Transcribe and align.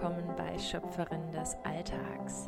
willkommen 0.00 0.32
bei 0.36 0.56
Schöpferin 0.56 1.32
des 1.32 1.56
Alltags, 1.64 2.46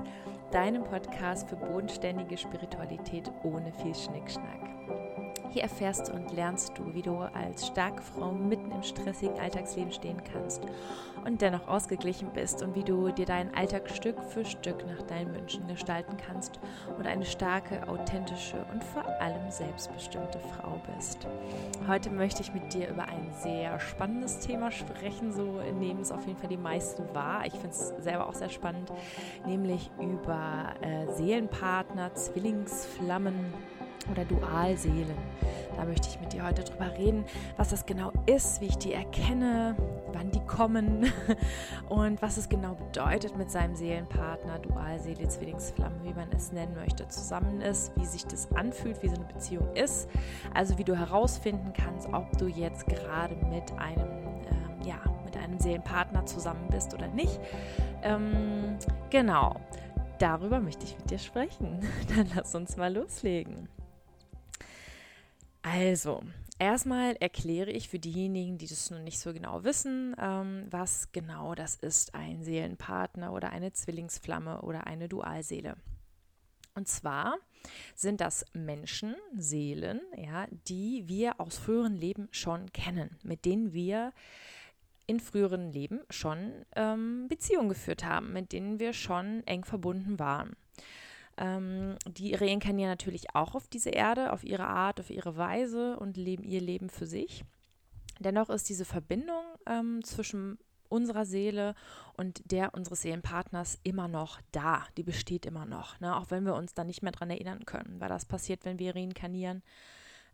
deinem 0.52 0.84
Podcast 0.84 1.48
für 1.48 1.56
bodenständige 1.56 2.38
Spiritualität 2.38 3.29
ohne 3.42 3.73
viel 3.73 3.92
Schnickschnack. 3.92 5.20
Hier 5.50 5.62
erfährst 5.62 6.08
du 6.08 6.12
und 6.12 6.32
lernst 6.32 6.78
du, 6.78 6.94
wie 6.94 7.02
du 7.02 7.18
als 7.18 7.66
starke 7.66 8.02
Frau 8.02 8.30
mitten 8.30 8.70
im 8.70 8.84
stressigen 8.84 9.38
Alltagsleben 9.40 9.90
stehen 9.90 10.22
kannst 10.32 10.62
und 11.24 11.42
dennoch 11.42 11.66
ausgeglichen 11.66 12.30
bist 12.32 12.62
und 12.62 12.76
wie 12.76 12.84
du 12.84 13.10
dir 13.10 13.26
deinen 13.26 13.52
Alltag 13.54 13.91
Stück 13.91 14.22
für 14.22 14.44
Stück 14.44 14.86
nach 14.86 15.02
deinen 15.02 15.34
Wünschen 15.34 15.66
gestalten 15.66 16.16
kannst 16.16 16.60
und 16.96 17.06
eine 17.06 17.24
starke, 17.24 17.86
authentische 17.88 18.64
und 18.72 18.84
vor 18.84 19.05
allem 19.20 19.50
selbstbestimmte 19.50 20.38
Frau 20.38 20.80
bist. 20.94 21.27
Heute 21.88 22.10
möchte 22.10 22.42
ich 22.42 22.55
mit 22.55 22.72
dir 22.72 22.88
über 22.88 23.02
ein 23.02 23.32
sehr 23.42 23.80
spannendes 23.80 24.38
Thema 24.38 24.70
sprechen, 24.70 25.32
so 25.32 25.60
nehmen 25.78 26.00
es 26.00 26.12
auf 26.12 26.27
jeden 26.28 26.38
Fall 26.38 26.48
die 26.48 26.56
meisten 26.56 27.12
wahr. 27.12 27.44
Ich 27.44 27.55
finde 27.55 27.70
es 27.70 27.88
selber 27.98 28.28
auch 28.28 28.34
sehr 28.34 28.50
spannend, 28.50 28.92
nämlich 29.44 29.91
über 30.00 30.74
äh, 30.80 31.12
Seelenpartner, 31.12 32.14
Zwillingsflammen 32.14 33.52
oder 34.10 34.24
Dualseelen. 34.24 35.16
Da 35.77 35.84
möchte 35.84 36.08
ich 36.08 36.20
mit 36.20 36.32
dir 36.32 36.45
heute 36.45 36.62
drüber 36.62 36.92
reden, 36.98 37.24
was 37.56 37.70
das 37.70 37.86
genau 37.86 38.12
ist, 38.27 38.60
wie 38.60 38.66
ich 38.66 38.77
die 38.77 38.92
erkenne, 38.92 39.77
wann 40.12 40.30
die 40.30 40.41
kommen 40.41 41.10
und 41.88 42.20
was 42.20 42.36
es 42.36 42.48
genau 42.48 42.74
bedeutet, 42.74 43.36
mit 43.36 43.50
seinem 43.50 43.74
Seelenpartner, 43.74 44.58
Dualseele, 44.58 45.28
Zwillingsflamme, 45.28 45.97
wie 46.02 46.12
man 46.12 46.30
es 46.33 46.52
nennen 46.52 46.75
möchte, 46.75 47.08
zusammen 47.08 47.60
ist, 47.60 47.92
wie 47.97 48.05
sich 48.05 48.27
das 48.27 48.50
anfühlt, 48.52 49.02
wie 49.02 49.08
so 49.08 49.14
eine 49.14 49.25
Beziehung 49.25 49.75
ist. 49.75 50.08
Also 50.55 50.77
wie 50.78 50.84
du 50.84 50.97
herausfinden 50.97 51.72
kannst, 51.72 52.08
ob 52.12 52.36
du 52.36 52.47
jetzt 52.47 52.86
gerade 52.86 53.34
mit 53.47 53.72
einem, 53.78 54.08
ähm, 54.50 54.82
ja, 54.86 54.98
mit 55.25 55.36
einem 55.36 55.58
Seelenpartner 55.58 56.27
zusammen 56.27 56.69
bist 56.70 56.92
oder 56.94 57.08
nicht. 57.08 57.41
Ähm, 58.03 58.77
genau. 59.10 59.56
Darüber 60.19 60.60
möchte 60.60 60.84
ich 60.84 60.98
mit 60.98 61.10
dir 61.10 61.19
sprechen. 61.19 61.80
Dann 62.14 62.28
lass 62.34 62.55
uns 62.55 62.77
mal 62.77 62.92
loslegen. 62.92 63.69
Also, 65.62 66.22
erstmal 66.58 67.16
erkläre 67.16 67.70
ich 67.70 67.89
für 67.89 67.98
diejenigen, 67.98 68.58
die 68.58 68.66
das 68.66 68.91
noch 68.91 69.00
nicht 69.00 69.19
so 69.19 69.33
genau 69.33 69.62
wissen, 69.64 70.16
ähm, 70.19 70.66
was 70.70 71.12
genau 71.12 71.55
das 71.55 71.77
ist, 71.77 72.14
ein 72.14 72.42
Seelenpartner 72.42 73.33
oder 73.33 73.50
eine 73.50 73.72
Zwillingsflamme 73.72 74.62
oder 74.62 74.86
eine 74.86 75.08
Dualseele. 75.08 75.77
Und 76.75 76.88
zwar 76.88 77.36
sind 77.94 78.20
das 78.20 78.47
Menschen, 78.55 79.16
Seelen, 79.36 80.00
ja, 80.16 80.47
die 80.69 81.05
wir 81.08 81.41
aus 81.41 81.58
früheren 81.58 81.97
Leben 81.97 82.28
schon 82.31 82.72
kennen, 82.72 83.19
mit 83.22 83.44
denen 83.44 83.72
wir 83.72 84.12
in 85.06 85.20
früheren 85.20 85.72
Leben 85.72 86.00
schon 86.08 86.64
ähm, 86.77 87.27
Beziehungen 87.28 87.69
geführt 87.69 88.05
haben, 88.05 88.33
mit 88.33 88.53
denen 88.53 88.78
wir 88.78 88.92
schon 88.92 89.42
eng 89.47 89.64
verbunden 89.64 90.19
waren. 90.19 90.56
Ähm, 91.41 91.96
die 92.06 92.34
reinkarnieren 92.34 92.91
natürlich 92.91 93.34
auch 93.34 93.55
auf 93.55 93.66
diese 93.66 93.91
Erde, 93.91 94.33
auf 94.33 94.44
ihre 94.44 94.66
Art, 94.66 95.00
auf 95.00 95.08
ihre 95.08 95.36
Weise 95.38 95.98
und 95.98 96.19
leben 96.19 96.44
ihr 96.44 96.60
Leben 96.60 96.91
für 96.91 97.06
sich. 97.06 97.44
Dennoch 98.19 98.50
ist 98.50 98.69
diese 98.69 98.84
Verbindung 98.84 99.42
ähm, 99.66 100.05
zwischen 100.05 100.58
unserer 100.91 101.24
Seele 101.24 101.74
und 102.16 102.42
der 102.50 102.74
unseres 102.74 103.02
Seelenpartners 103.02 103.78
immer 103.84 104.08
noch 104.08 104.41
da. 104.52 104.84
Die 104.98 105.02
besteht 105.02 105.47
immer 105.47 105.64
noch, 105.64 105.98
ne? 106.00 106.14
auch 106.14 106.30
wenn 106.30 106.44
wir 106.44 106.55
uns 106.55 106.74
dann 106.74 106.88
nicht 106.88 107.02
mehr 107.02 107.12
daran 107.12 107.30
erinnern 107.30 107.64
können, 107.64 108.00
weil 108.00 108.10
das 108.10 108.27
passiert, 108.27 108.66
wenn 108.66 108.78
wir 108.78 108.94
reinkarnieren, 108.94 109.62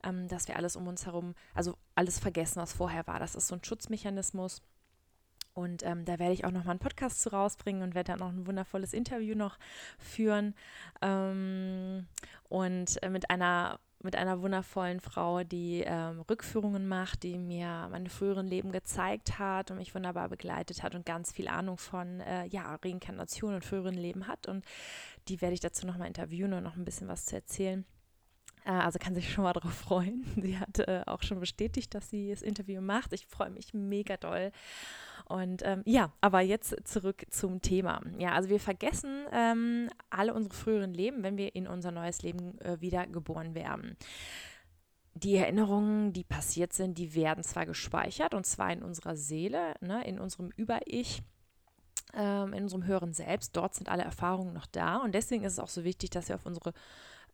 ähm, 0.02 0.26
dass 0.26 0.48
wir 0.48 0.56
alles 0.56 0.74
um 0.74 0.88
uns 0.88 1.06
herum, 1.06 1.34
also 1.54 1.76
alles 1.94 2.18
vergessen, 2.18 2.60
was 2.60 2.72
vorher 2.72 3.06
war. 3.06 3.20
Das 3.20 3.36
ist 3.36 3.46
so 3.46 3.54
ein 3.54 3.62
Schutzmechanismus 3.62 4.62
und 5.56 5.82
ähm, 5.84 6.04
da 6.04 6.18
werde 6.18 6.34
ich 6.34 6.44
auch 6.44 6.50
noch 6.50 6.64
mal 6.64 6.72
einen 6.72 6.80
Podcast 6.80 7.22
zu 7.22 7.32
rausbringen 7.32 7.82
und 7.82 7.94
werde 7.94 8.12
dann 8.12 8.18
noch 8.18 8.28
ein 8.28 8.46
wundervolles 8.46 8.92
Interview 8.92 9.34
noch 9.34 9.58
führen. 9.98 10.54
Ähm, 11.00 12.06
und 12.50 13.02
äh, 13.02 13.08
mit 13.08 13.30
einer 13.30 13.80
mit 14.02 14.14
einer 14.14 14.42
wundervollen 14.42 15.00
Frau, 15.00 15.42
die 15.42 15.82
ähm, 15.84 16.20
Rückführungen 16.28 16.86
macht, 16.86 17.22
die 17.22 17.38
mir 17.38 17.88
meine 17.90 18.10
früheren 18.10 18.46
Leben 18.46 18.70
gezeigt 18.70 19.38
hat 19.38 19.70
und 19.70 19.78
mich 19.78 19.94
wunderbar 19.94 20.28
begleitet 20.28 20.82
hat 20.82 20.94
und 20.94 21.06
ganz 21.06 21.32
viel 21.32 21.48
Ahnung 21.48 21.78
von 21.78 22.20
äh, 22.20 22.44
ja, 22.46 22.74
Reinkarnation 22.84 23.54
und 23.54 23.64
früheren 23.64 23.94
Leben 23.94 24.28
hat. 24.28 24.46
Und 24.46 24.62
die 25.28 25.40
werde 25.40 25.54
ich 25.54 25.60
dazu 25.60 25.86
noch 25.86 25.96
mal 25.96 26.06
interviewen 26.06 26.52
und 26.52 26.62
noch 26.62 26.76
ein 26.76 26.84
bisschen 26.84 27.08
was 27.08 27.24
zu 27.24 27.34
erzählen. 27.34 27.86
Äh, 28.66 28.70
also 28.70 28.98
kann 28.98 29.14
sich 29.14 29.32
schon 29.32 29.44
mal 29.44 29.52
darauf 29.54 29.72
freuen. 29.72 30.24
Sie 30.42 30.58
hat 30.58 30.78
äh, 30.80 31.02
auch 31.06 31.22
schon 31.22 31.40
bestätigt, 31.40 31.94
dass 31.94 32.10
sie 32.10 32.30
das 32.30 32.42
Interview 32.42 32.80
macht. 32.82 33.12
Ich 33.12 33.26
freue 33.26 33.50
mich 33.50 33.72
mega 33.72 34.16
doll. 34.16 34.52
Und 35.28 35.62
ähm, 35.64 35.82
ja, 35.84 36.12
aber 36.20 36.40
jetzt 36.40 36.74
zurück 36.86 37.26
zum 37.30 37.60
Thema. 37.60 38.00
Ja, 38.18 38.32
also 38.32 38.48
wir 38.48 38.60
vergessen 38.60 39.26
ähm, 39.32 39.88
alle 40.08 40.32
unsere 40.32 40.54
früheren 40.54 40.94
Leben, 40.94 41.22
wenn 41.22 41.36
wir 41.36 41.54
in 41.54 41.66
unser 41.66 41.90
neues 41.90 42.22
Leben 42.22 42.60
äh, 42.60 42.80
wieder 42.80 43.06
geboren 43.06 43.54
werden. 43.54 43.96
Die 45.14 45.34
Erinnerungen, 45.36 46.12
die 46.12 46.24
passiert 46.24 46.72
sind, 46.72 46.98
die 46.98 47.14
werden 47.14 47.42
zwar 47.42 47.66
gespeichert 47.66 48.34
und 48.34 48.46
zwar 48.46 48.72
in 48.72 48.82
unserer 48.82 49.16
Seele, 49.16 49.74
ne, 49.80 50.06
in 50.06 50.20
unserem 50.20 50.50
Über-Ich 50.56 51.22
ähm, 52.14 52.52
in 52.52 52.64
unserem 52.64 52.84
höheren 52.86 53.12
Selbst. 53.12 53.56
Dort 53.56 53.74
sind 53.74 53.88
alle 53.88 54.04
Erfahrungen 54.04 54.52
noch 54.52 54.66
da 54.66 54.98
und 54.98 55.14
deswegen 55.14 55.44
ist 55.44 55.54
es 55.54 55.58
auch 55.58 55.68
so 55.68 55.84
wichtig, 55.84 56.10
dass 56.10 56.28
wir 56.28 56.36
auf 56.36 56.46
unsere 56.46 56.72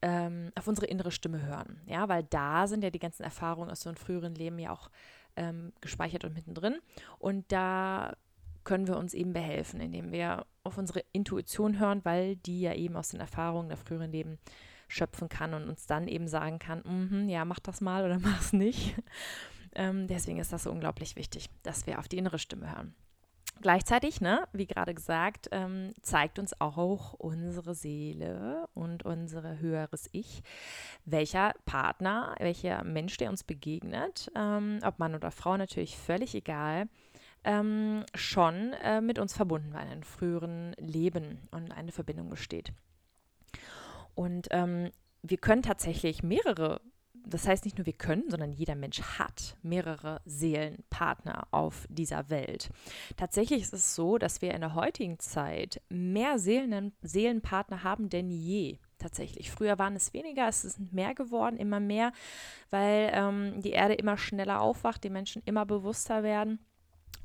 ähm, 0.04 0.50
auf 0.56 0.66
unsere 0.66 0.86
innere 0.86 1.12
Stimme 1.12 1.42
hören. 1.42 1.80
Ja, 1.86 2.09
weil 2.09 2.24
da 2.24 2.66
sind 2.66 2.82
ja 2.82 2.91
die 2.91 2.98
ganzen 2.98 3.22
Erfahrungen 3.22 3.70
aus 3.70 3.82
so 3.82 3.88
einem 3.88 3.97
früheren 3.97 4.34
Leben 4.34 4.59
ja 4.59 4.72
auch 4.72 4.91
ähm, 5.37 5.72
gespeichert 5.81 6.25
und 6.25 6.34
mittendrin. 6.34 6.78
Und 7.19 7.50
da 7.53 8.16
können 8.65 8.87
wir 8.87 8.97
uns 8.97 9.15
eben 9.15 9.32
behelfen, 9.32 9.81
indem 9.81 10.12
wir 10.12 10.47
auf 10.62 10.78
unsere 10.78 11.04
Intuition 11.12 11.78
hören, 11.81 12.04
weil 12.04 12.37
die 12.37 12.60
ja 12.60 12.75
eben 12.75 12.97
aus 12.97 13.09
den 13.09 13.20
Erfahrungen 13.20 13.69
der 13.69 13.78
früheren 13.78 14.12
Leben 14.12 14.38
schöpfen 14.88 15.28
kann 15.28 15.54
und 15.54 15.69
uns 15.69 15.87
dann 15.87 16.06
eben 16.06 16.28
sagen 16.28 16.59
kann, 16.59 16.81
mm 16.81 17.09
-hmm, 17.10 17.31
ja, 17.31 17.44
mach 17.44 17.59
das 17.59 17.81
mal 17.81 18.04
oder 18.04 18.19
mach 18.22 18.41
es 18.41 18.53
nicht. 18.53 18.94
Ähm, 19.75 20.06
deswegen 20.06 20.38
ist 20.38 20.53
das 20.53 20.65
so 20.65 20.71
unglaublich 20.71 21.16
wichtig, 21.16 21.48
dass 21.62 21.87
wir 21.87 21.98
auf 21.98 22.09
die 22.09 22.19
innere 22.19 22.38
Stimme 22.38 22.71
hören. 22.71 22.94
Gleichzeitig, 23.62 24.20
ne, 24.20 24.48
wie 24.52 24.66
gerade 24.66 24.92
gesagt, 24.92 25.48
ähm, 25.52 25.94
zeigt 26.02 26.40
uns 26.40 26.60
auch 26.60 27.12
unsere 27.12 27.76
Seele 27.76 28.68
und 28.74 29.04
unser 29.04 29.60
höheres 29.60 30.08
Ich, 30.10 30.42
welcher 31.04 31.54
Partner, 31.64 32.34
welcher 32.40 32.82
Mensch, 32.82 33.16
der 33.18 33.30
uns 33.30 33.44
begegnet, 33.44 34.32
ähm, 34.34 34.80
ob 34.84 34.98
Mann 34.98 35.14
oder 35.14 35.30
Frau, 35.30 35.56
natürlich 35.56 35.96
völlig 35.96 36.34
egal, 36.34 36.88
ähm, 37.44 38.04
schon 38.16 38.72
äh, 38.82 39.00
mit 39.00 39.20
uns 39.20 39.32
verbunden 39.32 39.72
war 39.72 39.82
in 39.82 39.90
einem 39.90 40.02
früheren 40.02 40.72
Leben 40.78 41.46
und 41.52 41.70
eine 41.70 41.92
Verbindung 41.92 42.30
besteht. 42.30 42.72
Und 44.16 44.48
ähm, 44.50 44.90
wir 45.22 45.38
können 45.38 45.62
tatsächlich 45.62 46.24
mehrere 46.24 46.80
das 47.27 47.47
heißt 47.47 47.65
nicht 47.65 47.78
nur 47.78 47.87
wir 47.87 47.93
können, 47.93 48.25
sondern 48.28 48.53
jeder 48.53 48.75
Mensch 48.75 49.00
hat 49.03 49.56
mehrere 49.62 50.21
Seelenpartner 50.25 51.47
auf 51.50 51.87
dieser 51.88 52.31
Welt. 52.31 52.71
Tatsächlich 53.16 53.62
ist 53.62 53.75
es 53.75 53.94
so, 53.94 54.19
dass 54.19 54.43
wir 54.43 54.55
in 54.55 54.60
der 54.60 54.75
heutigen 54.75 55.19
Zeit 55.19 55.81
mehr 55.88 56.38
Seelen, 56.38 56.93
Seelenpartner 57.03 57.84
haben 57.84 58.09
denn 58.09 58.31
je. 58.31 58.78
Tatsächlich. 58.99 59.50
Früher 59.50 59.81
waren 59.81 59.97
es 59.97 60.12
weniger, 60.12 60.47
es 60.47 60.65
ist 60.65 60.78
mehr 60.93 61.12
geworden, 61.15 61.56
immer 61.56 61.81
mehr, 61.81 62.12
weil 62.71 63.10
ähm, 63.12 63.60
die 63.60 63.72
Erde 63.72 63.94
immer 63.94 64.16
schneller 64.16 64.60
aufwacht, 64.60 65.03
die 65.03 65.10
Menschen 65.10 65.43
immer 65.44 65.66
bewusster 65.66 66.22
werden 66.22 66.60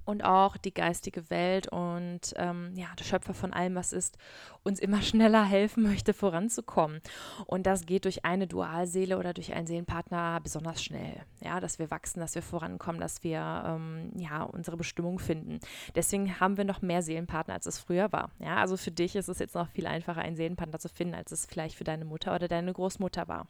und 0.07 0.23
auch 0.23 0.55
die 0.55 0.73
geistige 0.73 1.29
Welt 1.29 1.67
und 1.67 2.33
ähm, 2.37 2.72
ja, 2.75 2.87
der 2.97 3.03
Schöpfer 3.03 3.34
von 3.34 3.51
allem, 3.51 3.75
was 3.75 3.91
ist, 3.91 4.17
uns 4.63 4.79
immer 4.79 5.01
schneller 5.03 5.43
helfen 5.43 5.84
möchte, 5.84 6.13
voranzukommen. 6.13 7.01
Und 7.45 7.67
das 7.67 7.85
geht 7.85 8.05
durch 8.05 8.23
eine 8.23 8.47
Dualseele 8.47 9.17
oder 9.17 9.34
durch 9.34 9.53
einen 9.53 9.67
Seelenpartner 9.67 10.39
besonders 10.41 10.81
schnell. 10.81 11.23
Ja, 11.41 11.59
dass 11.59 11.78
wir 11.78 11.91
wachsen, 11.91 12.22
dass 12.22 12.35
wir 12.35 12.41
vorankommen, 12.41 13.01
dass 13.01 13.25
wir 13.25 13.63
ähm, 13.66 14.13
ja, 14.16 14.43
unsere 14.43 14.78
Bestimmung 14.78 15.19
finden. 15.19 15.59
Deswegen 15.93 16.40
haben 16.40 16.55
wir 16.55 16.63
noch 16.63 16.81
mehr 16.81 17.01
Seelenpartner, 17.01 17.55
als 17.55 17.66
es 17.66 17.78
früher 17.78 18.09
war. 18.13 18.31
Ja, 18.40 18.57
also 18.57 18.78
für 18.78 18.91
dich 18.91 19.17
ist 19.17 19.28
es 19.28 19.40
jetzt 19.40 19.55
noch 19.55 19.67
viel 19.67 19.87
einfacher, 19.87 20.22
einen 20.22 20.37
Seelenpartner 20.37 20.79
zu 20.79 20.87
finden, 20.87 21.16
als 21.16 21.33
es 21.33 21.45
vielleicht 21.45 21.75
für 21.75 21.83
deine 21.83 22.05
Mutter 22.05 22.33
oder 22.33 22.47
deine 22.47 22.72
Großmutter 22.72 23.28
war. 23.28 23.47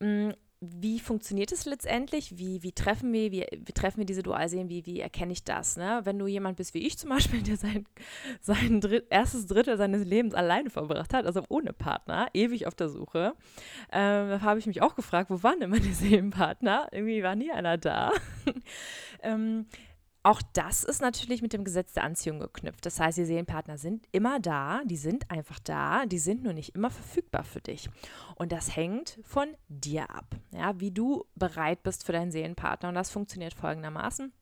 Mm, 0.00 0.32
wie 0.64 1.00
funktioniert 1.00 1.50
es 1.50 1.64
letztendlich? 1.64 2.38
Wie, 2.38 2.62
wie 2.62 2.70
treffen 2.70 3.12
wir, 3.12 3.32
wie, 3.32 3.44
wie 3.52 3.72
treffen 3.72 3.98
wir 3.98 4.04
diese 4.04 4.22
Dualseelen? 4.22 4.68
Wie, 4.68 4.86
wie 4.86 5.00
erkenne 5.00 5.32
ich 5.32 5.42
das? 5.42 5.76
Ne? 5.76 6.02
Wenn 6.04 6.20
du 6.20 6.28
jemand 6.28 6.56
bist 6.56 6.72
wie 6.72 6.86
ich 6.86 6.96
zum 6.96 7.10
Beispiel, 7.10 7.42
der 7.42 7.56
sein, 7.56 7.84
sein 8.40 8.80
Dritt, 8.80 9.06
erstes 9.10 9.46
Drittel 9.46 9.76
seines 9.76 10.04
Lebens 10.04 10.34
alleine 10.34 10.70
verbracht 10.70 11.12
hat, 11.14 11.26
also 11.26 11.42
ohne 11.48 11.72
Partner, 11.72 12.28
ewig 12.32 12.68
auf 12.68 12.76
der 12.76 12.88
Suche, 12.88 13.34
ähm, 13.90 14.40
habe 14.40 14.60
ich 14.60 14.66
mich 14.66 14.82
auch 14.82 14.94
gefragt, 14.94 15.30
wo 15.30 15.42
waren 15.42 15.58
denn 15.58 15.70
meine 15.70 15.82
Seelenpartner? 15.92 16.86
Irgendwie 16.92 17.24
war 17.24 17.34
nie 17.34 17.50
einer 17.50 17.76
da. 17.76 18.12
ähm, 19.24 19.66
auch 20.22 20.40
das 20.52 20.84
ist 20.84 21.02
natürlich 21.02 21.42
mit 21.42 21.52
dem 21.52 21.64
Gesetz 21.64 21.92
der 21.94 22.04
Anziehung 22.04 22.38
geknüpft. 22.38 22.86
Das 22.86 23.00
heißt, 23.00 23.18
die 23.18 23.24
Seelenpartner 23.24 23.76
sind 23.76 24.06
immer 24.12 24.38
da, 24.38 24.82
die 24.84 24.96
sind 24.96 25.30
einfach 25.30 25.58
da, 25.58 26.06
die 26.06 26.18
sind 26.18 26.44
nur 26.44 26.52
nicht 26.52 26.74
immer 26.74 26.90
verfügbar 26.90 27.44
für 27.44 27.60
dich. 27.60 27.90
Und 28.36 28.52
das 28.52 28.76
hängt 28.76 29.18
von 29.24 29.48
dir 29.68 30.10
ab, 30.10 30.36
ja, 30.52 30.78
wie 30.78 30.92
du 30.92 31.24
bereit 31.34 31.82
bist 31.82 32.06
für 32.06 32.12
deinen 32.12 32.30
Seelenpartner. 32.30 32.88
Und 32.88 32.94
das 32.94 33.10
funktioniert 33.10 33.54
folgendermaßen. 33.54 34.32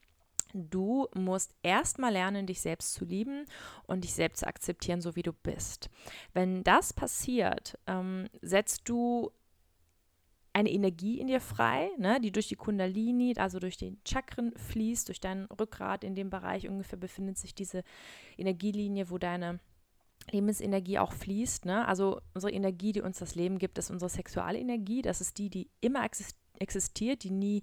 Du 0.52 1.06
musst 1.14 1.54
erstmal 1.62 2.12
lernen, 2.12 2.46
dich 2.46 2.60
selbst 2.60 2.94
zu 2.94 3.04
lieben 3.04 3.46
und 3.86 4.04
dich 4.04 4.12
selbst 4.12 4.40
zu 4.40 4.48
akzeptieren, 4.48 5.00
so 5.00 5.16
wie 5.16 5.22
du 5.22 5.32
bist. 5.32 5.90
Wenn 6.34 6.64
das 6.64 6.92
passiert, 6.92 7.78
ähm, 7.86 8.28
setzt 8.42 8.88
du 8.88 9.30
eine 10.52 10.70
Energie 10.70 11.20
in 11.20 11.28
dir 11.28 11.40
frei, 11.40 11.90
ne, 11.98 12.20
die 12.20 12.32
durch 12.32 12.48
die 12.48 12.56
Kundalini, 12.56 13.34
also 13.36 13.60
durch 13.60 13.76
den 13.76 14.00
Chakren 14.06 14.52
fließt, 14.56 15.08
durch 15.08 15.20
dein 15.20 15.44
Rückgrat 15.46 16.02
in 16.02 16.14
dem 16.14 16.30
Bereich 16.30 16.68
ungefähr 16.68 16.98
befindet 16.98 17.38
sich 17.38 17.54
diese 17.54 17.84
Energielinie, 18.36 19.10
wo 19.10 19.18
deine 19.18 19.60
Lebensenergie 20.30 20.98
auch 20.98 21.12
fließt. 21.12 21.66
Ne? 21.66 21.86
Also 21.86 22.20
unsere 22.34 22.52
Energie, 22.52 22.92
die 22.92 23.00
uns 23.00 23.18
das 23.18 23.34
Leben 23.34 23.58
gibt, 23.58 23.78
ist 23.78 23.90
unsere 23.90 24.10
Sexualenergie. 24.10 25.02
Das 25.02 25.20
ist 25.20 25.38
die, 25.38 25.50
die 25.50 25.70
immer 25.80 26.06
existiert, 26.58 27.24
die 27.24 27.30
nie 27.30 27.62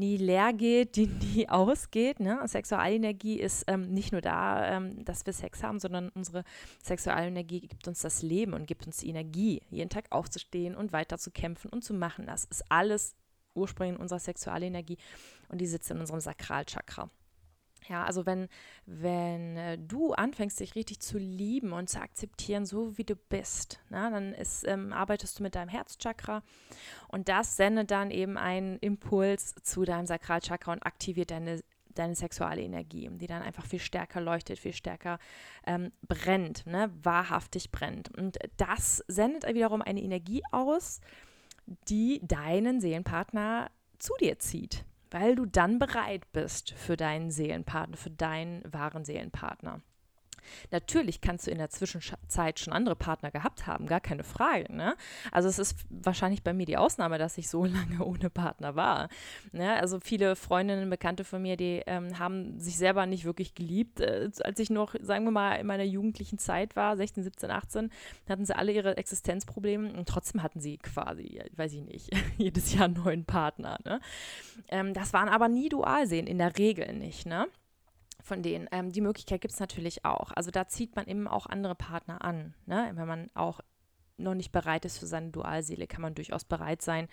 nie 0.00 0.16
leer 0.16 0.52
geht, 0.52 0.96
die 0.96 1.06
nie 1.36 1.48
ausgeht. 1.48 2.18
Ne? 2.18 2.40
Sexualenergie 2.46 3.38
ist 3.38 3.64
ähm, 3.68 3.92
nicht 3.92 4.10
nur 4.10 4.20
da, 4.20 4.76
ähm, 4.76 5.04
dass 5.04 5.24
wir 5.26 5.32
Sex 5.32 5.62
haben, 5.62 5.78
sondern 5.78 6.08
unsere 6.08 6.42
Sexualenergie 6.82 7.60
gibt 7.60 7.86
uns 7.86 8.00
das 8.00 8.22
Leben 8.22 8.52
und 8.54 8.66
gibt 8.66 8.86
uns 8.86 8.96
die 8.96 9.08
Energie, 9.08 9.62
jeden 9.70 9.90
Tag 9.90 10.06
aufzustehen 10.10 10.74
und 10.74 10.92
weiter 10.92 11.18
zu 11.18 11.30
kämpfen 11.30 11.70
und 11.70 11.84
zu 11.84 11.94
machen. 11.94 12.26
Das 12.26 12.44
ist 12.46 12.64
alles 12.68 13.14
ursprünglich 13.54 13.96
in 13.96 14.02
unserer 14.02 14.18
Sexualenergie 14.18 14.98
und 15.48 15.60
die 15.60 15.66
sitzt 15.66 15.90
in 15.90 16.00
unserem 16.00 16.20
Sakralchakra. 16.20 17.10
Ja, 17.88 18.04
also 18.04 18.26
wenn, 18.26 18.48
wenn 18.86 19.56
äh, 19.56 19.78
du 19.78 20.12
anfängst, 20.12 20.60
dich 20.60 20.74
richtig 20.74 21.00
zu 21.00 21.18
lieben 21.18 21.72
und 21.72 21.88
zu 21.88 22.00
akzeptieren, 22.00 22.66
so 22.66 22.96
wie 22.98 23.04
du 23.04 23.16
bist, 23.16 23.80
na, 23.88 24.10
dann 24.10 24.34
ist, 24.34 24.66
ähm, 24.66 24.92
arbeitest 24.92 25.38
du 25.38 25.42
mit 25.42 25.54
deinem 25.54 25.68
Herzchakra 25.68 26.42
und 27.08 27.28
das 27.28 27.56
sendet 27.56 27.90
dann 27.90 28.10
eben 28.10 28.36
einen 28.36 28.78
Impuls 28.78 29.54
zu 29.62 29.84
deinem 29.84 30.06
Sakralchakra 30.06 30.72
und 30.72 30.84
aktiviert 30.84 31.30
deine, 31.30 31.60
deine 31.94 32.14
sexuelle 32.14 32.62
Energie, 32.62 33.08
die 33.12 33.26
dann 33.26 33.42
einfach 33.42 33.66
viel 33.66 33.80
stärker 33.80 34.20
leuchtet, 34.20 34.58
viel 34.58 34.74
stärker 34.74 35.18
ähm, 35.66 35.92
brennt, 36.06 36.66
ne, 36.66 36.90
wahrhaftig 37.02 37.70
brennt. 37.70 38.16
Und 38.16 38.38
das 38.58 39.02
sendet 39.08 39.46
wiederum 39.54 39.82
eine 39.82 40.02
Energie 40.02 40.42
aus, 40.50 41.00
die 41.88 42.20
deinen 42.22 42.80
Seelenpartner 42.80 43.70
zu 43.98 44.12
dir 44.20 44.38
zieht 44.38 44.84
weil 45.10 45.34
du 45.34 45.46
dann 45.46 45.78
bereit 45.78 46.30
bist 46.32 46.72
für 46.72 46.96
deinen 46.96 47.30
Seelenpartner, 47.30 47.96
für 47.96 48.10
deinen 48.10 48.62
wahren 48.72 49.04
Seelenpartner. 49.04 49.80
Natürlich 50.70 51.20
kannst 51.20 51.46
du 51.46 51.50
in 51.50 51.58
der 51.58 51.70
Zwischenzeit 51.70 52.58
schon 52.58 52.72
andere 52.72 52.96
Partner 52.96 53.30
gehabt 53.30 53.66
haben, 53.66 53.86
gar 53.86 54.00
keine 54.00 54.24
Frage. 54.24 54.72
Ne? 54.72 54.96
Also 55.32 55.48
es 55.48 55.58
ist 55.58 55.76
wahrscheinlich 55.88 56.42
bei 56.42 56.52
mir 56.52 56.66
die 56.66 56.76
Ausnahme, 56.76 57.18
dass 57.18 57.38
ich 57.38 57.48
so 57.48 57.64
lange 57.66 58.04
ohne 58.04 58.30
Partner 58.30 58.76
war. 58.76 59.08
Ne? 59.52 59.74
Also 59.74 60.00
viele 60.00 60.36
Freundinnen, 60.36 60.90
Bekannte 60.90 61.24
von 61.24 61.42
mir, 61.42 61.56
die 61.56 61.82
ähm, 61.86 62.18
haben 62.18 62.58
sich 62.58 62.76
selber 62.76 63.06
nicht 63.06 63.24
wirklich 63.24 63.54
geliebt. 63.54 64.00
Äh, 64.00 64.30
als 64.42 64.58
ich 64.58 64.70
noch, 64.70 64.94
sagen 65.00 65.24
wir 65.24 65.30
mal, 65.30 65.56
in 65.56 65.66
meiner 65.66 65.84
jugendlichen 65.84 66.38
Zeit 66.38 66.76
war, 66.76 66.96
16, 66.96 67.24
17, 67.24 67.50
18, 67.50 67.90
hatten 68.28 68.44
sie 68.44 68.56
alle 68.56 68.72
ihre 68.72 68.96
Existenzprobleme 68.96 69.92
und 69.92 70.08
trotzdem 70.08 70.42
hatten 70.42 70.60
sie 70.60 70.78
quasi, 70.78 71.40
weiß 71.56 71.72
ich 71.74 71.82
nicht, 71.82 72.10
jedes 72.38 72.74
Jahr 72.74 72.84
einen 72.84 72.94
neuen 72.94 73.24
Partner. 73.24 73.78
Ne? 73.84 74.00
Ähm, 74.68 74.94
das 74.94 75.12
waren 75.12 75.28
aber 75.28 75.48
nie 75.48 75.68
Dualsehen, 75.68 76.26
in 76.26 76.38
der 76.38 76.56
Regel 76.58 76.92
nicht. 76.94 77.26
Ne? 77.26 77.46
Von 78.22 78.42
denen. 78.42 78.68
Ähm, 78.72 78.92
die 78.92 79.00
Möglichkeit 79.00 79.40
gibt 79.40 79.54
es 79.54 79.60
natürlich 79.60 80.04
auch. 80.04 80.32
Also 80.32 80.50
da 80.50 80.66
zieht 80.66 80.96
man 80.96 81.06
eben 81.06 81.28
auch 81.28 81.46
andere 81.46 81.74
Partner 81.74 82.24
an. 82.24 82.54
Ne? 82.66 82.90
Wenn 82.94 83.08
man 83.08 83.30
auch 83.34 83.60
noch 84.16 84.34
nicht 84.34 84.52
bereit 84.52 84.84
ist 84.84 84.98
für 84.98 85.06
seine 85.06 85.30
Dualseele, 85.30 85.86
kann 85.86 86.02
man 86.02 86.14
durchaus 86.14 86.44
bereit 86.44 86.82
sein 86.82 87.08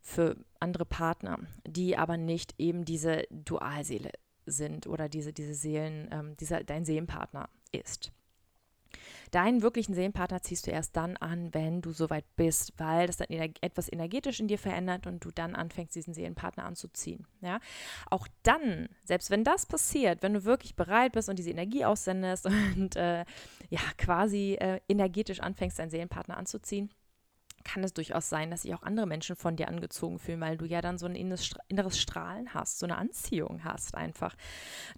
für 0.00 0.36
andere 0.58 0.84
Partner, 0.84 1.38
die 1.66 1.96
aber 1.96 2.16
nicht 2.16 2.54
eben 2.58 2.84
diese 2.84 3.22
Dualseele 3.30 4.10
sind 4.46 4.86
oder 4.88 5.08
diese, 5.08 5.32
diese 5.32 5.54
Seelen, 5.54 6.08
ähm, 6.10 6.36
dieser, 6.36 6.64
dein 6.64 6.84
Seelenpartner 6.84 7.48
ist. 7.70 8.12
Deinen 9.32 9.62
wirklichen 9.62 9.94
Seelenpartner 9.94 10.42
ziehst 10.42 10.66
du 10.66 10.70
erst 10.70 10.94
dann 10.94 11.16
an, 11.16 11.54
wenn 11.54 11.80
du 11.80 11.92
soweit 11.92 12.26
bist, 12.36 12.74
weil 12.76 13.06
das 13.06 13.16
dann 13.16 13.28
etwas 13.62 13.90
energetisch 13.90 14.40
in 14.40 14.46
dir 14.46 14.58
verändert 14.58 15.06
und 15.06 15.24
du 15.24 15.30
dann 15.30 15.54
anfängst, 15.54 15.94
diesen 15.94 16.12
Seelenpartner 16.12 16.66
anzuziehen. 16.66 17.26
Ja? 17.40 17.58
Auch 18.10 18.28
dann, 18.42 18.90
selbst 19.04 19.30
wenn 19.30 19.42
das 19.42 19.64
passiert, 19.64 20.22
wenn 20.22 20.34
du 20.34 20.44
wirklich 20.44 20.76
bereit 20.76 21.12
bist 21.12 21.30
und 21.30 21.38
diese 21.38 21.50
Energie 21.50 21.86
aussendest 21.86 22.44
und 22.76 22.94
äh, 22.96 23.24
ja, 23.70 23.80
quasi 23.96 24.58
äh, 24.60 24.80
energetisch 24.86 25.40
anfängst, 25.40 25.78
deinen 25.78 25.90
Seelenpartner 25.90 26.36
anzuziehen, 26.36 26.90
kann 27.64 27.84
es 27.84 27.92
durchaus 27.92 28.28
sein, 28.28 28.50
dass 28.50 28.62
sich 28.62 28.74
auch 28.74 28.82
andere 28.82 29.06
Menschen 29.06 29.36
von 29.36 29.56
dir 29.56 29.68
angezogen 29.68 30.18
fühlen, 30.18 30.40
weil 30.40 30.56
du 30.56 30.64
ja 30.64 30.80
dann 30.80 30.98
so 30.98 31.06
ein 31.06 31.14
inneres 31.14 31.98
Strahlen 31.98 32.54
hast, 32.54 32.78
so 32.78 32.86
eine 32.86 32.96
Anziehung 32.96 33.64
hast 33.64 33.94
einfach. 33.94 34.34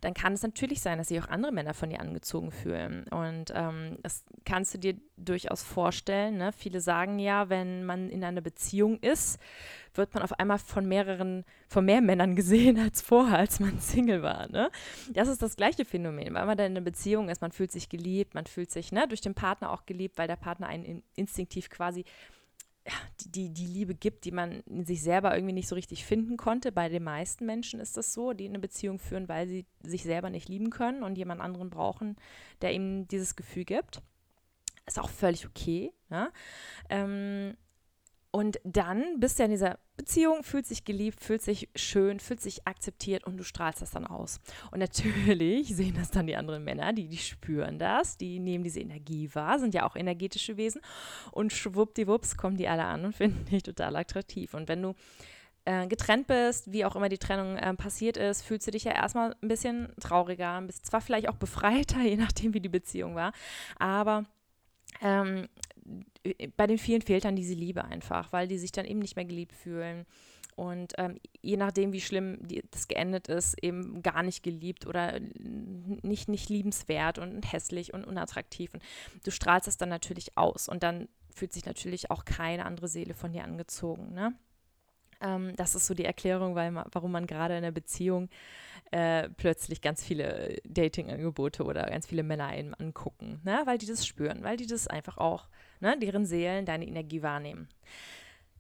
Dann 0.00 0.14
kann 0.14 0.32
es 0.32 0.42
natürlich 0.42 0.80
sein, 0.80 0.98
dass 0.98 1.08
sich 1.08 1.20
auch 1.20 1.28
andere 1.28 1.52
Männer 1.52 1.74
von 1.74 1.90
dir 1.90 2.00
angezogen 2.00 2.50
fühlen. 2.50 3.04
Und 3.08 3.52
ähm, 3.54 3.98
das 4.02 4.24
kannst 4.44 4.74
du 4.74 4.78
dir 4.78 4.96
durchaus 5.16 5.62
vorstellen. 5.62 6.38
Ne? 6.38 6.52
Viele 6.52 6.80
sagen 6.80 7.18
ja, 7.18 7.48
wenn 7.48 7.84
man 7.84 8.10
in 8.10 8.24
einer 8.24 8.40
Beziehung 8.40 8.98
ist, 9.00 9.38
wird 9.94 10.12
man 10.14 10.22
auf 10.22 10.38
einmal 10.38 10.58
von 10.58 10.86
mehreren, 10.86 11.44
von 11.68 11.84
mehr 11.84 12.00
Männern 12.00 12.34
gesehen 12.36 12.78
als 12.78 13.00
vorher, 13.00 13.38
als 13.38 13.60
man 13.60 13.78
Single 13.78 14.22
war. 14.22 14.48
Ne? 14.48 14.70
Das 15.12 15.28
ist 15.28 15.42
das 15.42 15.56
gleiche 15.56 15.84
Phänomen, 15.84 16.34
weil 16.34 16.46
man 16.46 16.56
dann 16.56 16.66
in 16.66 16.76
einer 16.76 16.84
Beziehung 16.84 17.28
ist, 17.28 17.42
man 17.42 17.52
fühlt 17.52 17.72
sich 17.72 17.88
geliebt, 17.88 18.34
man 18.34 18.46
fühlt 18.46 18.70
sich 18.70 18.92
ne, 18.92 19.06
durch 19.08 19.20
den 19.20 19.34
Partner 19.34 19.70
auch 19.70 19.86
geliebt, 19.86 20.18
weil 20.18 20.28
der 20.28 20.36
Partner 20.36 20.66
einen 20.66 21.02
instinktiv 21.14 21.70
quasi 21.70 22.04
die, 23.20 23.50
die 23.50 23.66
Liebe 23.66 23.94
gibt, 23.94 24.24
die 24.24 24.30
man 24.30 24.60
in 24.62 24.84
sich 24.84 25.02
selber 25.02 25.34
irgendwie 25.34 25.54
nicht 25.54 25.68
so 25.68 25.74
richtig 25.74 26.04
finden 26.04 26.36
konnte. 26.36 26.72
Bei 26.72 26.88
den 26.88 27.02
meisten 27.02 27.46
Menschen 27.46 27.80
ist 27.80 27.96
das 27.96 28.12
so, 28.12 28.32
die 28.32 28.48
eine 28.48 28.58
Beziehung 28.58 28.98
führen, 28.98 29.28
weil 29.28 29.46
sie 29.46 29.66
sich 29.82 30.02
selber 30.02 30.30
nicht 30.30 30.48
lieben 30.48 30.70
können 30.70 31.02
und 31.02 31.16
jemand 31.16 31.40
anderen 31.40 31.70
brauchen, 31.70 32.16
der 32.60 32.72
ihnen 32.74 33.08
dieses 33.08 33.36
Gefühl 33.36 33.64
gibt. 33.64 34.02
Ist 34.86 34.98
auch 34.98 35.08
völlig 35.08 35.46
okay. 35.46 35.92
Ja? 36.10 36.30
Ähm, 36.90 37.56
und 38.30 38.60
dann 38.64 39.20
bist 39.20 39.38
du 39.38 39.44
in 39.44 39.50
dieser 39.50 39.78
Beziehung, 39.96 40.42
fühlt 40.42 40.66
sich 40.66 40.84
geliebt, 40.84 41.20
fühlt 41.20 41.42
sich 41.42 41.68
schön, 41.76 42.18
fühlt 42.18 42.40
sich 42.40 42.66
akzeptiert 42.66 43.24
und 43.24 43.36
du 43.36 43.44
strahlst 43.44 43.80
das 43.80 43.92
dann 43.92 44.06
aus. 44.06 44.40
Und 44.70 44.80
natürlich 44.80 45.68
sehen 45.74 45.94
das 45.96 46.10
dann 46.10 46.26
die 46.26 46.36
anderen 46.36 46.64
Männer, 46.64 46.92
die, 46.92 47.08
die 47.08 47.18
spüren 47.18 47.78
das, 47.78 48.16
die 48.16 48.40
nehmen 48.40 48.64
diese 48.64 48.80
Energie 48.80 49.30
wahr, 49.34 49.58
sind 49.58 49.74
ja 49.74 49.86
auch 49.86 49.96
energetische 49.96 50.56
Wesen 50.56 50.80
und 51.30 51.52
schwuppdiwupps 51.52 52.36
kommen 52.36 52.56
die 52.56 52.68
alle 52.68 52.84
an 52.84 53.04
und 53.04 53.12
finden 53.16 53.44
dich 53.44 53.62
total 53.62 53.96
attraktiv. 53.96 54.54
Und 54.54 54.68
wenn 54.68 54.82
du 54.82 54.94
äh, 55.64 55.86
getrennt 55.86 56.26
bist, 56.26 56.72
wie 56.72 56.84
auch 56.84 56.96
immer 56.96 57.08
die 57.08 57.18
Trennung 57.18 57.56
äh, 57.56 57.74
passiert 57.74 58.16
ist, 58.16 58.42
fühlst 58.42 58.66
du 58.66 58.70
dich 58.70 58.84
ja 58.84 58.92
erstmal 58.92 59.34
ein 59.40 59.48
bisschen 59.48 59.92
trauriger, 60.00 60.60
bist 60.62 60.86
zwar 60.86 61.00
vielleicht 61.00 61.28
auch 61.28 61.36
befreiter, 61.36 62.00
je 62.02 62.16
nachdem, 62.16 62.52
wie 62.52 62.60
die 62.60 62.68
Beziehung 62.68 63.14
war, 63.14 63.32
aber 63.78 64.24
ähm, 65.00 65.48
bei 66.56 66.66
den 66.66 66.78
vielen 66.78 67.02
fehlt 67.02 67.24
dann 67.24 67.36
diese 67.36 67.54
Liebe 67.54 67.84
einfach, 67.84 68.32
weil 68.32 68.48
die 68.48 68.58
sich 68.58 68.72
dann 68.72 68.86
eben 68.86 69.00
nicht 69.00 69.16
mehr 69.16 69.24
geliebt 69.24 69.54
fühlen. 69.54 70.06
Und 70.56 70.92
ähm, 70.98 71.18
je 71.42 71.56
nachdem, 71.56 71.92
wie 71.92 72.00
schlimm 72.00 72.38
die, 72.46 72.62
das 72.70 72.86
geendet 72.86 73.28
ist, 73.28 73.56
eben 73.62 74.02
gar 74.02 74.22
nicht 74.22 74.42
geliebt 74.42 74.86
oder 74.86 75.18
nicht, 75.20 76.28
nicht 76.28 76.48
liebenswert 76.48 77.18
und 77.18 77.52
hässlich 77.52 77.92
und 77.92 78.04
unattraktiv. 78.04 78.72
Und 78.72 78.82
du 79.24 79.30
strahlst 79.30 79.66
es 79.66 79.76
dann 79.76 79.88
natürlich 79.88 80.38
aus 80.38 80.68
und 80.68 80.82
dann 80.82 81.08
fühlt 81.34 81.52
sich 81.52 81.66
natürlich 81.66 82.10
auch 82.10 82.24
keine 82.24 82.64
andere 82.64 82.86
Seele 82.86 83.14
von 83.14 83.32
dir 83.32 83.42
angezogen. 83.42 84.14
Ne? 84.14 84.34
Ähm, 85.20 85.54
das 85.56 85.74
ist 85.74 85.86
so 85.86 85.94
die 85.94 86.04
Erklärung, 86.04 86.54
weil 86.54 86.74
warum 86.92 87.10
man 87.10 87.26
gerade 87.26 87.56
in 87.56 87.62
der 87.62 87.72
Beziehung 87.72 88.28
äh, 88.94 89.28
plötzlich 89.28 89.80
ganz 89.80 90.04
viele 90.04 90.58
Dating-Angebote 90.68 91.64
oder 91.64 91.82
ganz 91.86 92.06
viele 92.06 92.22
Männer 92.22 92.46
einen 92.46 92.74
angucken, 92.74 93.40
ne? 93.42 93.60
weil 93.64 93.76
die 93.76 93.86
das 93.86 94.06
spüren, 94.06 94.44
weil 94.44 94.56
die 94.56 94.68
das 94.68 94.86
einfach 94.86 95.18
auch 95.18 95.48
ne, 95.80 95.98
deren 95.98 96.26
Seelen 96.26 96.64
deine 96.64 96.86
Energie 96.86 97.20
wahrnehmen. 97.20 97.68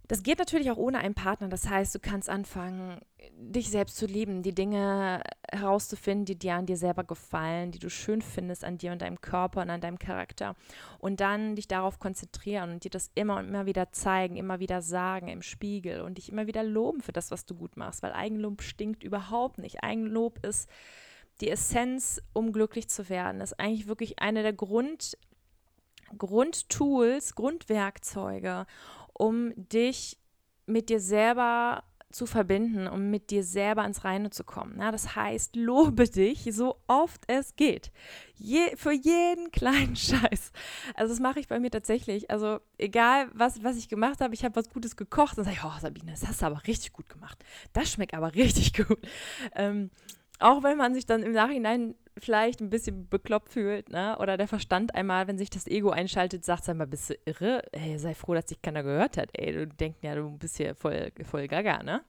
Das 0.06 0.22
geht 0.22 0.38
natürlich 0.38 0.70
auch 0.70 0.76
ohne 0.76 0.98
einen 0.98 1.14
Partner. 1.14 1.48
Das 1.48 1.68
heißt, 1.68 1.94
du 1.94 1.98
kannst 1.98 2.28
anfangen, 2.28 3.00
dich 3.38 3.70
selbst 3.70 3.96
zu 3.96 4.04
lieben, 4.04 4.42
die 4.42 4.54
Dinge 4.54 5.22
herauszufinden, 5.50 6.26
die 6.26 6.38
dir 6.38 6.54
an 6.54 6.66
dir 6.66 6.76
selber 6.76 7.04
gefallen, 7.04 7.70
die 7.70 7.78
du 7.78 7.88
schön 7.88 8.20
findest 8.20 8.64
an 8.64 8.76
dir 8.76 8.92
und 8.92 9.00
deinem 9.00 9.22
Körper 9.22 9.62
und 9.62 9.70
an 9.70 9.80
deinem 9.80 9.98
Charakter. 9.98 10.56
Und 10.98 11.20
dann 11.20 11.56
dich 11.56 11.68
darauf 11.68 11.98
konzentrieren 11.98 12.72
und 12.72 12.84
dir 12.84 12.90
das 12.90 13.10
immer 13.14 13.38
und 13.38 13.48
immer 13.48 13.64
wieder 13.64 13.92
zeigen, 13.92 14.36
immer 14.36 14.60
wieder 14.60 14.82
sagen 14.82 15.28
im 15.28 15.40
Spiegel 15.40 16.02
und 16.02 16.18
dich 16.18 16.30
immer 16.30 16.46
wieder 16.46 16.62
loben 16.62 17.00
für 17.00 17.12
das, 17.12 17.30
was 17.30 17.46
du 17.46 17.54
gut 17.54 17.78
machst. 17.78 18.02
Weil 18.02 18.12
Eigenlob 18.12 18.60
stinkt 18.60 19.04
überhaupt 19.04 19.56
nicht. 19.56 19.82
Eigenlob 19.82 20.44
ist 20.44 20.68
die 21.40 21.50
Essenz, 21.50 22.20
um 22.34 22.52
glücklich 22.52 22.88
zu 22.88 23.08
werden. 23.08 23.40
Das 23.40 23.52
ist 23.52 23.60
eigentlich 23.60 23.86
wirklich 23.86 24.18
eine 24.18 24.42
der 24.42 24.52
Grund 24.52 25.16
Grundtools, 26.18 27.34
Grundwerkzeuge, 27.34 28.66
um 29.14 29.52
dich 29.56 30.18
mit 30.66 30.88
dir 30.90 31.00
selber 31.00 31.84
zu 32.14 32.26
verbinden, 32.26 32.86
um 32.86 33.10
mit 33.10 33.30
dir 33.30 33.42
selber 33.42 33.84
ins 33.84 34.04
Reine 34.04 34.30
zu 34.30 34.44
kommen. 34.44 34.78
Ja, 34.78 34.92
das 34.92 35.16
heißt, 35.16 35.56
lobe 35.56 36.08
dich 36.08 36.48
so 36.52 36.76
oft 36.86 37.22
es 37.26 37.56
geht. 37.56 37.90
Je, 38.36 38.76
für 38.76 38.92
jeden 38.92 39.50
kleinen 39.50 39.96
Scheiß. 39.96 40.52
Also 40.94 41.12
das 41.12 41.20
mache 41.20 41.40
ich 41.40 41.48
bei 41.48 41.58
mir 41.58 41.70
tatsächlich. 41.70 42.30
Also 42.30 42.60
egal, 42.78 43.28
was, 43.34 43.64
was 43.64 43.76
ich 43.76 43.88
gemacht 43.88 44.20
habe, 44.20 44.32
ich 44.32 44.44
habe 44.44 44.54
was 44.56 44.70
Gutes 44.70 44.96
gekocht, 44.96 45.36
dann 45.36 45.44
sage 45.44 45.56
ich, 45.56 45.64
oh 45.64 45.80
Sabine, 45.80 46.12
das 46.12 46.26
hast 46.26 46.40
du 46.40 46.46
aber 46.46 46.62
richtig 46.66 46.92
gut 46.92 47.08
gemacht. 47.08 47.44
Das 47.72 47.90
schmeckt 47.90 48.14
aber 48.14 48.32
richtig 48.34 48.74
gut. 48.74 49.00
Ähm, 49.54 49.90
auch 50.38 50.62
wenn 50.62 50.78
man 50.78 50.94
sich 50.94 51.06
dann 51.06 51.22
im 51.22 51.32
Nachhinein 51.32 51.96
vielleicht 52.18 52.60
ein 52.60 52.70
bisschen 52.70 53.08
bekloppt 53.08 53.48
fühlt, 53.48 53.90
ne? 53.90 54.16
Oder 54.18 54.36
der 54.36 54.48
Verstand 54.48 54.94
einmal, 54.94 55.26
wenn 55.26 55.38
sich 55.38 55.50
das 55.50 55.66
Ego 55.66 55.90
einschaltet, 55.90 56.44
sagt, 56.44 56.64
sag 56.64 56.76
mal, 56.76 56.86
bist 56.86 57.10
du 57.10 57.14
irre? 57.24 57.62
Ey, 57.72 57.98
sei 57.98 58.14
froh, 58.14 58.34
dass 58.34 58.46
dich 58.46 58.62
keiner 58.62 58.82
gehört 58.82 59.16
hat. 59.16 59.30
Ey, 59.32 59.52
du 59.52 59.66
denkst 59.66 59.98
ja, 60.02 60.14
du 60.14 60.30
bist 60.38 60.56
hier 60.56 60.74
voll, 60.74 61.12
voll 61.24 61.48
gaga, 61.48 61.82
ne? 61.82 62.02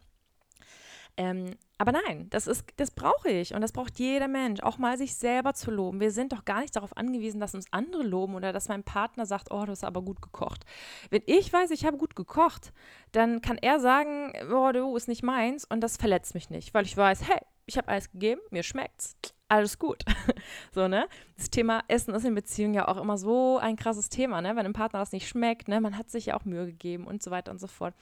Ähm, 1.17 1.51
aber 1.77 1.93
nein, 1.93 2.29
das 2.29 2.49
das 2.75 2.91
brauche 2.91 3.29
ich 3.29 3.53
und 3.53 3.61
das 3.61 3.71
braucht 3.71 3.99
jeder 3.99 4.27
Mensch, 4.27 4.61
auch 4.61 4.77
mal 4.77 4.97
sich 4.97 5.15
selber 5.15 5.53
zu 5.53 5.71
loben. 5.71 6.01
Wir 6.01 6.11
sind 6.11 6.33
doch 6.33 6.43
gar 6.43 6.61
nicht 6.61 6.75
darauf 6.75 6.95
angewiesen, 6.97 7.39
dass 7.39 7.55
uns 7.55 7.71
andere 7.71 8.03
loben 8.03 8.35
oder 8.35 8.51
dass 8.51 8.67
mein 8.67 8.83
Partner 8.83 9.25
sagt, 9.25 9.51
oh, 9.51 9.63
du 9.65 9.71
hast 9.71 9.85
aber 9.85 10.01
gut 10.01 10.21
gekocht. 10.21 10.65
Wenn 11.09 11.21
ich 11.25 11.51
weiß, 11.51 11.71
ich 11.71 11.85
habe 11.85 11.97
gut 11.97 12.15
gekocht, 12.15 12.73
dann 13.13 13.41
kann 13.41 13.57
er 13.57 13.79
sagen, 13.79 14.33
oh, 14.53 14.71
du 14.73 14.95
ist 14.97 15.07
nicht 15.07 15.23
meins 15.23 15.63
und 15.63 15.81
das 15.81 15.95
verletzt 15.95 16.33
mich 16.33 16.49
nicht, 16.49 16.73
weil 16.73 16.85
ich 16.85 16.95
weiß, 16.97 17.29
hey, 17.29 17.39
ich 17.65 17.77
habe 17.77 17.87
alles 17.87 18.11
gegeben, 18.11 18.41
mir 18.51 18.63
schmeckt's, 18.63 19.15
alles 19.47 19.77
gut. 19.77 20.03
so, 20.71 20.87
ne? 20.87 21.07
Das 21.37 21.49
Thema 21.49 21.83
Essen 21.87 22.13
ist 22.13 22.25
in 22.25 22.35
Beziehungen 22.35 22.73
ja 22.73 22.87
auch 22.87 22.97
immer 22.97 23.17
so 23.17 23.57
ein 23.57 23.75
krasses 23.75 24.09
Thema, 24.09 24.41
ne? 24.41 24.49
Wenn 24.49 24.59
einem 24.59 24.73
Partner 24.73 24.99
das 24.99 25.11
nicht 25.11 25.27
schmeckt, 25.27 25.67
ne? 25.67 25.81
Man 25.81 25.97
hat 25.97 26.09
sich 26.09 26.27
ja 26.27 26.37
auch 26.37 26.45
Mühe 26.45 26.65
gegeben 26.65 27.05
und 27.05 27.21
so 27.21 27.31
weiter 27.31 27.51
und 27.51 27.59
so 27.59 27.67
fort. 27.67 27.93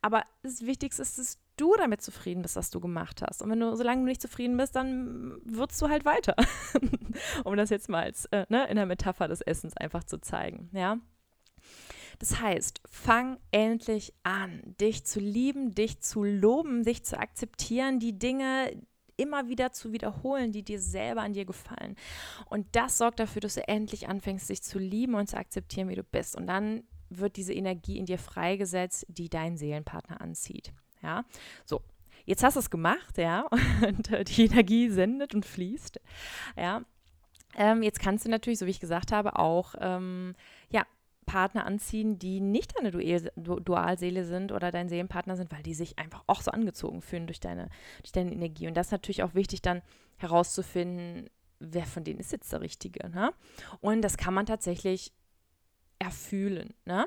Aber 0.00 0.24
das 0.42 0.62
Wichtigste 0.62 1.02
ist, 1.02 1.18
dass 1.18 1.38
du 1.56 1.74
damit 1.76 2.02
zufrieden 2.02 2.42
bist, 2.42 2.56
was 2.56 2.70
du 2.70 2.80
gemacht 2.80 3.22
hast. 3.22 3.42
Und 3.42 3.50
wenn 3.50 3.60
du, 3.60 3.74
solange 3.76 4.02
du 4.02 4.06
nicht 4.06 4.22
zufrieden 4.22 4.56
bist, 4.56 4.74
dann 4.74 5.40
würzt 5.44 5.80
du 5.80 5.88
halt 5.88 6.04
weiter. 6.04 6.34
um 7.44 7.56
das 7.56 7.70
jetzt 7.70 7.88
mal 7.88 8.04
als, 8.04 8.26
äh, 8.26 8.46
ne, 8.48 8.66
in 8.68 8.76
der 8.76 8.86
Metapher 8.86 9.28
des 9.28 9.40
Essens 9.40 9.76
einfach 9.76 10.04
zu 10.04 10.20
zeigen, 10.20 10.70
ja? 10.72 10.98
Das 12.18 12.40
heißt, 12.40 12.80
fang 12.88 13.38
endlich 13.50 14.14
an, 14.22 14.62
dich 14.80 15.04
zu 15.04 15.18
lieben, 15.18 15.74
dich 15.74 16.00
zu 16.00 16.22
loben, 16.22 16.84
dich 16.84 17.04
zu 17.04 17.18
akzeptieren, 17.18 17.98
die 17.98 18.16
Dinge, 18.18 18.70
immer 19.22 19.48
wieder 19.48 19.72
zu 19.72 19.92
wiederholen, 19.92 20.52
die 20.52 20.62
dir 20.62 20.80
selber 20.80 21.22
an 21.22 21.32
dir 21.32 21.44
gefallen. 21.44 21.96
Und 22.50 22.66
das 22.72 22.98
sorgt 22.98 23.20
dafür, 23.20 23.40
dass 23.40 23.54
du 23.54 23.66
endlich 23.68 24.08
anfängst, 24.08 24.50
dich 24.50 24.62
zu 24.62 24.78
lieben 24.78 25.14
und 25.14 25.28
zu 25.28 25.36
akzeptieren, 25.36 25.88
wie 25.88 25.94
du 25.94 26.04
bist. 26.04 26.36
Und 26.36 26.46
dann 26.46 26.82
wird 27.08 27.36
diese 27.36 27.52
Energie 27.52 27.98
in 27.98 28.06
dir 28.06 28.18
freigesetzt, 28.18 29.06
die 29.08 29.28
deinen 29.28 29.56
Seelenpartner 29.56 30.20
anzieht. 30.20 30.72
Ja, 31.02 31.24
so. 31.64 31.82
Jetzt 32.24 32.44
hast 32.44 32.54
du 32.54 32.60
es 32.60 32.70
gemacht, 32.70 33.18
ja, 33.18 33.48
und 33.86 34.12
äh, 34.12 34.22
die 34.22 34.44
Energie 34.44 34.88
sendet 34.90 35.34
und 35.34 35.44
fließt, 35.44 36.00
ja. 36.56 36.82
Ähm, 37.54 37.82
jetzt 37.82 38.00
kannst 38.00 38.24
du 38.24 38.30
natürlich, 38.30 38.58
so 38.58 38.66
wie 38.66 38.70
ich 38.70 38.80
gesagt 38.80 39.12
habe, 39.12 39.38
auch 39.38 39.74
ähm, 39.80 40.34
Partner 41.26 41.66
anziehen, 41.66 42.18
die 42.18 42.40
nicht 42.40 42.76
deine 42.76 42.90
Dualseele 42.90 44.24
sind 44.24 44.52
oder 44.52 44.70
dein 44.70 44.88
Seelenpartner 44.88 45.36
sind, 45.36 45.52
weil 45.52 45.62
die 45.62 45.74
sich 45.74 45.98
einfach 45.98 46.24
auch 46.26 46.40
so 46.40 46.50
angezogen 46.50 47.02
fühlen 47.02 47.26
durch 47.26 47.40
deine, 47.40 47.68
durch 48.02 48.12
deine 48.12 48.32
Energie. 48.32 48.66
Und 48.66 48.74
das 48.74 48.88
ist 48.88 48.92
natürlich 48.92 49.22
auch 49.22 49.34
wichtig, 49.34 49.62
dann 49.62 49.82
herauszufinden, 50.16 51.30
wer 51.58 51.86
von 51.86 52.04
denen 52.04 52.20
ist 52.20 52.32
jetzt 52.32 52.52
der 52.52 52.60
Richtige. 52.60 53.08
Ne? 53.08 53.32
Und 53.80 54.02
das 54.02 54.16
kann 54.16 54.34
man 54.34 54.46
tatsächlich 54.46 55.12
erfühlen. 55.98 56.74
Ne? 56.84 57.06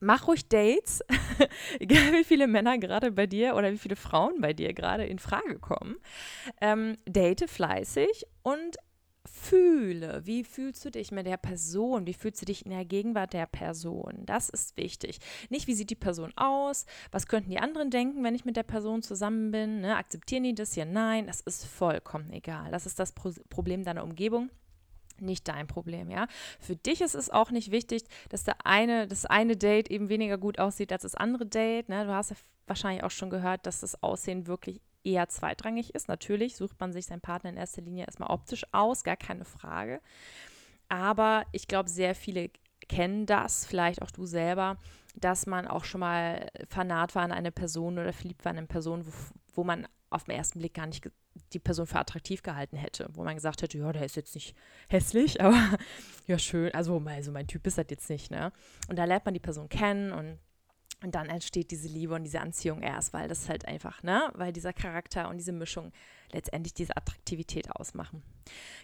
Mach 0.00 0.28
ruhig 0.28 0.48
Dates, 0.48 1.02
egal 1.80 2.12
wie 2.12 2.24
viele 2.24 2.46
Männer 2.46 2.78
gerade 2.78 3.10
bei 3.10 3.26
dir 3.26 3.56
oder 3.56 3.72
wie 3.72 3.78
viele 3.78 3.96
Frauen 3.96 4.40
bei 4.40 4.52
dir 4.52 4.72
gerade 4.72 5.04
in 5.04 5.18
Frage 5.18 5.58
kommen. 5.58 5.96
Ähm, 6.60 6.96
date 7.04 7.50
fleißig 7.50 8.24
und 8.42 8.76
fühle. 9.28 10.22
Wie 10.24 10.44
fühlst 10.44 10.84
du 10.84 10.90
dich 10.90 11.10
mit 11.10 11.26
der 11.26 11.36
Person? 11.36 12.06
Wie 12.06 12.14
fühlst 12.14 12.42
du 12.42 12.46
dich 12.46 12.64
in 12.64 12.70
der 12.70 12.84
Gegenwart 12.84 13.32
der 13.32 13.46
Person? 13.46 14.24
Das 14.26 14.48
ist 14.48 14.76
wichtig. 14.76 15.18
Nicht, 15.48 15.66
wie 15.66 15.74
sieht 15.74 15.90
die 15.90 15.94
Person 15.94 16.32
aus? 16.36 16.86
Was 17.10 17.26
könnten 17.26 17.50
die 17.50 17.58
anderen 17.58 17.90
denken, 17.90 18.22
wenn 18.24 18.34
ich 18.34 18.44
mit 18.44 18.56
der 18.56 18.62
Person 18.62 19.02
zusammen 19.02 19.50
bin? 19.50 19.80
Ne? 19.80 19.96
Akzeptieren 19.96 20.44
die 20.44 20.54
das 20.54 20.74
hier? 20.74 20.84
Nein, 20.84 21.26
das 21.26 21.40
ist 21.40 21.64
vollkommen 21.64 22.32
egal. 22.32 22.70
Das 22.70 22.86
ist 22.86 22.98
das 22.98 23.12
Pro 23.12 23.32
Problem 23.50 23.84
deiner 23.84 24.04
Umgebung 24.04 24.50
nicht 25.20 25.48
dein 25.48 25.66
Problem, 25.66 26.10
ja. 26.10 26.26
Für 26.60 26.76
dich 26.76 27.00
ist 27.00 27.14
es 27.14 27.30
auch 27.30 27.50
nicht 27.50 27.70
wichtig, 27.70 28.04
dass 28.28 28.44
der 28.44 28.54
eine, 28.64 29.06
das 29.06 29.26
eine 29.26 29.56
Date 29.56 29.90
eben 29.90 30.08
weniger 30.08 30.38
gut 30.38 30.58
aussieht 30.58 30.92
als 30.92 31.02
das 31.02 31.14
andere 31.14 31.46
Date. 31.46 31.88
Ne? 31.88 32.04
Du 32.04 32.12
hast 32.12 32.30
ja 32.30 32.36
wahrscheinlich 32.66 33.02
auch 33.02 33.10
schon 33.10 33.30
gehört, 33.30 33.66
dass 33.66 33.80
das 33.80 34.02
Aussehen 34.02 34.46
wirklich 34.46 34.80
eher 35.04 35.28
zweitrangig 35.28 35.94
ist. 35.94 36.08
Natürlich 36.08 36.56
sucht 36.56 36.78
man 36.80 36.92
sich 36.92 37.06
seinen 37.06 37.20
Partner 37.20 37.50
in 37.50 37.56
erster 37.56 37.82
Linie 37.82 38.06
erstmal 38.06 38.30
optisch 38.30 38.64
aus, 38.72 39.04
gar 39.04 39.16
keine 39.16 39.44
Frage. 39.44 40.00
Aber 40.88 41.44
ich 41.52 41.68
glaube, 41.68 41.88
sehr 41.88 42.14
viele 42.14 42.50
kennen 42.88 43.26
das, 43.26 43.66
vielleicht 43.66 44.02
auch 44.02 44.10
du 44.10 44.26
selber, 44.26 44.78
dass 45.14 45.46
man 45.46 45.66
auch 45.66 45.84
schon 45.84 46.00
mal 46.00 46.48
fanat 46.68 47.14
war 47.14 47.22
an 47.22 47.32
eine 47.32 47.52
Person 47.52 47.98
oder 47.98 48.12
verliebt 48.12 48.44
war 48.44 48.50
an 48.50 48.58
eine 48.58 48.66
Person, 48.66 49.06
wo, 49.06 49.10
wo 49.54 49.64
man 49.64 49.86
auf 50.10 50.24
den 50.24 50.36
ersten 50.36 50.60
Blick 50.60 50.74
gar 50.74 50.86
nicht 50.86 51.06
die 51.52 51.58
Person 51.58 51.86
für 51.86 51.98
attraktiv 51.98 52.42
gehalten 52.42 52.76
hätte, 52.76 53.08
wo 53.12 53.24
man 53.24 53.34
gesagt 53.34 53.62
hätte, 53.62 53.78
ja, 53.78 53.92
der 53.92 54.04
ist 54.04 54.16
jetzt 54.16 54.34
nicht 54.34 54.56
hässlich, 54.88 55.40
aber 55.42 55.78
ja, 56.26 56.38
schön, 56.38 56.72
also, 56.74 57.02
also 57.06 57.32
mein 57.32 57.46
Typ 57.46 57.66
ist 57.66 57.78
das 57.78 57.86
jetzt 57.90 58.08
nicht, 58.10 58.30
ne? 58.30 58.52
Und 58.88 58.98
da 58.98 59.04
lernt 59.04 59.24
man 59.24 59.34
die 59.34 59.40
Person 59.40 59.68
kennen 59.68 60.12
und 60.12 60.38
und 61.02 61.14
dann 61.14 61.28
entsteht 61.28 61.70
diese 61.70 61.88
Liebe 61.88 62.14
und 62.14 62.24
diese 62.24 62.40
Anziehung 62.40 62.82
erst, 62.82 63.12
weil 63.12 63.28
das 63.28 63.48
halt 63.48 63.66
einfach, 63.66 64.02
ne, 64.02 64.30
weil 64.34 64.52
dieser 64.52 64.72
Charakter 64.72 65.28
und 65.28 65.38
diese 65.38 65.52
Mischung 65.52 65.92
letztendlich 66.32 66.74
diese 66.74 66.96
Attraktivität 66.96 67.70
ausmachen. 67.70 68.22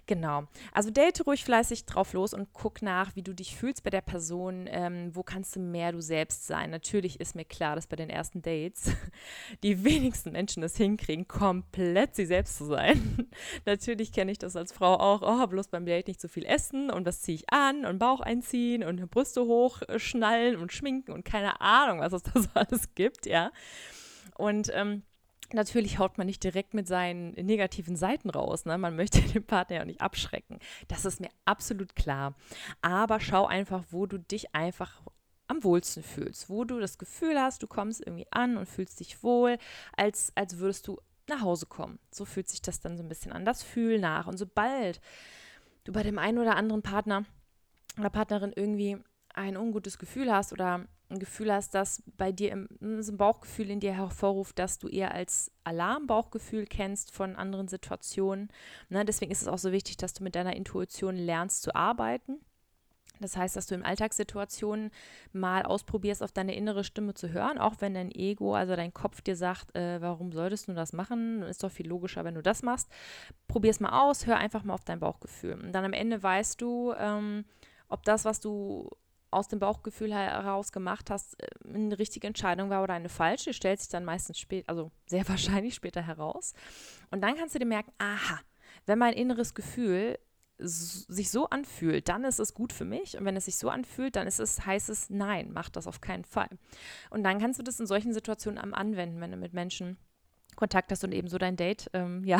Genau. 0.06 0.44
Also 0.72 0.90
date 0.90 1.26
ruhig 1.26 1.44
fleißig 1.44 1.86
drauf 1.86 2.12
los 2.12 2.34
und 2.34 2.52
guck 2.52 2.82
nach, 2.82 3.16
wie 3.16 3.22
du 3.22 3.32
dich 3.32 3.56
fühlst 3.56 3.82
bei 3.82 3.90
der 3.90 4.02
Person. 4.02 4.66
Ähm, 4.68 5.10
wo 5.14 5.22
kannst 5.22 5.56
du 5.56 5.60
mehr 5.60 5.92
du 5.92 6.02
selbst 6.02 6.46
sein? 6.46 6.70
Natürlich 6.70 7.20
ist 7.20 7.34
mir 7.34 7.46
klar, 7.46 7.74
dass 7.74 7.86
bei 7.86 7.96
den 7.96 8.10
ersten 8.10 8.42
Dates 8.42 8.92
die 9.62 9.84
wenigsten 9.84 10.32
Menschen 10.32 10.62
es 10.62 10.76
hinkriegen, 10.76 11.26
komplett 11.26 12.14
sie 12.14 12.26
selbst 12.26 12.58
zu 12.58 12.66
sein. 12.66 13.28
Natürlich 13.64 14.12
kenne 14.12 14.32
ich 14.32 14.38
das 14.38 14.56
als 14.56 14.72
Frau 14.72 14.94
auch. 14.94 15.22
Oh, 15.22 15.46
bloß 15.46 15.68
beim 15.68 15.86
Date 15.86 16.08
nicht 16.08 16.20
so 16.20 16.28
viel 16.28 16.44
essen 16.44 16.90
und 16.90 17.06
was 17.06 17.22
ziehe 17.22 17.36
ich 17.36 17.50
an 17.50 17.86
und 17.86 17.98
Bauch 17.98 18.20
einziehen 18.20 18.84
und 18.84 19.10
Brüste 19.10 19.42
hochschnallen 19.42 20.56
und 20.56 20.72
schminken 20.72 21.12
und 21.12 21.24
keine 21.24 21.60
Ahnung, 21.60 22.00
was 22.00 22.12
es 22.12 22.22
da 22.34 22.40
so 22.40 22.48
alles 22.54 22.94
gibt, 22.94 23.24
ja. 23.24 23.50
Und 24.36 24.70
ähm, 24.74 25.02
Natürlich 25.52 25.98
haut 25.98 26.18
man 26.18 26.26
nicht 26.26 26.42
direkt 26.42 26.74
mit 26.74 26.88
seinen 26.88 27.32
negativen 27.32 27.96
Seiten 27.96 28.30
raus. 28.30 28.64
Ne? 28.64 28.78
Man 28.78 28.96
möchte 28.96 29.20
den 29.32 29.44
Partner 29.44 29.76
ja 29.76 29.84
nicht 29.84 30.00
abschrecken. 30.00 30.58
Das 30.88 31.04
ist 31.04 31.20
mir 31.20 31.30
absolut 31.44 31.94
klar. 31.94 32.34
Aber 32.82 33.20
schau 33.20 33.46
einfach, 33.46 33.84
wo 33.90 34.06
du 34.06 34.18
dich 34.18 34.54
einfach 34.54 35.02
am 35.46 35.62
wohlsten 35.62 36.02
fühlst, 36.02 36.48
wo 36.48 36.64
du 36.64 36.80
das 36.80 36.98
Gefühl 36.98 37.38
hast, 37.38 37.62
du 37.62 37.66
kommst 37.66 38.00
irgendwie 38.00 38.26
an 38.30 38.56
und 38.56 38.66
fühlst 38.66 39.00
dich 39.00 39.22
wohl, 39.22 39.58
als, 39.94 40.32
als 40.34 40.58
würdest 40.58 40.88
du 40.88 40.98
nach 41.28 41.42
Hause 41.42 41.66
kommen. 41.66 41.98
So 42.10 42.24
fühlt 42.24 42.48
sich 42.48 42.62
das 42.62 42.80
dann 42.80 42.96
so 42.96 43.02
ein 43.02 43.08
bisschen 43.08 43.32
an. 43.32 43.44
Das 43.44 43.62
Fühl 43.62 43.98
nach. 43.98 44.26
Und 44.26 44.38
sobald 44.38 45.00
du 45.84 45.92
bei 45.92 46.02
dem 46.02 46.18
einen 46.18 46.38
oder 46.38 46.56
anderen 46.56 46.82
Partner 46.82 47.24
oder 47.98 48.10
Partnerin 48.10 48.52
irgendwie 48.54 48.98
ein 49.34 49.56
ungutes 49.56 49.98
Gefühl 49.98 50.32
hast 50.32 50.52
oder 50.52 50.86
ein 51.10 51.18
Gefühl 51.18 51.52
hast, 51.52 51.74
dass 51.74 52.02
bei 52.16 52.32
dir 52.32 52.52
im, 52.52 52.68
so 53.02 53.12
ein 53.12 53.18
Bauchgefühl 53.18 53.70
in 53.70 53.80
dir 53.80 53.92
hervorruft, 53.92 54.58
dass 54.58 54.78
du 54.78 54.88
eher 54.88 55.12
als 55.12 55.52
Alarmbauchgefühl 55.64 56.66
kennst 56.66 57.12
von 57.12 57.36
anderen 57.36 57.68
Situationen. 57.68 58.48
Ne? 58.88 59.04
Deswegen 59.04 59.30
ist 59.30 59.42
es 59.42 59.48
auch 59.48 59.58
so 59.58 59.72
wichtig, 59.72 59.96
dass 59.96 60.14
du 60.14 60.24
mit 60.24 60.34
deiner 60.34 60.56
Intuition 60.56 61.16
lernst 61.16 61.62
zu 61.62 61.74
arbeiten. 61.74 62.40
Das 63.20 63.36
heißt, 63.36 63.54
dass 63.54 63.66
du 63.66 63.76
in 63.76 63.84
Alltagssituationen 63.84 64.90
mal 65.32 65.62
ausprobierst, 65.62 66.22
auf 66.22 66.32
deine 66.32 66.56
innere 66.56 66.82
Stimme 66.82 67.14
zu 67.14 67.30
hören, 67.30 67.58
auch 67.58 67.76
wenn 67.78 67.94
dein 67.94 68.10
Ego, 68.10 68.54
also 68.54 68.74
dein 68.74 68.92
Kopf 68.92 69.20
dir 69.20 69.36
sagt, 69.36 69.74
äh, 69.76 70.00
warum 70.00 70.32
solltest 70.32 70.66
du 70.68 70.74
das 70.74 70.92
machen? 70.92 71.42
Ist 71.42 71.62
doch 71.62 71.70
viel 71.70 71.86
logischer, 71.86 72.24
wenn 72.24 72.34
du 72.34 72.42
das 72.42 72.62
machst. 72.62 72.88
Probier 73.46 73.70
es 73.70 73.78
mal 73.78 74.00
aus, 74.00 74.26
hör 74.26 74.36
einfach 74.36 74.64
mal 74.64 74.74
auf 74.74 74.84
dein 74.84 74.98
Bauchgefühl. 74.98 75.54
Und 75.54 75.72
dann 75.72 75.84
am 75.84 75.92
Ende 75.92 76.22
weißt 76.22 76.60
du, 76.60 76.92
ähm, 76.98 77.44
ob 77.88 78.02
das, 78.04 78.24
was 78.24 78.40
du 78.40 78.90
aus 79.34 79.48
dem 79.48 79.58
Bauchgefühl 79.58 80.14
heraus 80.14 80.72
gemacht 80.72 81.10
hast, 81.10 81.40
äh, 81.42 81.46
eine 81.68 81.98
richtige 81.98 82.26
Entscheidung 82.26 82.70
war 82.70 82.82
oder 82.82 82.94
eine 82.94 83.08
falsche, 83.08 83.52
stellt 83.52 83.80
sich 83.80 83.88
dann 83.88 84.04
meistens 84.04 84.38
später, 84.38 84.68
also 84.68 84.90
sehr 85.06 85.28
wahrscheinlich 85.28 85.74
später 85.74 86.02
heraus. 86.02 86.54
Und 87.10 87.20
dann 87.22 87.36
kannst 87.36 87.54
du 87.54 87.58
dir 87.58 87.66
merken, 87.66 87.92
aha, 87.98 88.40
wenn 88.86 88.98
mein 88.98 89.14
inneres 89.14 89.54
Gefühl 89.54 90.18
sich 90.58 91.30
so 91.30 91.48
anfühlt, 91.48 92.08
dann 92.08 92.24
ist 92.24 92.38
es 92.38 92.54
gut 92.54 92.72
für 92.72 92.84
mich. 92.84 93.18
Und 93.18 93.24
wenn 93.24 93.36
es 93.36 93.46
sich 93.46 93.56
so 93.56 93.70
anfühlt, 93.70 94.14
dann 94.14 94.26
ist 94.26 94.38
es, 94.38 94.64
heißt 94.64 94.88
es, 94.88 95.10
nein, 95.10 95.50
mach 95.52 95.68
das 95.68 95.88
auf 95.88 96.00
keinen 96.00 96.24
Fall. 96.24 96.48
Und 97.10 97.24
dann 97.24 97.40
kannst 97.40 97.58
du 97.58 97.64
das 97.64 97.80
in 97.80 97.86
solchen 97.86 98.12
Situationen 98.12 98.58
am 98.58 98.72
anwenden, 98.72 99.20
wenn 99.20 99.32
du 99.32 99.36
mit 99.36 99.52
Menschen 99.52 99.98
Kontakt 100.56 100.90
hast 100.90 101.04
und 101.04 101.12
eben 101.12 101.28
so 101.28 101.38
dein 101.38 101.56
Date 101.56 101.90
ähm, 101.92 102.24
ja, 102.24 102.38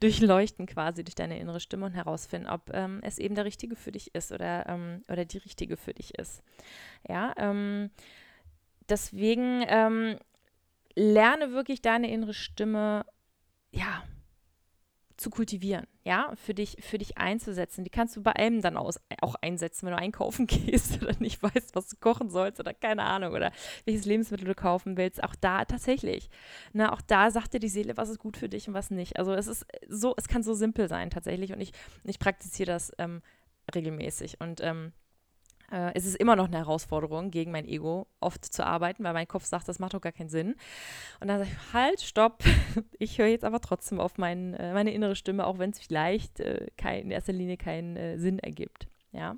durchleuchten 0.00 0.66
quasi 0.66 1.04
durch 1.04 1.14
deine 1.14 1.38
innere 1.38 1.60
Stimme 1.60 1.86
und 1.86 1.92
herausfinden, 1.92 2.48
ob 2.48 2.70
ähm, 2.72 3.00
es 3.02 3.18
eben 3.18 3.34
der 3.34 3.44
Richtige 3.44 3.76
für 3.76 3.92
dich 3.92 4.14
ist 4.14 4.32
oder, 4.32 4.68
ähm, 4.68 5.04
oder 5.08 5.24
die 5.24 5.38
Richtige 5.38 5.76
für 5.76 5.94
dich 5.94 6.18
ist. 6.18 6.42
Ja, 7.08 7.34
ähm, 7.36 7.90
deswegen 8.88 9.64
ähm, 9.68 10.16
lerne 10.94 11.52
wirklich 11.52 11.82
deine 11.82 12.10
innere 12.10 12.34
Stimme, 12.34 13.04
ja, 13.70 14.04
zu 15.16 15.30
kultivieren. 15.30 15.86
ja, 16.04 16.32
für 16.34 16.54
dich, 16.54 16.76
für 16.80 16.98
dich 16.98 17.16
einzusetzen. 17.16 17.82
Die 17.82 17.90
kannst 17.90 18.14
du 18.16 18.22
bei 18.22 18.32
allem 18.32 18.60
dann 18.60 18.76
aus, 18.76 19.00
auch 19.22 19.36
einsetzen, 19.36 19.86
wenn 19.86 19.94
du 19.94 19.98
einkaufen 19.98 20.46
gehst 20.48 21.02
oder 21.02 21.14
nicht 21.18 21.42
weißt, 21.42 21.74
was 21.74 21.88
du 21.88 21.96
kochen 21.96 22.30
sollst 22.30 22.60
oder 22.60 22.74
keine 22.74 23.04
Ahnung 23.04 23.32
oder 23.32 23.52
welches 23.84 24.04
Lebensmittel 24.04 24.46
du 24.46 24.54
kaufen 24.54 24.96
willst. 24.96 25.22
Auch 25.22 25.34
da 25.34 25.64
tatsächlich. 25.64 26.28
Na, 26.72 26.92
auch 26.92 27.00
da 27.00 27.30
sagt 27.30 27.54
dir 27.54 27.60
die 27.60 27.68
Seele, 27.68 27.96
was 27.96 28.10
ist 28.10 28.18
gut 28.18 28.36
für 28.36 28.48
dich 28.48 28.68
und 28.68 28.74
was 28.74 28.90
nicht. 28.90 29.16
Also 29.16 29.32
es 29.32 29.46
ist 29.46 29.66
so, 29.88 30.14
es 30.16 30.28
kann 30.28 30.42
so 30.42 30.54
simpel 30.54 30.88
sein 30.88 31.10
tatsächlich 31.10 31.52
und 31.52 31.60
ich, 31.60 31.72
ich 32.04 32.18
praktiziere 32.18 32.72
das 32.72 32.92
ähm, 32.98 33.22
regelmäßig 33.74 34.40
und 34.40 34.60
ähm, 34.62 34.92
äh, 35.74 35.90
es 35.94 36.06
ist 36.06 36.14
immer 36.14 36.36
noch 36.36 36.46
eine 36.46 36.58
Herausforderung, 36.58 37.30
gegen 37.30 37.50
mein 37.50 37.66
Ego 37.66 38.06
oft 38.20 38.44
zu 38.44 38.64
arbeiten, 38.64 39.02
weil 39.02 39.12
mein 39.12 39.26
Kopf 39.26 39.44
sagt, 39.44 39.66
das 39.68 39.80
macht 39.80 39.94
doch 39.94 40.00
gar 40.00 40.12
keinen 40.12 40.28
Sinn. 40.28 40.54
Und 41.20 41.28
dann 41.28 41.38
sage 41.38 41.50
ich, 41.50 41.72
halt, 41.72 42.00
stopp, 42.00 42.44
ich 42.98 43.18
höre 43.18 43.26
jetzt 43.26 43.44
aber 43.44 43.60
trotzdem 43.60 43.98
auf 43.98 44.16
mein, 44.16 44.54
äh, 44.54 44.72
meine 44.72 44.92
innere 44.92 45.16
Stimme, 45.16 45.46
auch 45.46 45.58
wenn 45.58 45.70
es 45.70 45.80
vielleicht 45.80 46.40
äh, 46.40 46.68
kein, 46.76 47.04
in 47.04 47.10
erster 47.10 47.32
Linie 47.32 47.56
keinen 47.56 47.96
äh, 47.96 48.18
Sinn 48.18 48.38
ergibt. 48.38 48.86
Ja. 49.10 49.36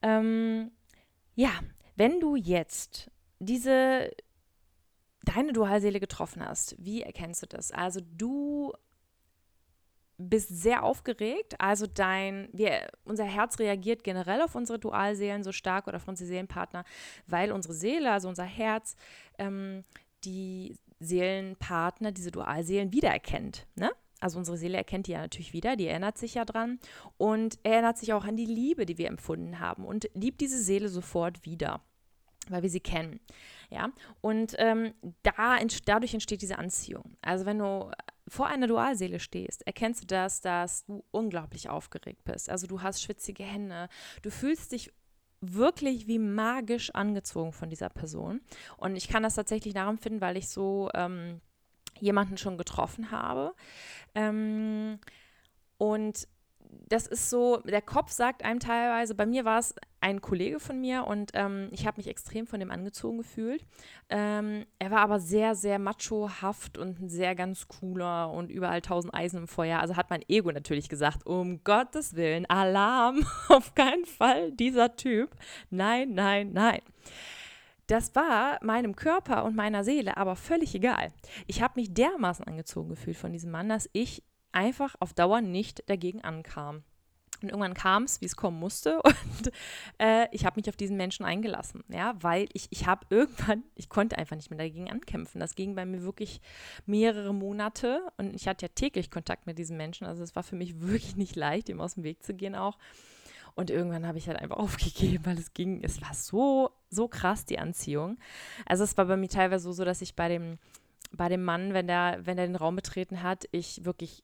Ähm, 0.00 0.72
ja, 1.34 1.50
wenn 1.96 2.18
du 2.18 2.34
jetzt 2.34 3.10
diese 3.38 4.10
deine 5.24 5.52
Dualseele 5.52 6.00
getroffen 6.00 6.44
hast, 6.44 6.74
wie 6.78 7.02
erkennst 7.02 7.42
du 7.42 7.46
das? 7.46 7.70
Also 7.70 8.00
du 8.00 8.72
bist 10.28 10.48
sehr 10.48 10.82
aufgeregt. 10.82 11.54
Also 11.58 11.86
dein, 11.86 12.48
wir, 12.52 12.88
unser 13.04 13.24
Herz 13.24 13.58
reagiert 13.58 14.04
generell 14.04 14.42
auf 14.42 14.54
unsere 14.54 14.78
Dualseelen 14.78 15.42
so 15.42 15.52
stark 15.52 15.86
oder 15.86 15.96
auf 15.96 16.08
unsere 16.08 16.28
Seelenpartner, 16.28 16.84
weil 17.26 17.52
unsere 17.52 17.74
Seele, 17.74 18.10
also 18.10 18.28
unser 18.28 18.44
Herz, 18.44 18.96
ähm, 19.38 19.84
die 20.24 20.76
Seelenpartner, 21.00 22.12
diese 22.12 22.30
Dualseelen 22.30 22.92
wiedererkennt. 22.92 23.66
Ne? 23.74 23.90
Also 24.20 24.38
unsere 24.38 24.56
Seele 24.56 24.76
erkennt 24.76 25.08
die 25.08 25.12
ja 25.12 25.20
natürlich 25.20 25.52
wieder, 25.52 25.74
die 25.74 25.88
erinnert 25.88 26.16
sich 26.16 26.34
ja 26.34 26.44
dran 26.44 26.78
und 27.18 27.58
erinnert 27.64 27.98
sich 27.98 28.12
auch 28.12 28.24
an 28.24 28.36
die 28.36 28.46
Liebe, 28.46 28.86
die 28.86 28.96
wir 28.96 29.08
empfunden 29.08 29.58
haben 29.58 29.84
und 29.84 30.08
liebt 30.14 30.40
diese 30.40 30.62
Seele 30.62 30.88
sofort 30.88 31.44
wieder, 31.44 31.80
weil 32.48 32.62
wir 32.62 32.70
sie 32.70 32.80
kennen. 32.80 33.18
Ja, 33.68 33.90
und 34.20 34.54
ähm, 34.58 34.94
da, 35.22 35.58
dadurch 35.86 36.14
entsteht 36.14 36.42
diese 36.42 36.58
Anziehung. 36.58 37.16
Also 37.20 37.46
wenn 37.46 37.58
du 37.58 37.90
vor 38.28 38.46
einer 38.46 38.66
Dualseele 38.66 39.20
stehst, 39.20 39.66
erkennst 39.66 40.02
du 40.02 40.06
das, 40.06 40.40
dass 40.40 40.84
du 40.84 41.04
unglaublich 41.10 41.68
aufgeregt 41.68 42.24
bist. 42.24 42.48
Also 42.50 42.66
du 42.66 42.82
hast 42.82 43.02
schwitzige 43.02 43.42
Hände, 43.42 43.88
du 44.22 44.30
fühlst 44.30 44.72
dich 44.72 44.92
wirklich 45.40 46.06
wie 46.06 46.20
magisch 46.20 46.90
angezogen 46.90 47.52
von 47.52 47.68
dieser 47.68 47.88
Person. 47.88 48.40
Und 48.76 48.96
ich 48.96 49.08
kann 49.08 49.24
das 49.24 49.34
tatsächlich 49.34 49.74
nachempfinden, 49.74 50.20
weil 50.20 50.36
ich 50.36 50.48
so 50.48 50.88
ähm, 50.94 51.40
jemanden 51.98 52.38
schon 52.38 52.56
getroffen 52.56 53.10
habe. 53.10 53.54
Ähm, 54.14 54.98
und 55.78 56.28
das 56.88 57.06
ist 57.06 57.30
so, 57.30 57.58
der 57.58 57.82
Kopf 57.82 58.10
sagt 58.10 58.44
einem 58.44 58.60
teilweise, 58.60 59.14
bei 59.14 59.26
mir 59.26 59.44
war 59.44 59.58
es 59.58 59.74
ein 60.00 60.20
Kollege 60.20 60.58
von 60.58 60.80
mir 60.80 61.06
und 61.06 61.30
ähm, 61.34 61.68
ich 61.70 61.86
habe 61.86 61.98
mich 61.98 62.08
extrem 62.08 62.46
von 62.46 62.60
dem 62.60 62.70
angezogen 62.70 63.18
gefühlt. 63.18 63.64
Ähm, 64.08 64.66
er 64.78 64.90
war 64.90 65.00
aber 65.00 65.20
sehr, 65.20 65.54
sehr 65.54 65.78
machohaft 65.78 66.76
und 66.76 67.00
ein 67.00 67.08
sehr 67.08 67.34
ganz 67.34 67.68
cooler 67.68 68.30
und 68.30 68.50
überall 68.50 68.82
tausend 68.82 69.14
Eisen 69.14 69.38
im 69.38 69.48
Feuer. 69.48 69.78
Also 69.80 69.96
hat 69.96 70.10
mein 70.10 70.24
Ego 70.28 70.50
natürlich 70.50 70.88
gesagt, 70.88 71.26
um 71.26 71.62
Gottes 71.64 72.16
Willen, 72.16 72.46
Alarm, 72.46 73.24
auf 73.48 73.74
keinen 73.74 74.04
Fall 74.04 74.52
dieser 74.52 74.96
Typ. 74.96 75.30
Nein, 75.70 76.14
nein, 76.14 76.52
nein. 76.52 76.80
Das 77.86 78.14
war 78.14 78.58
meinem 78.62 78.96
Körper 78.96 79.44
und 79.44 79.54
meiner 79.56 79.84
Seele 79.84 80.16
aber 80.16 80.36
völlig 80.36 80.74
egal. 80.74 81.12
Ich 81.46 81.62
habe 81.62 81.80
mich 81.80 81.92
dermaßen 81.92 82.46
angezogen 82.46 82.88
gefühlt 82.90 83.16
von 83.16 83.32
diesem 83.32 83.50
Mann, 83.50 83.68
dass 83.68 83.88
ich 83.92 84.22
einfach 84.52 84.94
auf 85.00 85.12
Dauer 85.14 85.40
nicht 85.40 85.88
dagegen 85.88 86.22
ankam. 86.22 86.84
Und 87.42 87.48
irgendwann 87.48 87.74
kam 87.74 88.04
es, 88.04 88.20
wie 88.20 88.26
es 88.26 88.36
kommen 88.36 88.58
musste. 88.58 89.02
Und 89.02 89.52
äh, 89.98 90.28
ich 90.30 90.46
habe 90.46 90.60
mich 90.60 90.68
auf 90.68 90.76
diesen 90.76 90.96
Menschen 90.96 91.24
eingelassen. 91.26 91.82
Ja, 91.88 92.14
weil 92.20 92.48
ich, 92.52 92.68
ich 92.70 92.86
habe 92.86 93.04
irgendwann, 93.10 93.64
ich 93.74 93.88
konnte 93.88 94.16
einfach 94.16 94.36
nicht 94.36 94.50
mehr 94.50 94.58
dagegen 94.58 94.90
ankämpfen. 94.90 95.40
Das 95.40 95.54
ging 95.54 95.74
bei 95.74 95.84
mir 95.84 96.02
wirklich 96.02 96.40
mehrere 96.86 97.34
Monate. 97.34 98.00
Und 98.16 98.34
ich 98.34 98.46
hatte 98.46 98.66
ja 98.66 98.72
täglich 98.74 99.10
Kontakt 99.10 99.46
mit 99.46 99.58
diesen 99.58 99.76
Menschen. 99.76 100.06
Also 100.06 100.22
es 100.22 100.36
war 100.36 100.42
für 100.42 100.56
mich 100.56 100.80
wirklich 100.80 101.16
nicht 101.16 101.36
leicht, 101.36 101.68
ihm 101.68 101.80
aus 101.80 101.94
dem 101.94 102.04
Weg 102.04 102.22
zu 102.22 102.34
gehen 102.34 102.54
auch. 102.54 102.78
Und 103.54 103.70
irgendwann 103.70 104.06
habe 104.06 104.18
ich 104.18 104.28
halt 104.28 104.38
einfach 104.38 104.56
aufgegeben, 104.58 105.26
weil 105.26 105.38
es 105.38 105.52
ging, 105.52 105.82
es 105.82 106.00
war 106.00 106.14
so, 106.14 106.70
so 106.90 107.08
krass, 107.08 107.44
die 107.44 107.58
Anziehung. 107.58 108.18
Also 108.66 108.84
es 108.84 108.96
war 108.96 109.06
bei 109.06 109.16
mir 109.16 109.28
teilweise 109.28 109.72
so, 109.72 109.84
dass 109.84 110.00
ich 110.00 110.14
bei 110.14 110.28
dem, 110.28 110.58
bei 111.10 111.28
dem 111.28 111.42
Mann, 111.42 111.74
wenn 111.74 111.86
der, 111.86 112.20
wenn 112.22 112.36
der 112.36 112.46
den 112.46 112.56
Raum 112.56 112.76
betreten 112.76 113.22
hat, 113.22 113.44
ich 113.50 113.84
wirklich 113.84 114.22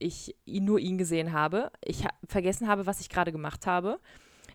ich 0.00 0.34
nur 0.46 0.78
ihn 0.78 0.98
gesehen 0.98 1.32
habe, 1.32 1.70
ich 1.84 2.04
ha 2.04 2.10
vergessen 2.26 2.68
habe, 2.68 2.86
was 2.86 3.00
ich 3.00 3.08
gerade 3.08 3.32
gemacht 3.32 3.66
habe. 3.66 4.00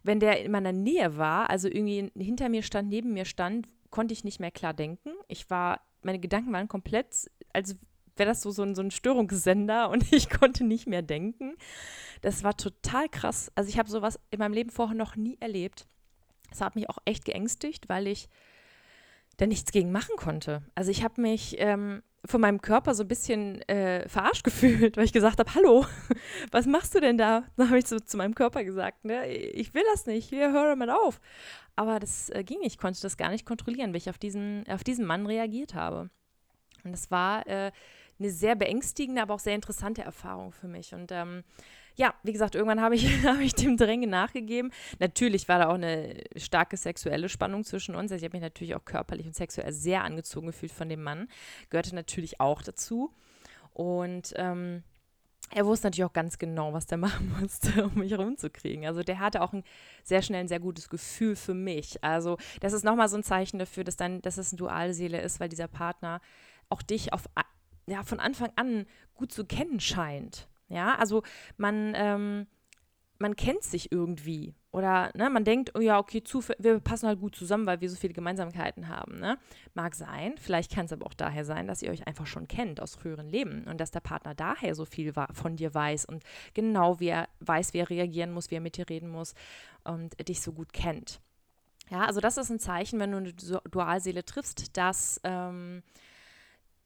Wenn 0.03 0.19
der 0.19 0.43
in 0.43 0.51
meiner 0.51 0.71
Nähe 0.71 1.17
war, 1.17 1.49
also 1.49 1.67
irgendwie 1.67 2.11
hinter 2.17 2.49
mir 2.49 2.63
stand, 2.63 2.89
neben 2.89 3.13
mir 3.13 3.25
stand, 3.25 3.67
konnte 3.89 4.13
ich 4.13 4.23
nicht 4.23 4.39
mehr 4.39 4.51
klar 4.51 4.73
denken. 4.73 5.11
Ich 5.27 5.49
war, 5.49 5.81
meine 6.01 6.19
Gedanken 6.19 6.53
waren 6.53 6.67
komplett, 6.67 7.31
als 7.53 7.77
wäre 8.17 8.29
das 8.29 8.41
so, 8.41 8.51
so 8.51 8.63
ein, 8.63 8.75
so 8.75 8.81
ein 8.81 8.91
Störungssender 8.91 9.89
und 9.91 10.11
ich 10.11 10.29
konnte 10.29 10.63
nicht 10.63 10.87
mehr 10.87 11.01
denken. 11.01 11.55
Das 12.21 12.43
war 12.43 12.55
total 12.57 13.09
krass. 13.09 13.51
Also 13.55 13.69
ich 13.69 13.79
habe 13.79 13.89
sowas 13.89 14.19
in 14.31 14.39
meinem 14.39 14.53
Leben 14.53 14.69
vorher 14.69 14.95
noch 14.95 15.15
nie 15.15 15.37
erlebt. 15.39 15.87
Das 16.49 16.61
hat 16.61 16.75
mich 16.75 16.89
auch 16.89 16.99
echt 17.05 17.25
geängstigt, 17.25 17.89
weil 17.89 18.07
ich 18.07 18.29
da 19.37 19.45
nichts 19.45 19.71
gegen 19.71 19.91
machen 19.91 20.15
konnte. 20.17 20.61
Also 20.75 20.91
ich 20.91 21.03
habe 21.03 21.21
mich 21.21 21.55
ähm, 21.59 22.01
von 22.25 22.41
meinem 22.41 22.61
Körper 22.61 22.95
so 22.95 23.03
ein 23.03 23.07
bisschen 23.07 23.61
äh, 23.67 24.07
verarscht 24.07 24.43
gefühlt, 24.43 24.97
weil 24.97 25.05
ich 25.05 25.13
gesagt 25.13 25.39
habe, 25.39 25.53
hallo, 25.53 25.85
was 26.51 26.65
machst 26.65 26.95
du 26.95 26.99
denn 26.99 27.17
da? 27.17 27.43
Dann 27.57 27.67
habe 27.67 27.79
ich 27.79 27.87
so 27.87 27.99
zu 27.99 28.17
meinem 28.17 28.35
Körper 28.35 28.63
gesagt, 28.63 29.05
ne, 29.05 29.27
ich 29.27 29.73
will 29.73 29.83
das 29.93 30.05
nicht, 30.05 30.31
wir 30.31 30.51
hören 30.51 30.77
mal 30.79 30.89
auf. 30.89 31.19
Aber 31.75 31.99
das 31.99 32.29
äh, 32.29 32.43
ging 32.43 32.59
nicht, 32.59 32.73
ich 32.73 32.77
konnte 32.77 33.01
das 33.01 33.17
gar 33.17 33.29
nicht 33.29 33.45
kontrollieren, 33.45 33.93
wie 33.93 33.97
ich 33.97 34.09
auf 34.09 34.17
diesen, 34.17 34.65
auf 34.69 34.83
diesen 34.83 35.05
Mann 35.05 35.25
reagiert 35.25 35.73
habe. 35.73 36.09
Und 36.83 36.91
das 36.91 37.11
war 37.11 37.45
äh, 37.47 37.71
eine 38.19 38.29
sehr 38.29 38.55
beängstigende, 38.55 39.21
aber 39.21 39.33
auch 39.33 39.39
sehr 39.39 39.55
interessante 39.55 40.01
Erfahrung 40.01 40.51
für 40.51 40.67
mich. 40.67 40.93
Und 40.93 41.11
ähm, 41.11 41.43
ja, 41.95 42.13
wie 42.23 42.33
gesagt, 42.33 42.55
irgendwann 42.55 42.81
habe 42.81 42.95
ich, 42.95 43.05
hab 43.25 43.39
ich 43.39 43.53
dem 43.53 43.77
Drängen 43.77 44.09
nachgegeben. 44.09 44.71
Natürlich 44.99 45.47
war 45.47 45.59
da 45.59 45.69
auch 45.69 45.75
eine 45.75 46.23
starke 46.35 46.77
sexuelle 46.77 47.29
Spannung 47.29 47.63
zwischen 47.63 47.95
uns. 47.95 48.11
Also 48.11 48.23
ich 48.23 48.29
habe 48.29 48.37
mich 48.37 48.43
natürlich 48.43 48.75
auch 48.75 48.85
körperlich 48.85 49.25
und 49.25 49.35
sexuell 49.35 49.71
sehr 49.71 50.03
angezogen 50.03 50.47
gefühlt 50.47 50.71
von 50.71 50.89
dem 50.89 51.03
Mann. 51.03 51.27
Gehörte 51.69 51.95
natürlich 51.95 52.39
auch 52.39 52.61
dazu. 52.61 53.13
Und 53.73 54.33
ähm, 54.37 54.83
er 55.51 55.65
wusste 55.65 55.87
natürlich 55.87 56.05
auch 56.05 56.13
ganz 56.13 56.37
genau, 56.37 56.73
was 56.73 56.85
der 56.85 56.97
machen 56.99 57.35
musste, 57.39 57.85
um 57.85 57.95
mich 57.95 58.17
rumzukriegen. 58.17 58.85
Also 58.85 59.03
der 59.03 59.19
hatte 59.19 59.41
auch 59.41 59.53
ein 59.53 59.63
sehr 60.03 60.21
schnell 60.21 60.41
ein 60.41 60.47
sehr 60.47 60.59
gutes 60.59 60.89
Gefühl 60.89 61.35
für 61.35 61.53
mich. 61.53 62.03
Also 62.03 62.37
das 62.59 62.73
ist 62.73 62.83
nochmal 62.83 63.09
so 63.09 63.17
ein 63.17 63.23
Zeichen 63.23 63.59
dafür, 63.59 63.83
dass 63.83 63.95
dann, 63.95 64.21
dass 64.21 64.37
es 64.37 64.51
eine 64.51 64.57
Dualseele 64.57 65.21
ist, 65.21 65.39
weil 65.39 65.49
dieser 65.49 65.67
Partner 65.67 66.19
auch 66.69 66.81
dich 66.81 67.13
auf 67.13 67.23
ja, 67.87 68.03
von 68.03 68.19
Anfang 68.19 68.51
an 68.55 68.87
gut 69.13 69.31
zu 69.31 69.45
kennen 69.45 69.79
scheint. 69.79 70.47
Ja, 70.67 70.95
also 70.95 71.23
man, 71.57 71.93
ähm, 71.95 72.47
man 73.19 73.35
kennt 73.35 73.63
sich 73.63 73.91
irgendwie. 73.91 74.55
Oder 74.71 75.11
ne, 75.15 75.29
man 75.29 75.45
denkt, 75.45 75.71
oh 75.75 75.79
ja, 75.79 75.97
okay, 75.99 76.21
wir 76.59 76.79
passen 76.81 77.07
halt 77.07 77.21
gut 77.21 77.33
zusammen, 77.35 77.65
weil 77.65 77.79
wir 77.79 77.89
so 77.89 77.95
viele 77.95 78.13
Gemeinsamkeiten 78.13 78.89
haben. 78.89 79.19
Ne? 79.19 79.37
Mag 79.73 79.95
sein, 79.95 80.35
vielleicht 80.37 80.73
kann 80.73 80.85
es 80.85 80.91
aber 80.91 81.05
auch 81.05 81.13
daher 81.13 81.45
sein, 81.45 81.65
dass 81.67 81.81
ihr 81.81 81.91
euch 81.91 82.07
einfach 82.07 82.27
schon 82.27 82.49
kennt 82.49 82.81
aus 82.81 82.95
früheren 82.95 83.29
Leben 83.29 83.63
und 83.69 83.79
dass 83.79 83.91
der 83.91 84.01
Partner 84.01 84.35
daher 84.35 84.75
so 84.75 84.83
viel 84.83 85.13
von 85.31 85.55
dir 85.55 85.73
weiß 85.73 86.05
und 86.05 86.23
genau 86.53 86.99
wie 86.99 87.07
er 87.07 87.29
weiß, 87.39 87.73
wie 87.73 87.77
er 87.77 87.89
reagieren 87.89 88.31
muss, 88.31 88.51
wie 88.51 88.55
er 88.55 88.61
mit 88.61 88.75
dir 88.75 88.89
reden 88.89 89.09
muss 89.09 89.33
und 89.85 90.27
dich 90.27 90.41
so 90.41 90.51
gut 90.51 90.73
kennt. 90.73 91.21
Ja, 91.89 92.05
also 92.05 92.19
das 92.19 92.37
ist 92.37 92.49
ein 92.49 92.59
Zeichen, 92.59 92.99
wenn 92.99 93.11
du 93.11 93.17
eine 93.17 93.33
Dualseele 93.33 94.25
triffst, 94.25 94.75
dass 94.75 95.21
ähm, 95.23 95.83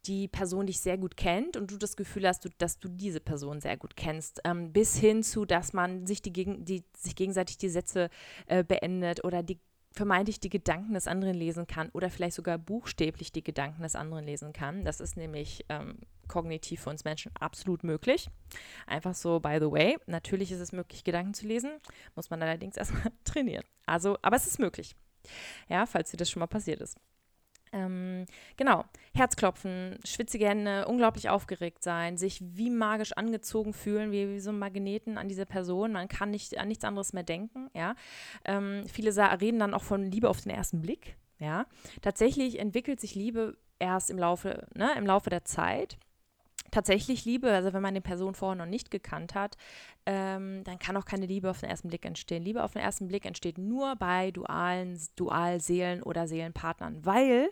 die 0.05 0.27
Person 0.27 0.67
dich 0.67 0.79
sehr 0.79 0.97
gut 0.97 1.17
kennt 1.17 1.57
und 1.57 1.71
du 1.71 1.77
das 1.77 1.95
Gefühl 1.95 2.27
hast, 2.27 2.47
dass 2.57 2.79
du 2.79 2.87
diese 2.87 3.19
Person 3.19 3.61
sehr 3.61 3.77
gut 3.77 3.95
kennst, 3.95 4.41
ähm, 4.45 4.71
bis 4.71 4.97
hin 4.97 5.23
zu, 5.23 5.45
dass 5.45 5.73
man 5.73 6.07
sich, 6.07 6.21
die, 6.21 6.31
die, 6.31 6.83
sich 6.95 7.15
gegenseitig 7.15 7.57
die 7.57 7.69
Sätze 7.69 8.09
äh, 8.47 8.63
beendet 8.63 9.23
oder 9.23 9.43
die 9.43 9.59
vermeintlich 9.91 10.39
die 10.39 10.49
Gedanken 10.49 10.93
des 10.93 11.07
anderen 11.07 11.35
lesen 11.35 11.67
kann 11.67 11.89
oder 11.89 12.09
vielleicht 12.09 12.35
sogar 12.35 12.57
buchstäblich 12.57 13.31
die 13.31 13.43
Gedanken 13.43 13.81
des 13.81 13.95
anderen 13.95 14.25
lesen 14.25 14.53
kann. 14.53 14.85
Das 14.85 14.99
ist 14.99 15.17
nämlich 15.17 15.65
ähm, 15.69 15.97
kognitiv 16.27 16.83
für 16.83 16.91
uns 16.91 17.03
Menschen 17.03 17.31
absolut 17.39 17.83
möglich. 17.83 18.29
Einfach 18.85 19.15
so, 19.15 19.39
by 19.39 19.57
the 19.59 19.71
way, 19.71 19.97
natürlich 20.05 20.51
ist 20.51 20.59
es 20.59 20.71
möglich, 20.71 21.03
Gedanken 21.03 21.33
zu 21.33 21.47
lesen, 21.47 21.71
muss 22.15 22.29
man 22.29 22.41
allerdings 22.41 22.77
erstmal 22.77 23.11
trainieren. 23.25 23.65
Also, 23.85 24.17
aber 24.21 24.35
es 24.35 24.47
ist 24.47 24.59
möglich. 24.59 24.95
Ja, 25.67 25.85
falls 25.85 26.11
dir 26.11 26.17
das 26.17 26.29
schon 26.29 26.39
mal 26.39 26.47
passiert 26.47 26.81
ist. 26.81 26.97
Ähm, 27.71 28.25
genau, 28.57 28.85
Herzklopfen, 29.13 29.99
schwitzige 30.03 30.47
Hände, 30.47 30.87
unglaublich 30.87 31.29
aufgeregt 31.29 31.83
sein, 31.83 32.17
sich 32.17 32.41
wie 32.41 32.69
magisch 32.69 33.13
angezogen 33.13 33.73
fühlen, 33.73 34.11
wie, 34.11 34.29
wie 34.29 34.39
so 34.39 34.51
ein 34.51 34.59
Magneten 34.59 35.17
an 35.17 35.27
diese 35.27 35.45
Person. 35.45 35.91
Man 35.91 36.07
kann 36.07 36.31
nicht 36.31 36.57
an 36.57 36.67
nichts 36.67 36.83
anderes 36.83 37.13
mehr 37.13 37.23
denken. 37.23 37.69
Ja? 37.73 37.95
Ähm, 38.45 38.83
viele 38.91 39.15
reden 39.41 39.59
dann 39.59 39.73
auch 39.73 39.83
von 39.83 40.05
Liebe 40.05 40.29
auf 40.29 40.41
den 40.41 40.51
ersten 40.51 40.81
Blick. 40.81 41.15
Ja? 41.37 41.65
Tatsächlich 42.01 42.59
entwickelt 42.59 42.99
sich 42.99 43.15
Liebe 43.15 43.57
erst 43.79 44.09
im 44.09 44.17
Laufe, 44.19 44.67
ne, 44.75 44.91
im 44.97 45.05
Laufe 45.05 45.29
der 45.29 45.45
Zeit. 45.45 45.97
Tatsächlich 46.71 47.25
Liebe, 47.25 47.51
also 47.51 47.73
wenn 47.73 47.81
man 47.81 47.93
die 47.93 48.01
Person 48.01 48.35
vorher 48.35 48.55
noch 48.55 48.69
nicht 48.69 48.91
gekannt 48.91 49.35
hat, 49.35 49.57
ähm, 50.05 50.63
dann 50.63 50.79
kann 50.79 50.97
auch 50.97 51.05
keine 51.05 51.25
Liebe 51.25 51.49
auf 51.49 51.59
den 51.59 51.69
ersten 51.69 51.89
Blick 51.89 52.05
entstehen. 52.05 52.43
Liebe 52.43 52.63
auf 52.63 52.73
den 52.73 52.81
ersten 52.81 53.07
Blick 53.07 53.25
entsteht 53.25 53.57
nur 53.57 53.95
bei 53.95 54.31
dualen, 54.31 54.99
Dualseelen 55.15 56.03
oder 56.03 56.27
Seelenpartnern, 56.27 57.05
weil 57.05 57.49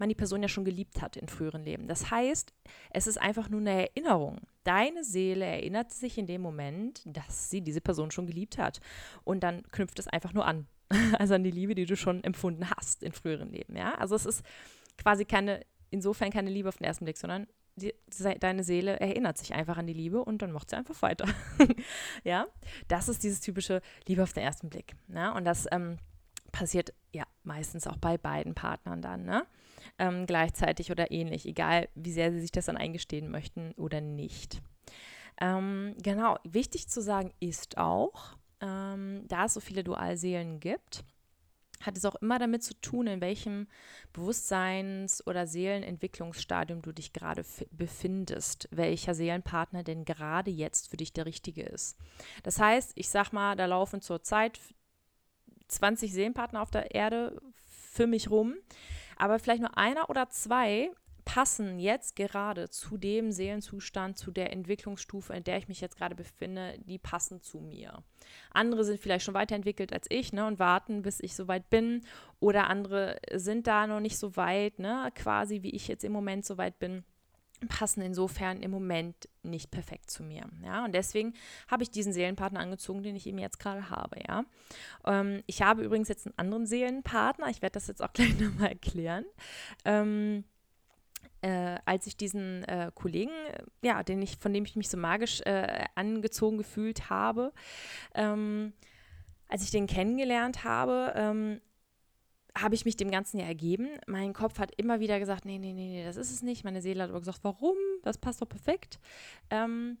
man 0.00 0.08
die 0.08 0.14
Person 0.14 0.42
ja 0.42 0.48
schon 0.48 0.64
geliebt 0.64 1.00
hat 1.02 1.16
in 1.16 1.28
früheren 1.28 1.62
Leben. 1.62 1.86
Das 1.86 2.10
heißt, 2.10 2.52
es 2.90 3.06
ist 3.06 3.20
einfach 3.20 3.48
nur 3.48 3.60
eine 3.60 3.88
Erinnerung. 3.88 4.40
Deine 4.64 5.04
Seele 5.04 5.44
erinnert 5.44 5.92
sich 5.92 6.18
in 6.18 6.26
dem 6.26 6.40
Moment, 6.40 7.02
dass 7.04 7.50
sie 7.50 7.60
diese 7.60 7.80
Person 7.80 8.10
schon 8.10 8.26
geliebt 8.26 8.58
hat. 8.58 8.80
Und 9.24 9.40
dann 9.40 9.62
knüpft 9.70 9.98
es 9.98 10.08
einfach 10.08 10.32
nur 10.32 10.46
an. 10.46 10.66
Also 11.18 11.34
an 11.34 11.44
die 11.44 11.52
Liebe, 11.52 11.76
die 11.76 11.86
du 11.86 11.96
schon 11.96 12.24
empfunden 12.24 12.68
hast 12.68 13.04
in 13.04 13.12
früheren 13.12 13.50
Leben. 13.50 13.76
Ja? 13.76 13.94
Also 13.94 14.16
es 14.16 14.26
ist 14.26 14.44
quasi 14.98 15.24
keine, 15.24 15.64
insofern 15.90 16.30
keine 16.30 16.50
Liebe 16.50 16.68
auf 16.68 16.78
den 16.78 16.86
ersten 16.86 17.04
Blick, 17.04 17.16
sondern 17.16 17.46
die, 17.76 17.94
deine 18.40 18.64
Seele 18.64 18.98
erinnert 19.00 19.38
sich 19.38 19.54
einfach 19.54 19.78
an 19.78 19.86
die 19.86 19.92
Liebe 19.92 20.24
und 20.24 20.42
dann 20.42 20.52
macht 20.52 20.70
sie 20.70 20.76
einfach 20.76 21.00
weiter. 21.02 21.26
ja, 22.24 22.46
das 22.88 23.08
ist 23.08 23.22
dieses 23.22 23.40
typische 23.40 23.80
Liebe 24.06 24.22
auf 24.22 24.32
den 24.32 24.42
ersten 24.42 24.70
Blick. 24.70 24.94
Ne? 25.08 25.32
Und 25.34 25.44
das 25.44 25.66
ähm, 25.70 25.98
passiert 26.52 26.92
ja 27.12 27.24
meistens 27.42 27.86
auch 27.86 27.96
bei 27.96 28.18
beiden 28.18 28.54
Partnern 28.54 29.02
dann, 29.02 29.24
ne? 29.24 29.46
Ähm, 29.98 30.26
gleichzeitig 30.26 30.90
oder 30.90 31.10
ähnlich, 31.10 31.46
egal 31.46 31.88
wie 31.94 32.12
sehr 32.12 32.32
sie 32.32 32.40
sich 32.40 32.52
das 32.52 32.66
dann 32.66 32.76
eingestehen 32.76 33.30
möchten 33.30 33.72
oder 33.72 34.00
nicht. 34.00 34.60
Ähm, 35.40 35.94
genau, 36.02 36.38
wichtig 36.44 36.88
zu 36.88 37.00
sagen 37.00 37.32
ist 37.40 37.78
auch, 37.78 38.36
ähm, 38.60 39.24
da 39.26 39.46
es 39.46 39.54
so 39.54 39.60
viele 39.60 39.82
Dualseelen 39.82 40.60
gibt, 40.60 41.04
hat 41.80 41.96
es 41.96 42.04
auch 42.04 42.16
immer 42.16 42.38
damit 42.38 42.62
zu 42.62 42.74
tun, 42.80 43.06
in 43.06 43.20
welchem 43.20 43.66
Bewusstseins- 44.12 45.26
oder 45.26 45.46
Seelenentwicklungsstadium 45.46 46.82
du 46.82 46.92
dich 46.92 47.12
gerade 47.12 47.44
befindest, 47.70 48.68
welcher 48.70 49.14
Seelenpartner 49.14 49.82
denn 49.82 50.04
gerade 50.04 50.50
jetzt 50.50 50.90
für 50.90 50.96
dich 50.96 51.12
der 51.12 51.26
richtige 51.26 51.62
ist. 51.62 51.96
Das 52.42 52.60
heißt, 52.60 52.92
ich 52.96 53.08
sag 53.08 53.32
mal, 53.32 53.56
da 53.56 53.66
laufen 53.66 54.02
zurzeit 54.02 54.60
20 55.68 56.12
Seelenpartner 56.12 56.60
auf 56.60 56.70
der 56.70 56.94
Erde 56.94 57.40
für 57.66 58.06
mich 58.06 58.30
rum, 58.30 58.54
aber 59.16 59.38
vielleicht 59.38 59.60
nur 59.60 59.76
einer 59.76 60.10
oder 60.10 60.28
zwei 60.28 60.90
passen 61.30 61.78
jetzt 61.78 62.16
gerade 62.16 62.70
zu 62.70 62.96
dem 62.96 63.30
Seelenzustand, 63.30 64.18
zu 64.18 64.32
der 64.32 64.52
Entwicklungsstufe, 64.52 65.32
in 65.32 65.44
der 65.44 65.58
ich 65.58 65.68
mich 65.68 65.80
jetzt 65.80 65.96
gerade 65.96 66.16
befinde, 66.16 66.74
die 66.80 66.98
passen 66.98 67.40
zu 67.40 67.60
mir. 67.60 68.02
Andere 68.50 68.84
sind 68.84 68.98
vielleicht 68.98 69.24
schon 69.24 69.34
weiterentwickelt 69.34 69.92
als 69.92 70.06
ich 70.08 70.32
ne, 70.32 70.44
und 70.44 70.58
warten, 70.58 71.02
bis 71.02 71.20
ich 71.20 71.36
soweit 71.36 71.70
bin. 71.70 72.02
Oder 72.40 72.68
andere 72.68 73.20
sind 73.32 73.68
da 73.68 73.86
noch 73.86 74.00
nicht 74.00 74.18
so 74.18 74.34
weit, 74.34 74.80
ne, 74.80 75.12
quasi 75.14 75.62
wie 75.62 75.70
ich 75.70 75.86
jetzt 75.86 76.02
im 76.02 76.10
Moment 76.10 76.44
so 76.44 76.58
weit 76.58 76.80
bin 76.80 77.04
passen 77.68 78.00
insofern 78.00 78.62
im 78.62 78.70
Moment 78.70 79.28
nicht 79.42 79.70
perfekt 79.70 80.10
zu 80.10 80.22
mir. 80.22 80.48
Ja, 80.64 80.82
und 80.86 80.94
deswegen 80.94 81.34
habe 81.70 81.82
ich 81.82 81.90
diesen 81.90 82.14
Seelenpartner 82.14 82.58
angezogen, 82.58 83.02
den 83.02 83.14
ich 83.16 83.26
eben 83.26 83.38
jetzt 83.38 83.60
gerade 83.60 83.90
habe. 83.90 84.16
Ja, 84.26 84.44
ähm, 85.04 85.42
ich 85.46 85.60
habe 85.60 85.82
übrigens 85.82 86.08
jetzt 86.08 86.26
einen 86.26 86.38
anderen 86.38 86.66
Seelenpartner. 86.66 87.50
Ich 87.50 87.60
werde 87.60 87.74
das 87.74 87.86
jetzt 87.86 88.02
auch 88.02 88.12
gleich 88.14 88.36
nochmal 88.40 88.70
erklären. 88.70 89.26
Ähm, 89.84 90.44
äh, 91.42 91.78
als 91.84 92.06
ich 92.06 92.16
diesen 92.16 92.64
äh, 92.64 92.90
Kollegen, 92.94 93.32
ja, 93.82 94.02
den 94.02 94.20
ich, 94.22 94.36
von 94.36 94.52
dem 94.52 94.64
ich 94.64 94.76
mich 94.76 94.88
so 94.88 94.96
magisch 94.96 95.40
äh, 95.42 95.84
angezogen 95.94 96.58
gefühlt 96.58 97.10
habe, 97.10 97.52
ähm, 98.14 98.72
als 99.48 99.62
ich 99.62 99.70
den 99.70 99.86
kennengelernt 99.86 100.64
habe, 100.64 101.12
ähm, 101.16 101.60
habe 102.56 102.74
ich 102.74 102.84
mich 102.84 102.96
dem 102.96 103.10
Ganzen 103.10 103.38
ja 103.38 103.46
ergeben. 103.46 103.88
Mein 104.06 104.32
Kopf 104.32 104.58
hat 104.58 104.72
immer 104.76 105.00
wieder 105.00 105.18
gesagt, 105.18 105.44
nee, 105.44 105.58
nee, 105.58 105.72
nee, 105.72 105.88
nee, 105.88 106.04
das 106.04 106.16
ist 106.16 106.30
es 106.30 106.42
nicht. 106.42 106.64
Meine 106.64 106.82
Seele 106.82 107.02
hat 107.02 107.10
aber 107.10 107.20
gesagt, 107.20 107.40
warum? 107.42 107.76
Das 108.02 108.18
passt 108.18 108.42
doch 108.42 108.48
perfekt. 108.48 108.98
Ähm, 109.50 109.98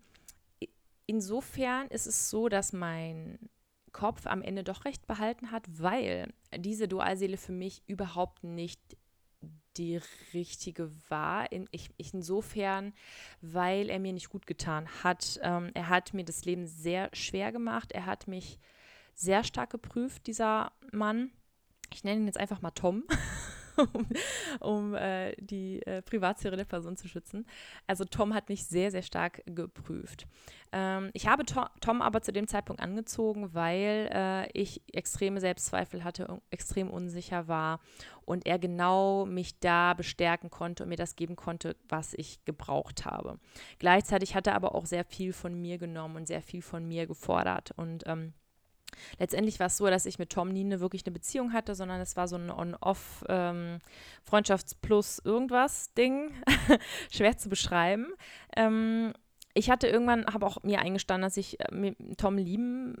insofern 1.06 1.88
ist 1.88 2.06
es 2.06 2.30
so, 2.30 2.48
dass 2.48 2.72
mein 2.72 3.38
Kopf 3.92 4.26
am 4.26 4.42
Ende 4.42 4.62
doch 4.64 4.84
recht 4.84 5.06
behalten 5.06 5.50
hat, 5.50 5.64
weil 5.68 6.32
diese 6.56 6.86
Dualseele 6.86 7.36
für 7.36 7.52
mich 7.52 7.82
überhaupt 7.86 8.44
nicht 8.44 8.80
die 9.80 10.00
richtige 10.34 10.90
war. 11.08 11.50
In, 11.50 11.68
ich, 11.70 11.90
ich 11.96 12.12
insofern, 12.12 12.92
weil 13.40 13.88
er 13.88 13.98
mir 13.98 14.12
nicht 14.12 14.28
gut 14.28 14.46
getan 14.46 14.86
hat. 15.02 15.40
Ähm, 15.42 15.70
er 15.74 15.88
hat 15.88 16.12
mir 16.12 16.24
das 16.24 16.44
Leben 16.44 16.66
sehr 16.66 17.08
schwer 17.14 17.50
gemacht. 17.50 17.92
Er 17.92 18.04
hat 18.04 18.28
mich 18.28 18.58
sehr 19.14 19.42
stark 19.42 19.70
geprüft, 19.70 20.26
dieser 20.26 20.72
Mann. 20.92 21.30
Ich 21.92 22.04
nenne 22.04 22.20
ihn 22.20 22.26
jetzt 22.26 22.38
einfach 22.38 22.60
mal 22.60 22.70
Tom. 22.70 23.04
um, 23.92 24.06
um 24.60 24.94
äh, 24.94 25.34
die 25.38 25.82
äh, 25.86 26.02
Privatsphäre 26.02 26.56
der 26.56 26.64
Person 26.64 26.96
zu 26.96 27.08
schützen. 27.08 27.46
Also 27.86 28.04
Tom 28.04 28.34
hat 28.34 28.48
mich 28.48 28.64
sehr, 28.66 28.90
sehr 28.90 29.02
stark 29.02 29.42
geprüft. 29.46 30.26
Ähm, 30.72 31.10
ich 31.12 31.26
habe 31.26 31.44
to 31.44 31.64
Tom 31.80 32.02
aber 32.02 32.22
zu 32.22 32.32
dem 32.32 32.46
Zeitpunkt 32.46 32.82
angezogen, 32.82 33.54
weil 33.54 34.10
äh, 34.12 34.50
ich 34.52 34.82
extreme 34.92 35.40
Selbstzweifel 35.40 36.04
hatte, 36.04 36.40
extrem 36.50 36.90
unsicher 36.90 37.48
war 37.48 37.80
und 38.24 38.46
er 38.46 38.58
genau 38.58 39.26
mich 39.26 39.58
da 39.58 39.94
bestärken 39.94 40.50
konnte 40.50 40.84
und 40.84 40.88
mir 40.88 40.96
das 40.96 41.16
geben 41.16 41.36
konnte, 41.36 41.76
was 41.88 42.14
ich 42.14 42.44
gebraucht 42.44 43.04
habe. 43.04 43.38
Gleichzeitig 43.78 44.34
hat 44.34 44.46
er 44.46 44.54
aber 44.54 44.74
auch 44.74 44.86
sehr 44.86 45.04
viel 45.04 45.32
von 45.32 45.60
mir 45.60 45.78
genommen 45.78 46.16
und 46.16 46.28
sehr 46.28 46.42
viel 46.42 46.62
von 46.62 46.86
mir 46.86 47.06
gefordert 47.06 47.72
und 47.76 48.04
ähm, 48.06 48.32
Letztendlich 49.18 49.60
war 49.60 49.66
es 49.66 49.76
so, 49.76 49.86
dass 49.86 50.06
ich 50.06 50.18
mit 50.18 50.30
Tom 50.30 50.48
nie 50.50 50.64
eine, 50.64 50.80
wirklich 50.80 51.04
eine 51.06 51.12
Beziehung 51.12 51.52
hatte, 51.52 51.74
sondern 51.74 52.00
es 52.00 52.16
war 52.16 52.28
so 52.28 52.36
ein 52.36 52.50
On-Off 52.50 53.24
ähm. 53.28 53.78
Schwer 57.10 57.36
zu 57.36 57.48
beschreiben. 57.48 58.06
Ähm, 58.56 59.12
ich 59.52 59.68
hatte 59.68 59.88
irgendwann, 59.88 60.26
habe 60.26 60.46
auch 60.46 60.62
mir 60.62 60.80
eingestanden, 60.80 61.22
dass 61.22 61.36
ich 61.36 61.58
äh, 61.60 61.94
Tom 62.16 62.38
lieben, 62.38 62.94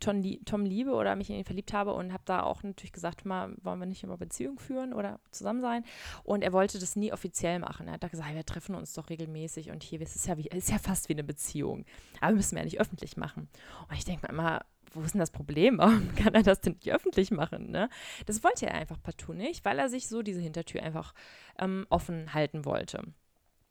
Tom, 0.00 0.22
Tom, 0.44 0.64
liebe 0.64 0.92
oder 0.92 1.16
mich 1.16 1.30
in 1.30 1.36
ihn 1.36 1.44
verliebt 1.44 1.72
habe 1.72 1.94
und 1.94 2.12
habe 2.12 2.22
da 2.26 2.42
auch 2.42 2.62
natürlich 2.62 2.92
gesagt, 2.92 3.24
mal, 3.24 3.54
wollen 3.62 3.78
wir 3.78 3.86
nicht 3.86 4.02
immer 4.04 4.18
Beziehung 4.18 4.58
führen 4.58 4.92
oder 4.92 5.18
zusammen 5.30 5.62
sein? 5.62 5.84
Und 6.22 6.42
er 6.42 6.52
wollte 6.52 6.78
das 6.78 6.96
nie 6.96 7.12
offiziell 7.12 7.58
machen. 7.58 7.86
Er 7.86 7.94
hat 7.94 8.02
da 8.02 8.08
gesagt, 8.08 8.34
wir 8.34 8.44
treffen 8.44 8.74
uns 8.74 8.92
doch 8.92 9.08
regelmäßig 9.08 9.70
und 9.70 9.82
hier 9.82 10.00
es 10.02 10.14
ist 10.14 10.26
ja 10.26 10.36
wie, 10.36 10.48
ist 10.48 10.70
ja 10.70 10.78
fast 10.78 11.08
wie 11.08 11.14
eine 11.14 11.24
Beziehung, 11.24 11.86
aber 12.20 12.34
müssen 12.34 12.52
wir 12.52 12.58
ja 12.58 12.64
nicht 12.64 12.80
öffentlich 12.80 13.16
machen. 13.16 13.48
Und 13.88 13.96
ich 13.96 14.04
denke 14.04 14.26
mir 14.26 14.32
immer, 14.32 14.60
wo 14.94 15.02
ist 15.02 15.14
denn 15.14 15.20
das 15.20 15.30
Problem? 15.30 15.78
Warum 15.78 16.14
kann 16.14 16.34
er 16.34 16.42
das 16.42 16.60
denn 16.60 16.74
nicht 16.74 16.92
öffentlich 16.92 17.30
machen? 17.30 17.70
Ne? 17.70 17.88
Das 18.26 18.42
wollte 18.44 18.66
er 18.66 18.74
einfach 18.74 19.02
partout 19.02 19.34
nicht, 19.34 19.64
weil 19.64 19.78
er 19.78 19.88
sich 19.88 20.08
so 20.08 20.22
diese 20.22 20.40
Hintertür 20.40 20.82
einfach 20.82 21.14
ähm, 21.58 21.86
offen 21.90 22.34
halten 22.34 22.64
wollte. 22.64 23.02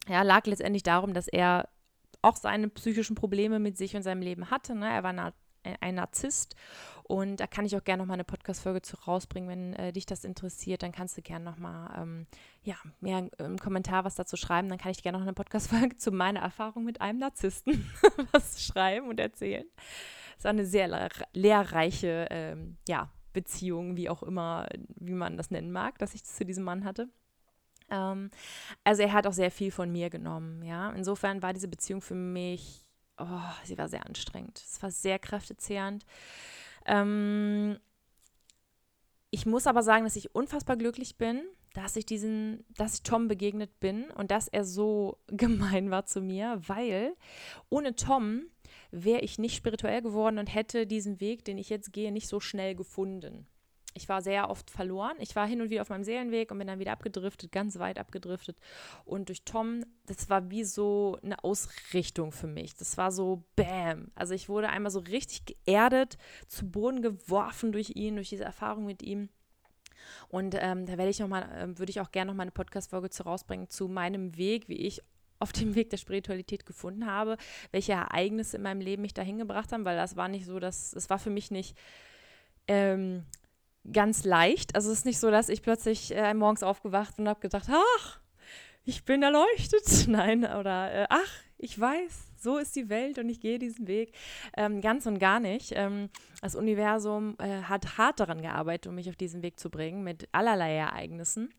Ja, 0.07 0.21
lag 0.21 0.45
letztendlich 0.45 0.83
darum, 0.83 1.13
dass 1.13 1.27
er 1.27 1.69
auch 2.21 2.35
seine 2.35 2.69
psychischen 2.69 3.15
Probleme 3.15 3.59
mit 3.59 3.77
sich 3.77 3.95
und 3.95 4.03
seinem 4.03 4.21
Leben 4.21 4.49
hatte. 4.49 4.75
Ne? 4.75 4.89
Er 4.89 5.03
war 5.03 5.13
na 5.13 5.33
ein 5.79 5.95
Narzisst 5.95 6.55
und 7.03 7.37
da 7.37 7.47
kann 7.47 7.65
ich 7.65 7.75
auch 7.75 7.83
gerne 7.83 8.03
nochmal 8.03 8.15
eine 8.15 8.23
Podcast-Folge 8.23 8.81
zu 8.81 8.97
rausbringen, 8.97 9.49
wenn 9.49 9.73
äh, 9.73 9.93
dich 9.93 10.05
das 10.05 10.23
interessiert, 10.23 10.83
dann 10.83 10.91
kannst 10.91 11.17
du 11.17 11.21
gerne 11.21 11.45
nochmal 11.45 12.01
ähm, 12.01 12.27
ja, 12.63 12.75
mehr 12.99 13.29
im 13.37 13.57
Kommentar 13.57 14.05
was 14.05 14.15
dazu 14.15 14.35
schreiben, 14.35 14.69
dann 14.69 14.77
kann 14.77 14.91
ich 14.91 15.03
gerne 15.03 15.17
noch 15.17 15.25
eine 15.25 15.33
Podcast-Folge 15.33 15.95
zu 15.97 16.11
meiner 16.11 16.41
Erfahrung 16.41 16.83
mit 16.83 17.01
einem 17.01 17.19
Narzissten 17.19 17.89
was 18.31 18.63
schreiben 18.63 19.07
und 19.07 19.19
erzählen. 19.19 19.65
Es 20.37 20.43
war 20.43 20.51
eine 20.51 20.65
sehr 20.65 21.09
lehrreiche 21.33 22.27
ähm, 22.29 22.77
ja, 22.87 23.11
Beziehung, 23.33 23.97
wie 23.97 24.09
auch 24.09 24.23
immer, 24.23 24.67
wie 24.95 25.13
man 25.13 25.37
das 25.37 25.51
nennen 25.51 25.71
mag, 25.71 25.97
dass 25.99 26.13
ich 26.13 26.23
zu 26.23 26.45
diesem 26.45 26.63
Mann 26.63 26.85
hatte. 26.85 27.09
Ähm, 27.89 28.29
also 28.83 29.01
er 29.01 29.13
hat 29.13 29.27
auch 29.27 29.33
sehr 29.33 29.51
viel 29.51 29.71
von 29.71 29.91
mir 29.91 30.09
genommen, 30.09 30.63
ja. 30.63 30.91
Insofern 30.91 31.41
war 31.41 31.53
diese 31.53 31.67
Beziehung 31.67 32.01
für 32.01 32.15
mich, 32.15 32.85
oh, 33.17 33.25
sie 33.63 33.77
war 33.77 33.87
sehr 33.87 34.05
anstrengend. 34.05 34.57
Es 34.57 34.81
war 34.81 34.91
sehr 34.91 35.19
kräftezehrend. 35.19 36.05
Ähm, 36.85 37.77
ich 39.29 39.45
muss 39.45 39.67
aber 39.67 39.83
sagen, 39.83 40.03
dass 40.03 40.15
ich 40.15 40.35
unfassbar 40.35 40.77
glücklich 40.77 41.17
bin, 41.17 41.41
dass 41.73 41.95
ich 41.95 42.05
diesen, 42.05 42.63
dass 42.77 42.95
ich 42.95 43.03
Tom 43.03 43.27
begegnet 43.27 43.79
bin 43.79 44.11
und 44.11 44.29
dass 44.31 44.47
er 44.47 44.63
so 44.63 45.17
gemein 45.27 45.91
war 45.91 46.05
zu 46.05 46.21
mir, 46.21 46.61
weil 46.67 47.15
ohne 47.69 47.95
Tom 47.95 48.43
wäre 48.93 49.21
ich 49.21 49.39
nicht 49.39 49.55
spirituell 49.55 50.01
geworden 50.01 50.37
und 50.37 50.53
hätte 50.53 50.85
diesen 50.85 51.19
Weg, 51.19 51.43
den 51.45 51.57
ich 51.57 51.69
jetzt 51.69 51.91
gehe, 51.91 52.11
nicht 52.11 52.27
so 52.27 52.39
schnell 52.39 52.75
gefunden. 52.75 53.47
Ich 53.95 54.09
war 54.09 54.21
sehr 54.21 54.49
oft 54.49 54.71
verloren. 54.71 55.15
Ich 55.19 55.35
war 55.35 55.47
hin 55.47 55.61
und 55.61 55.69
wieder 55.69 55.81
auf 55.81 55.89
meinem 55.89 56.03
Seelenweg 56.03 56.51
und 56.51 56.57
bin 56.57 56.67
dann 56.67 56.79
wieder 56.79 56.93
abgedriftet, 56.93 57.51
ganz 57.51 57.77
weit 57.77 57.99
abgedriftet. 57.99 58.57
Und 59.05 59.29
durch 59.29 59.43
Tom, 59.43 59.85
das 60.07 60.29
war 60.29 60.49
wie 60.49 60.63
so 60.63 61.17
eine 61.23 61.43
Ausrichtung 61.43 62.31
für 62.31 62.47
mich. 62.47 62.75
Das 62.75 62.97
war 62.97 63.11
so 63.11 63.43
Bam. 63.55 64.11
Also 64.15 64.33
ich 64.33 64.49
wurde 64.49 64.69
einmal 64.69 64.91
so 64.91 64.99
richtig 64.99 65.45
geerdet, 65.45 66.17
zu 66.47 66.69
Boden 66.69 67.01
geworfen 67.01 67.71
durch 67.71 67.91
ihn, 67.95 68.15
durch 68.15 68.29
diese 68.29 68.45
Erfahrung 68.45 68.85
mit 68.85 69.03
ihm. 69.03 69.29
Und 70.27 70.55
ähm, 70.59 70.85
da 70.85 70.97
werde 70.97 71.09
ich 71.09 71.19
noch 71.19 71.27
mal, 71.27 71.43
äh, 71.43 71.79
würde 71.79 71.91
ich 71.91 72.01
auch 72.01 72.11
gerne 72.11 72.31
noch 72.31 72.35
mal 72.35 72.43
eine 72.43 72.51
Podcast-Folge 72.51 73.09
zu 73.09 73.23
rausbringen 73.23 73.69
zu 73.69 73.87
meinem 73.87 74.37
Weg, 74.37 74.67
wie 74.67 74.77
ich 74.77 75.01
auf 75.43 75.51
dem 75.51 75.75
Weg 75.75 75.89
der 75.89 75.97
Spiritualität 75.97 76.65
gefunden 76.65 77.05
habe, 77.05 77.35
welche 77.71 77.91
Ereignisse 77.91 78.55
in 78.55 78.63
meinem 78.63 78.79
Leben 78.79 79.01
mich 79.01 79.13
dahin 79.13 79.37
gebracht 79.37 79.73
haben, 79.73 79.83
weil 79.83 79.97
das 79.97 80.15
war 80.15 80.29
nicht 80.29 80.45
so, 80.45 80.57
dass 80.59 80.93
es 80.93 81.09
war 81.09 81.19
für 81.19 81.29
mich 81.29 81.51
nicht 81.51 81.77
ähm, 82.69 83.25
ganz 83.91 84.23
leicht. 84.23 84.73
Also 84.73 84.89
es 84.89 84.99
ist 84.99 85.05
nicht 85.05 85.19
so, 85.19 85.29
dass 85.29 85.49
ich 85.49 85.61
plötzlich 85.61 86.15
äh, 86.15 86.33
morgens 86.33 86.63
aufgewacht 86.63 87.19
und 87.19 87.27
habe 87.27 87.41
gedacht, 87.41 87.67
ach, 87.69 88.19
ich 88.85 89.03
bin 89.03 89.21
erleuchtet. 89.21 89.83
Nein, 90.07 90.45
oder 90.45 90.93
äh, 90.93 91.07
ach, 91.09 91.31
ich 91.57 91.77
weiß, 91.77 92.27
so 92.39 92.57
ist 92.57 92.75
die 92.77 92.87
Welt 92.87 93.19
und 93.19 93.27
ich 93.27 93.41
gehe 93.41 93.59
diesen 93.59 93.87
Weg. 93.87 94.13
Ähm, 94.55 94.79
ganz 94.79 95.05
und 95.05 95.19
gar 95.19 95.41
nicht. 95.41 95.73
Ähm, 95.75 96.09
das 96.41 96.55
Universum 96.55 97.35
äh, 97.39 97.63
hat 97.63 97.97
hart 97.97 98.21
daran 98.21 98.41
gearbeitet, 98.41 98.87
um 98.87 98.95
mich 98.95 99.09
auf 99.09 99.17
diesen 99.17 99.43
Weg 99.43 99.59
zu 99.59 99.69
bringen, 99.69 100.03
mit 100.03 100.29
allerlei 100.31 100.73
Ereignissen. 100.75 101.53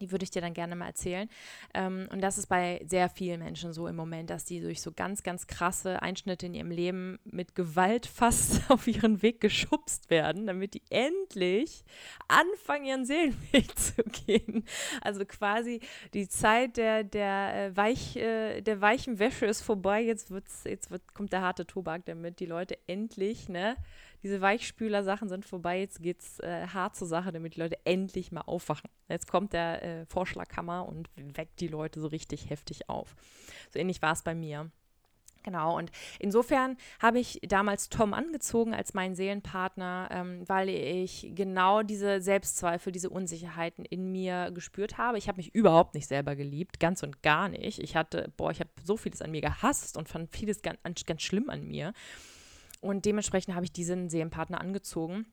Die 0.00 0.10
würde 0.10 0.24
ich 0.24 0.30
dir 0.30 0.42
dann 0.42 0.54
gerne 0.54 0.76
mal 0.76 0.86
erzählen. 0.86 1.28
Ähm, 1.74 2.08
und 2.12 2.20
das 2.20 2.38
ist 2.38 2.46
bei 2.46 2.84
sehr 2.86 3.08
vielen 3.08 3.40
Menschen 3.40 3.72
so 3.72 3.86
im 3.86 3.96
Moment, 3.96 4.30
dass 4.30 4.44
die 4.44 4.60
durch 4.60 4.80
so 4.80 4.92
ganz, 4.92 5.22
ganz 5.22 5.46
krasse 5.46 6.02
Einschnitte 6.02 6.46
in 6.46 6.54
ihrem 6.54 6.70
Leben 6.70 7.18
mit 7.24 7.54
Gewalt 7.54 8.06
fast 8.06 8.62
auf 8.70 8.86
ihren 8.86 9.22
Weg 9.22 9.40
geschubst 9.40 10.10
werden, 10.10 10.46
damit 10.46 10.74
die 10.74 10.82
endlich 10.90 11.84
anfangen, 12.28 12.84
ihren 12.84 13.06
Seelenweg 13.06 13.78
zu 13.78 14.02
gehen. 14.26 14.64
Also 15.00 15.24
quasi 15.24 15.80
die 16.14 16.28
Zeit 16.28 16.76
der, 16.76 17.04
der, 17.04 17.54
äh, 17.54 17.76
Weich, 17.76 18.16
äh, 18.16 18.60
der 18.60 18.80
weichen 18.80 19.18
Wäsche 19.18 19.46
ist 19.46 19.62
vorbei. 19.62 20.02
Jetzt, 20.02 20.30
wird's, 20.30 20.64
jetzt 20.64 20.90
wird, 20.90 21.14
kommt 21.14 21.32
der 21.32 21.42
harte 21.42 21.66
Tobak, 21.66 22.04
damit 22.06 22.40
die 22.40 22.46
Leute 22.46 22.78
endlich, 22.86 23.48
ne? 23.48 23.76
Diese 24.22 24.40
Weichspüler-Sachen 24.40 25.28
sind 25.28 25.44
vorbei, 25.44 25.80
jetzt 25.80 26.02
geht's 26.02 26.40
äh, 26.40 26.66
hart 26.66 26.96
zur 26.96 27.08
Sache, 27.08 27.32
damit 27.32 27.56
die 27.56 27.60
Leute 27.60 27.78
endlich 27.84 28.32
mal 28.32 28.42
aufwachen. 28.42 28.90
Jetzt 29.08 29.30
kommt 29.30 29.52
der 29.52 29.82
äh, 29.82 30.06
Vorschlaghammer 30.06 30.86
und 30.86 31.08
weckt 31.16 31.60
die 31.60 31.68
Leute 31.68 32.00
so 32.00 32.08
richtig 32.08 32.50
heftig 32.50 32.88
auf. 32.88 33.14
So 33.72 33.78
ähnlich 33.78 34.02
war 34.02 34.12
es 34.12 34.22
bei 34.22 34.34
mir. 34.34 34.70
Genau, 35.44 35.78
und 35.78 35.90
insofern 36.18 36.76
habe 37.00 37.20
ich 37.20 37.40
damals 37.42 37.88
Tom 37.88 38.12
angezogen 38.12 38.74
als 38.74 38.92
meinen 38.92 39.14
Seelenpartner, 39.14 40.08
ähm, 40.10 40.42
weil 40.46 40.68
ich 40.68 41.30
genau 41.34 41.82
diese 41.82 42.20
Selbstzweifel, 42.20 42.92
diese 42.92 43.08
Unsicherheiten 43.08 43.84
in 43.84 44.10
mir 44.12 44.50
gespürt 44.52 44.98
habe. 44.98 45.16
Ich 45.16 45.28
habe 45.28 45.36
mich 45.36 45.54
überhaupt 45.54 45.94
nicht 45.94 46.06
selber 46.06 46.36
geliebt, 46.36 46.80
ganz 46.80 47.02
und 47.02 47.22
gar 47.22 47.48
nicht. 47.48 47.78
Ich 47.78 47.96
hatte, 47.96 48.32
boah, 48.36 48.50
ich 48.50 48.60
habe 48.60 48.70
so 48.84 48.96
vieles 48.96 49.22
an 49.22 49.30
mir 49.30 49.40
gehasst 49.40 49.96
und 49.96 50.08
fand 50.08 50.34
vieles 50.36 50.60
ganz, 50.60 50.78
ganz 51.06 51.22
schlimm 51.22 51.48
an 51.48 51.66
mir. 51.66 51.94
Und 52.80 53.04
dementsprechend 53.04 53.54
habe 53.54 53.64
ich 53.64 53.72
diesen 53.72 54.08
Seelenpartner 54.08 54.60
angezogen. 54.60 55.26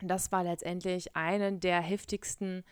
Das 0.00 0.32
war 0.32 0.44
letztendlich 0.44 1.16
eine 1.16 1.52
der 1.52 1.80
heftigsten 1.80 2.64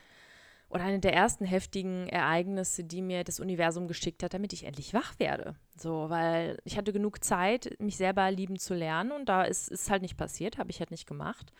oder 0.68 0.84
eine 0.84 0.98
der 0.98 1.14
ersten 1.14 1.44
heftigen 1.44 2.08
Ereignisse, 2.08 2.82
die 2.82 3.02
mir 3.02 3.22
das 3.24 3.38
Universum 3.38 3.86
geschickt 3.86 4.22
hat, 4.22 4.34
damit 4.34 4.52
ich 4.52 4.64
endlich 4.64 4.94
wach 4.94 5.18
werde. 5.18 5.54
So, 5.76 6.10
weil 6.10 6.58
ich 6.64 6.76
hatte 6.76 6.92
genug 6.92 7.22
Zeit, 7.22 7.76
mich 7.78 7.96
selber 7.96 8.30
lieben 8.30 8.58
zu 8.58 8.74
lernen 8.74 9.12
und 9.12 9.28
da 9.28 9.44
ist 9.44 9.70
es 9.70 9.90
halt 9.90 10.02
nicht 10.02 10.16
passiert, 10.16 10.58
habe 10.58 10.70
ich 10.70 10.80
halt 10.80 10.90
nicht 10.90 11.06
gemacht. 11.06 11.52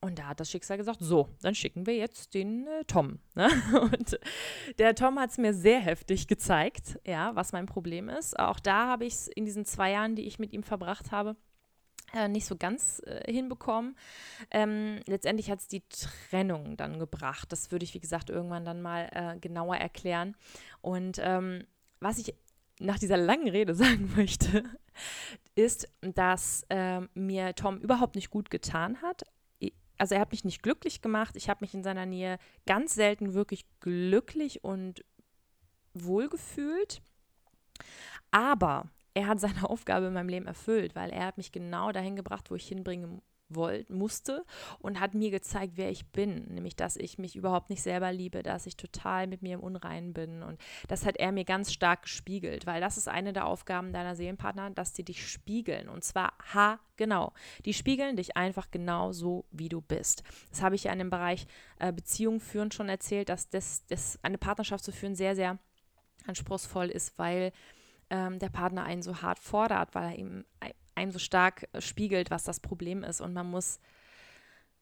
Und 0.00 0.18
da 0.18 0.28
hat 0.28 0.40
das 0.40 0.50
Schicksal 0.50 0.76
gesagt, 0.76 0.98
so, 1.00 1.28
dann 1.40 1.54
schicken 1.54 1.86
wir 1.86 1.96
jetzt 1.96 2.34
den 2.34 2.66
äh, 2.66 2.84
Tom. 2.84 3.20
Ne? 3.34 3.48
Und 3.80 4.18
der 4.78 4.94
Tom 4.94 5.18
hat 5.18 5.30
es 5.30 5.38
mir 5.38 5.54
sehr 5.54 5.80
heftig 5.80 6.26
gezeigt, 6.26 6.98
ja, 7.06 7.34
was 7.34 7.52
mein 7.52 7.66
Problem 7.66 8.08
ist. 8.08 8.38
Auch 8.38 8.60
da 8.60 8.86
habe 8.86 9.06
ich 9.06 9.14
es 9.14 9.28
in 9.28 9.44
diesen 9.46 9.64
zwei 9.64 9.92
Jahren, 9.92 10.14
die 10.14 10.26
ich 10.26 10.38
mit 10.38 10.52
ihm 10.52 10.62
verbracht 10.62 11.10
habe, 11.10 11.36
nicht 12.28 12.46
so 12.46 12.56
ganz 12.56 13.02
äh, 13.06 13.30
hinbekommen. 13.30 13.96
Ähm, 14.50 15.00
letztendlich 15.06 15.50
hat 15.50 15.60
es 15.60 15.68
die 15.68 15.82
Trennung 15.88 16.76
dann 16.76 16.98
gebracht. 16.98 17.50
Das 17.52 17.70
würde 17.70 17.84
ich, 17.84 17.94
wie 17.94 18.00
gesagt, 18.00 18.30
irgendwann 18.30 18.64
dann 18.64 18.82
mal 18.82 19.08
äh, 19.12 19.38
genauer 19.38 19.76
erklären. 19.76 20.36
Und 20.80 21.18
ähm, 21.20 21.64
was 22.00 22.18
ich 22.18 22.34
nach 22.78 22.98
dieser 22.98 23.16
langen 23.16 23.48
Rede 23.48 23.74
sagen 23.74 24.12
möchte, 24.16 24.64
ist, 25.54 25.88
dass 26.00 26.64
ähm, 26.70 27.08
mir 27.14 27.54
Tom 27.54 27.78
überhaupt 27.78 28.14
nicht 28.14 28.30
gut 28.30 28.50
getan 28.50 29.02
hat. 29.02 29.24
Also 29.96 30.16
er 30.16 30.20
hat 30.20 30.32
mich 30.32 30.44
nicht 30.44 30.62
glücklich 30.62 31.02
gemacht. 31.02 31.36
Ich 31.36 31.48
habe 31.48 31.58
mich 31.62 31.72
in 31.72 31.84
seiner 31.84 32.06
Nähe 32.06 32.38
ganz 32.66 32.94
selten 32.94 33.34
wirklich 33.34 33.64
glücklich 33.80 34.64
und 34.64 35.04
wohlgefühlt. 35.94 37.00
Aber 38.32 38.88
er 39.14 39.26
hat 39.26 39.40
seine 39.40 39.64
Aufgabe 39.70 40.06
in 40.06 40.12
meinem 40.12 40.28
Leben 40.28 40.46
erfüllt, 40.46 40.94
weil 40.94 41.10
er 41.10 41.26
hat 41.26 41.38
mich 41.38 41.52
genau 41.52 41.92
dahin 41.92 42.16
gebracht, 42.16 42.50
wo 42.50 42.54
ich 42.54 42.68
hinbringen 42.68 43.22
wollte, 43.48 43.92
musste 43.92 44.44
und 44.78 45.00
hat 45.00 45.14
mir 45.14 45.30
gezeigt, 45.30 45.74
wer 45.76 45.90
ich 45.90 46.06
bin, 46.06 46.46
nämlich 46.54 46.76
dass 46.76 46.96
ich 46.96 47.18
mich 47.18 47.36
überhaupt 47.36 47.70
nicht 47.70 47.82
selber 47.82 48.12
liebe, 48.12 48.42
dass 48.42 48.66
ich 48.66 48.76
total 48.76 49.26
mit 49.26 49.42
mir 49.42 49.54
im 49.54 49.60
Unreinen 49.60 50.12
bin 50.12 50.42
und 50.42 50.60
das 50.88 51.04
hat 51.04 51.16
er 51.16 51.32
mir 51.32 51.44
ganz 51.44 51.72
stark 51.72 52.02
gespiegelt, 52.02 52.66
weil 52.66 52.80
das 52.80 52.96
ist 52.96 53.08
eine 53.08 53.32
der 53.32 53.46
Aufgaben 53.46 53.92
deiner 53.92 54.16
Seelenpartner, 54.16 54.70
dass 54.70 54.94
sie 54.94 55.04
dich 55.04 55.28
spiegeln 55.28 55.88
und 55.88 56.04
zwar 56.04 56.32
ha 56.54 56.80
genau, 56.96 57.32
die 57.64 57.74
spiegeln 57.74 58.16
dich 58.16 58.36
einfach 58.36 58.70
genau 58.70 59.12
so, 59.12 59.44
wie 59.50 59.68
du 59.68 59.80
bist. 59.80 60.22
Das 60.50 60.62
habe 60.62 60.74
ich 60.74 60.84
ja 60.84 60.92
in 60.92 60.98
dem 60.98 61.10
Bereich 61.10 61.46
äh, 61.78 61.92
Beziehung 61.92 62.40
führen 62.40 62.72
schon 62.72 62.88
erzählt, 62.88 63.28
dass 63.28 63.50
das, 63.50 63.84
das 63.86 64.18
eine 64.22 64.38
Partnerschaft 64.38 64.84
zu 64.84 64.92
führen 64.92 65.14
sehr 65.14 65.36
sehr 65.36 65.58
anspruchsvoll 66.26 66.88
ist, 66.88 67.18
weil 67.18 67.52
ähm, 68.14 68.38
der 68.38 68.48
Partner 68.48 68.84
einen 68.84 69.02
so 69.02 69.22
hart 69.22 69.40
fordert, 69.40 69.94
weil 69.96 70.12
er 70.12 70.18
ihm 70.18 70.44
einem 70.94 71.10
so 71.10 71.18
stark 71.18 71.68
äh, 71.72 71.80
spiegelt, 71.80 72.30
was 72.30 72.44
das 72.44 72.60
Problem 72.60 73.02
ist. 73.02 73.20
Und 73.20 73.32
man 73.32 73.50
muss 73.50 73.80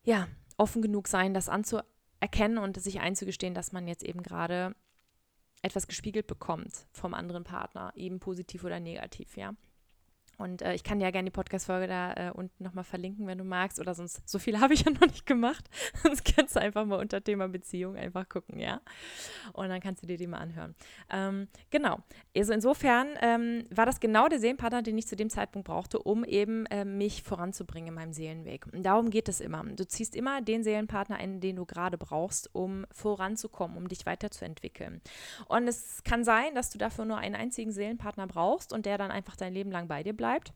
ja 0.02 0.28
offen 0.58 0.82
genug 0.82 1.08
sein, 1.08 1.32
das 1.32 1.48
anzuerkennen 1.48 2.58
und 2.58 2.78
sich 2.80 3.00
einzugestehen, 3.00 3.54
dass 3.54 3.72
man 3.72 3.88
jetzt 3.88 4.02
eben 4.02 4.22
gerade 4.22 4.76
etwas 5.62 5.86
gespiegelt 5.86 6.26
bekommt 6.26 6.86
vom 6.92 7.14
anderen 7.14 7.44
Partner, 7.44 7.92
eben 7.96 8.20
positiv 8.20 8.64
oder 8.64 8.80
negativ, 8.80 9.36
ja. 9.36 9.54
Und 10.38 10.62
äh, 10.62 10.74
ich 10.74 10.82
kann 10.82 10.98
dir 10.98 11.04
ja 11.04 11.10
gerne 11.10 11.26
die 11.26 11.34
Podcast-Folge 11.34 11.86
da 11.86 12.14
äh, 12.14 12.30
unten 12.32 12.64
nochmal 12.64 12.84
verlinken, 12.84 13.26
wenn 13.26 13.38
du 13.38 13.44
magst. 13.44 13.78
Oder 13.78 13.94
sonst, 13.94 14.28
so 14.28 14.38
viel 14.38 14.60
habe 14.60 14.74
ich 14.74 14.84
ja 14.84 14.90
noch 14.90 15.00
nicht 15.00 15.26
gemacht. 15.26 15.68
sonst 16.02 16.24
kannst 16.24 16.56
du 16.56 16.60
einfach 16.60 16.84
mal 16.84 16.98
unter 16.98 17.22
Thema 17.22 17.48
Beziehung 17.48 17.96
einfach 17.96 18.28
gucken, 18.28 18.58
ja. 18.58 18.80
Und 19.52 19.68
dann 19.68 19.80
kannst 19.80 20.02
du 20.02 20.06
dir 20.06 20.16
die 20.16 20.26
mal 20.26 20.38
anhören. 20.38 20.74
Ähm, 21.10 21.48
genau. 21.70 21.98
Also 22.36 22.52
insofern 22.52 23.08
ähm, 23.20 23.64
war 23.70 23.86
das 23.86 24.00
genau 24.00 24.28
der 24.28 24.40
Seelenpartner, 24.40 24.82
den 24.82 24.98
ich 24.98 25.06
zu 25.06 25.16
dem 25.16 25.30
Zeitpunkt 25.30 25.68
brauchte, 25.68 25.98
um 25.98 26.24
eben 26.24 26.66
äh, 26.66 26.84
mich 26.84 27.22
voranzubringen 27.22 27.88
in 27.88 27.94
meinem 27.94 28.12
Seelenweg. 28.12 28.66
Und 28.72 28.82
darum 28.84 29.10
geht 29.10 29.28
es 29.28 29.40
immer. 29.40 29.62
Du 29.64 29.86
ziehst 29.86 30.16
immer 30.16 30.40
den 30.40 30.64
Seelenpartner 30.64 31.16
ein, 31.16 31.40
den 31.40 31.56
du 31.56 31.66
gerade 31.66 31.98
brauchst, 31.98 32.54
um 32.54 32.86
voranzukommen, 32.90 33.76
um 33.76 33.88
dich 33.88 34.06
weiterzuentwickeln. 34.06 35.00
Und 35.46 35.68
es 35.68 36.02
kann 36.04 36.24
sein, 36.24 36.54
dass 36.54 36.70
du 36.70 36.78
dafür 36.78 37.04
nur 37.04 37.18
einen 37.18 37.34
einzigen 37.34 37.70
Seelenpartner 37.70 38.26
brauchst 38.26 38.72
und 38.72 38.86
der 38.86 38.98
dann 38.98 39.10
einfach 39.10 39.36
dein 39.36 39.52
Leben 39.52 39.70
lang 39.70 39.88
bei 39.88 40.02
dir 40.02 40.12
bleibt 40.14 40.21
bleibt. 40.22 40.52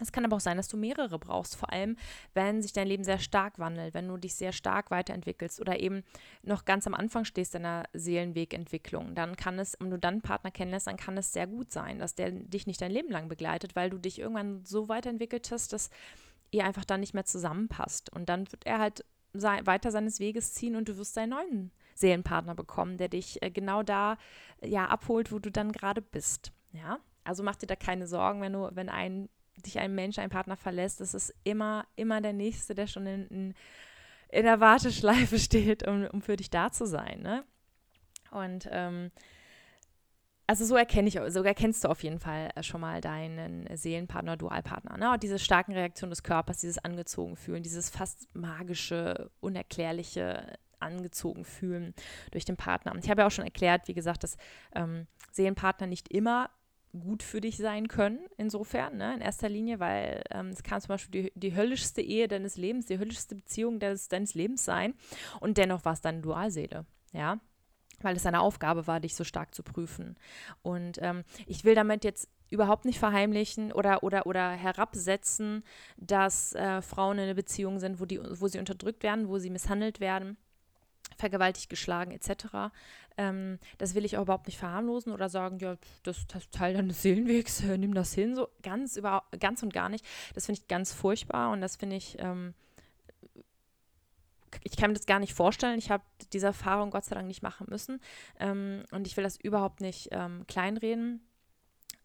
Es 0.00 0.12
kann 0.12 0.24
aber 0.24 0.36
auch 0.36 0.40
sein, 0.40 0.56
dass 0.56 0.68
du 0.68 0.76
mehrere 0.76 1.18
brauchst, 1.18 1.56
vor 1.56 1.72
allem 1.72 1.96
wenn 2.34 2.62
sich 2.62 2.72
dein 2.72 2.86
Leben 2.86 3.02
sehr 3.02 3.18
stark 3.18 3.58
wandelt, 3.58 3.94
wenn 3.94 4.06
du 4.06 4.16
dich 4.16 4.34
sehr 4.36 4.52
stark 4.52 4.92
weiterentwickelst 4.92 5.60
oder 5.60 5.80
eben 5.80 6.04
noch 6.42 6.64
ganz 6.64 6.86
am 6.86 6.94
Anfang 6.94 7.24
stehst 7.24 7.54
deiner 7.54 7.82
Seelenwegentwicklung. 7.92 9.16
Dann 9.16 9.34
kann 9.36 9.58
es, 9.58 9.76
wenn 9.80 9.90
du 9.90 9.98
dann 9.98 10.14
einen 10.14 10.22
Partner 10.22 10.52
kennenlässt, 10.52 10.86
dann 10.86 10.96
kann 10.96 11.18
es 11.18 11.32
sehr 11.32 11.48
gut 11.48 11.72
sein, 11.72 11.98
dass 11.98 12.14
der 12.14 12.30
dich 12.30 12.68
nicht 12.68 12.80
dein 12.80 12.92
Leben 12.92 13.10
lang 13.10 13.28
begleitet, 13.28 13.74
weil 13.74 13.90
du 13.90 13.98
dich 13.98 14.20
irgendwann 14.20 14.64
so 14.64 14.88
weiterentwickelt 14.88 15.50
hast, 15.50 15.72
dass 15.72 15.90
ihr 16.52 16.64
einfach 16.64 16.84
dann 16.84 17.00
nicht 17.00 17.14
mehr 17.14 17.24
zusammenpasst. 17.24 18.12
Und 18.12 18.28
dann 18.28 18.50
wird 18.52 18.66
er 18.66 18.78
halt 18.78 19.04
weiter 19.34 19.90
seines 19.90 20.20
Weges 20.20 20.54
ziehen 20.54 20.76
und 20.76 20.88
du 20.88 20.96
wirst 20.96 21.16
deinen 21.16 21.30
neuen 21.30 21.70
Seelenpartner 21.94 22.54
bekommen, 22.54 22.98
der 22.98 23.08
dich 23.08 23.42
äh, 23.42 23.50
genau 23.50 23.82
da 23.82 24.16
ja 24.64 24.86
abholt, 24.86 25.32
wo 25.32 25.40
du 25.40 25.50
dann 25.50 25.72
gerade 25.72 26.02
bist. 26.02 26.52
Ja, 26.72 26.98
also 27.24 27.42
mach 27.42 27.56
dir 27.56 27.66
da 27.66 27.76
keine 27.76 28.06
Sorgen, 28.06 28.40
wenn 28.40 28.52
du, 28.52 28.68
wenn 28.72 28.88
ein, 28.88 29.28
dich 29.64 29.78
ein 29.78 29.94
Mensch, 29.94 30.18
ein 30.18 30.30
Partner 30.30 30.56
verlässt, 30.56 31.00
das 31.00 31.14
ist 31.14 31.34
immer, 31.44 31.86
immer 31.96 32.20
der 32.20 32.32
Nächste, 32.32 32.74
der 32.74 32.86
schon 32.86 33.06
in, 33.06 33.26
in, 33.28 33.54
in 34.28 34.44
der 34.44 34.60
Warteschleife 34.60 35.38
steht, 35.40 35.86
um, 35.86 36.06
um 36.06 36.22
für 36.22 36.36
dich 36.36 36.50
da 36.50 36.70
zu 36.70 36.86
sein. 36.86 37.20
Ne? 37.20 37.44
Und 38.30 38.68
ähm, 38.70 39.10
also 40.46 40.64
so 40.64 40.76
erkenne 40.76 41.08
ich, 41.08 41.18
so 41.28 41.42
erkennst 41.42 41.84
du 41.84 41.88
auf 41.88 42.02
jeden 42.02 42.18
Fall 42.18 42.50
schon 42.62 42.80
mal 42.80 43.00
deinen 43.00 43.66
Seelenpartner, 43.74 44.36
Dualpartner. 44.36 44.98
Ne? 44.98 45.12
Und 45.12 45.22
diese 45.22 45.38
starken 45.38 45.72
Reaktionen 45.72 46.10
des 46.10 46.22
Körpers, 46.22 46.58
dieses 46.58 46.78
angezogen 46.78 47.36
fühlen, 47.36 47.62
dieses 47.62 47.88
fast 47.88 48.28
magische, 48.34 49.30
unerklärliche 49.40 50.58
angezogen 50.80 51.44
fühlen 51.44 51.94
durch 52.32 52.44
den 52.44 52.56
Partner. 52.56 52.92
Und 52.92 53.04
ich 53.04 53.10
habe 53.10 53.22
ja 53.22 53.26
auch 53.26 53.30
schon 53.30 53.44
erklärt, 53.44 53.86
wie 53.86 53.94
gesagt, 53.94 54.24
dass 54.24 54.36
ähm, 54.74 55.06
Seelenpartner 55.30 55.86
nicht 55.86 56.08
immer 56.12 56.50
gut 56.98 57.22
für 57.22 57.40
dich 57.40 57.56
sein 57.56 57.88
können, 57.88 58.18
insofern, 58.36 58.96
ne, 58.96 59.14
in 59.14 59.20
erster 59.20 59.48
Linie, 59.48 59.80
weil 59.80 60.22
ähm, 60.30 60.48
es 60.48 60.62
kann 60.62 60.80
zum 60.80 60.88
Beispiel 60.88 61.22
die, 61.22 61.32
die 61.34 61.56
höllischste 61.56 62.02
Ehe 62.02 62.28
deines 62.28 62.56
Lebens, 62.56 62.86
die 62.86 62.98
höllischste 62.98 63.34
Beziehung 63.34 63.80
des, 63.80 64.08
deines 64.08 64.34
Lebens 64.34 64.64
sein 64.64 64.94
und 65.40 65.56
dennoch 65.56 65.84
war 65.84 65.94
es 65.94 66.02
deine 66.02 66.20
Dualseele, 66.20 66.84
ja, 67.12 67.40
weil 68.00 68.16
es 68.16 68.26
eine 68.26 68.40
Aufgabe 68.40 68.86
war, 68.86 69.00
dich 69.00 69.14
so 69.14 69.24
stark 69.24 69.54
zu 69.54 69.62
prüfen. 69.62 70.16
Und 70.62 70.98
ähm, 71.00 71.24
ich 71.46 71.64
will 71.64 71.74
damit 71.74 72.04
jetzt 72.04 72.28
überhaupt 72.50 72.84
nicht 72.84 72.98
verheimlichen 72.98 73.72
oder, 73.72 74.02
oder, 74.02 74.26
oder 74.26 74.50
herabsetzen, 74.50 75.64
dass 75.96 76.54
äh, 76.54 76.82
Frauen 76.82 77.18
in 77.18 77.24
einer 77.24 77.34
Beziehung 77.34 77.78
sind, 77.78 78.00
wo, 78.00 78.04
die, 78.04 78.20
wo 78.20 78.48
sie 78.48 78.58
unterdrückt 78.58 79.02
werden, 79.02 79.28
wo 79.28 79.38
sie 79.38 79.50
misshandelt 79.50 80.00
werden 80.00 80.36
vergewaltigt, 81.16 81.70
geschlagen 81.70 82.10
etc. 82.10 82.72
Ähm, 83.16 83.58
das 83.78 83.94
will 83.94 84.04
ich 84.04 84.16
auch 84.16 84.22
überhaupt 84.22 84.46
nicht 84.46 84.58
verharmlosen 84.58 85.12
oder 85.12 85.28
sagen, 85.28 85.58
ja, 85.58 85.76
das, 86.02 86.18
ist 86.18 86.52
Teil 86.52 86.74
deines 86.74 87.02
Seelenwegs, 87.02 87.62
äh, 87.62 87.78
nimm 87.78 87.94
das 87.94 88.12
hin, 88.12 88.34
so 88.34 88.48
ganz, 88.62 88.96
über, 88.96 89.24
ganz 89.38 89.62
und 89.62 89.72
gar 89.72 89.88
nicht. 89.88 90.04
Das 90.34 90.46
finde 90.46 90.60
ich 90.60 90.68
ganz 90.68 90.92
furchtbar 90.92 91.50
und 91.50 91.60
das 91.60 91.76
finde 91.76 91.96
ich, 91.96 92.16
ähm, 92.18 92.54
ich 94.64 94.76
kann 94.76 94.90
mir 94.90 94.96
das 94.96 95.06
gar 95.06 95.18
nicht 95.18 95.34
vorstellen. 95.34 95.78
Ich 95.78 95.90
habe 95.90 96.04
diese 96.32 96.46
Erfahrung 96.46 96.90
Gott 96.90 97.04
sei 97.04 97.14
Dank 97.14 97.26
nicht 97.26 97.42
machen 97.42 97.66
müssen. 97.70 98.00
Ähm, 98.38 98.84
und 98.90 99.06
ich 99.06 99.16
will 99.16 99.24
das 99.24 99.36
überhaupt 99.40 99.80
nicht 99.80 100.08
ähm, 100.12 100.44
kleinreden. 100.46 101.26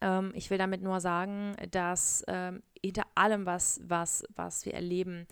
Ähm, 0.00 0.32
ich 0.34 0.50
will 0.50 0.58
damit 0.58 0.82
nur 0.82 1.00
sagen, 1.00 1.56
dass 1.70 2.24
ähm, 2.28 2.62
hinter 2.82 3.06
allem, 3.14 3.46
was, 3.46 3.80
was, 3.84 4.24
was 4.34 4.64
wir 4.64 4.74
erleben, 4.74 5.26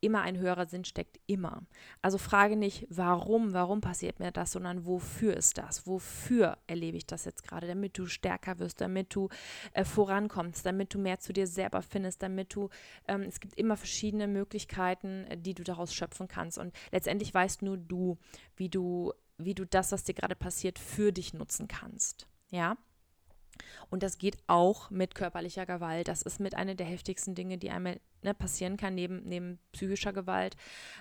immer 0.00 0.22
ein 0.22 0.38
höherer 0.38 0.66
Sinn 0.66 0.84
steckt, 0.84 1.20
immer. 1.26 1.62
Also 2.02 2.18
frage 2.18 2.56
nicht, 2.56 2.86
warum, 2.90 3.52
warum 3.52 3.80
passiert 3.80 4.18
mir 4.18 4.32
das, 4.32 4.52
sondern 4.52 4.86
wofür 4.86 5.36
ist 5.36 5.58
das? 5.58 5.86
Wofür 5.86 6.58
erlebe 6.66 6.96
ich 6.96 7.06
das 7.06 7.24
jetzt 7.24 7.46
gerade? 7.46 7.66
Damit 7.66 7.98
du 7.98 8.06
stärker 8.06 8.58
wirst, 8.58 8.80
damit 8.80 9.14
du 9.14 9.28
äh, 9.72 9.84
vorankommst, 9.84 10.64
damit 10.64 10.94
du 10.94 10.98
mehr 10.98 11.20
zu 11.20 11.32
dir 11.32 11.46
selber 11.46 11.82
findest, 11.82 12.22
damit 12.22 12.54
du, 12.54 12.68
ähm, 13.08 13.22
es 13.22 13.40
gibt 13.40 13.56
immer 13.56 13.76
verschiedene 13.76 14.26
Möglichkeiten, 14.26 15.24
äh, 15.26 15.36
die 15.36 15.54
du 15.54 15.62
daraus 15.62 15.94
schöpfen 15.94 16.28
kannst. 16.28 16.58
Und 16.58 16.74
letztendlich 16.92 17.32
weißt 17.32 17.62
nur 17.62 17.76
du, 17.76 18.18
wie 18.56 18.68
du, 18.68 19.12
wie 19.38 19.54
du 19.54 19.64
das, 19.64 19.92
was 19.92 20.04
dir 20.04 20.14
gerade 20.14 20.36
passiert, 20.36 20.78
für 20.78 21.12
dich 21.12 21.34
nutzen 21.34 21.68
kannst. 21.68 22.26
Ja? 22.50 22.76
Und 23.90 24.02
das 24.02 24.18
geht 24.18 24.38
auch 24.46 24.90
mit 24.90 25.14
körperlicher 25.14 25.66
Gewalt. 25.66 26.08
Das 26.08 26.22
ist 26.22 26.40
mit 26.40 26.54
einer 26.54 26.74
der 26.74 26.86
heftigsten 26.86 27.34
Dinge, 27.34 27.58
die 27.58 27.70
einem 27.70 27.98
ne, 28.22 28.34
passieren 28.34 28.76
kann, 28.76 28.94
neben, 28.94 29.22
neben 29.24 29.58
psychischer 29.72 30.12
Gewalt. 30.12 30.56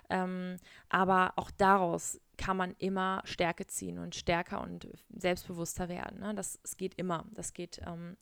Ähm, 0.10 0.58
aber 0.90 1.34
auch 1.36 1.52
daraus 1.52 2.20
kann 2.38 2.58
man 2.58 2.76
immer 2.78 3.22
Stärke 3.26 3.68
ziehen 3.68 4.00
und 4.00 4.16
stärker 4.16 4.62
und 4.62 4.88
selbstbewusster 5.10 5.90
werden. 5.90 6.20
Ne? 6.20 6.34
Das, 6.36 6.60
das 6.62 6.78
geht 6.78 6.96
immer. 6.96 7.26
Das 7.32 7.54
geht 7.54 7.82
ähm, 7.86 8.18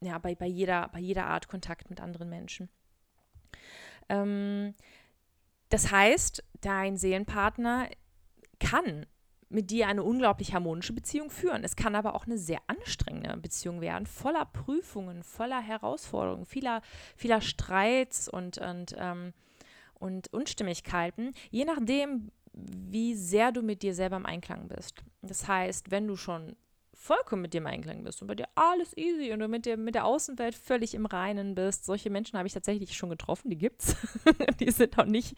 ja, 0.00 0.18
bei, 0.18 0.34
bei, 0.34 0.46
jeder, 0.46 0.88
bei 0.88 0.98
jeder 0.98 1.26
Art 1.26 1.48
Kontakt 1.48 1.90
mit 1.90 2.00
anderen 2.00 2.28
Menschen. 2.28 2.68
Ähm, 4.08 4.74
das 5.68 5.90
heißt, 5.90 6.44
dein 6.60 6.96
Seelenpartner 6.96 7.88
kann 8.58 9.06
mit 9.52 9.70
dir 9.70 9.86
eine 9.86 10.02
unglaublich 10.02 10.54
harmonische 10.54 10.92
Beziehung 10.92 11.30
führen. 11.30 11.62
Es 11.62 11.76
kann 11.76 11.94
aber 11.94 12.14
auch 12.14 12.26
eine 12.26 12.38
sehr 12.38 12.60
anstrengende 12.66 13.36
Beziehung 13.36 13.80
werden, 13.80 14.06
voller 14.06 14.46
Prüfungen, 14.46 15.22
voller 15.22 15.60
Herausforderungen, 15.60 16.46
vieler, 16.46 16.82
vieler 17.16 17.40
Streits 17.40 18.28
und, 18.28 18.58
und, 18.58 18.94
ähm, 18.98 19.32
und 19.94 20.32
Unstimmigkeiten, 20.32 21.32
je 21.50 21.64
nachdem, 21.64 22.30
wie 22.52 23.14
sehr 23.14 23.52
du 23.52 23.62
mit 23.62 23.82
dir 23.82 23.94
selber 23.94 24.16
im 24.16 24.26
Einklang 24.26 24.68
bist. 24.68 25.02
Das 25.22 25.46
heißt, 25.48 25.90
wenn 25.90 26.06
du 26.06 26.16
schon 26.16 26.56
vollkommen 27.02 27.42
mit 27.42 27.52
dir 27.52 27.58
im 27.58 27.66
Einklang 27.66 28.04
bist 28.04 28.22
und 28.22 28.28
bei 28.28 28.36
dir 28.36 28.46
alles 28.54 28.96
easy 28.96 29.32
und 29.32 29.40
du 29.40 29.48
mit, 29.48 29.66
dir, 29.66 29.76
mit 29.76 29.96
der 29.96 30.04
Außenwelt 30.04 30.54
völlig 30.54 30.94
im 30.94 31.04
Reinen 31.04 31.56
bist. 31.56 31.84
Solche 31.84 32.10
Menschen 32.10 32.38
habe 32.38 32.46
ich 32.46 32.54
tatsächlich 32.54 32.96
schon 32.96 33.10
getroffen, 33.10 33.50
die 33.50 33.58
gibt's. 33.58 33.96
die 34.60 34.70
sind 34.70 34.96
auch 34.98 35.04
nicht 35.04 35.36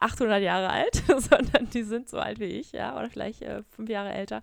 800 0.00 0.42
Jahre 0.42 0.68
alt, 0.68 1.02
sondern 1.16 1.70
die 1.70 1.82
sind 1.82 2.10
so 2.10 2.18
alt 2.18 2.40
wie 2.40 2.44
ich, 2.44 2.72
ja, 2.72 2.94
oder 2.98 3.08
vielleicht 3.08 3.40
äh, 3.40 3.62
fünf 3.70 3.88
Jahre 3.88 4.12
älter. 4.12 4.42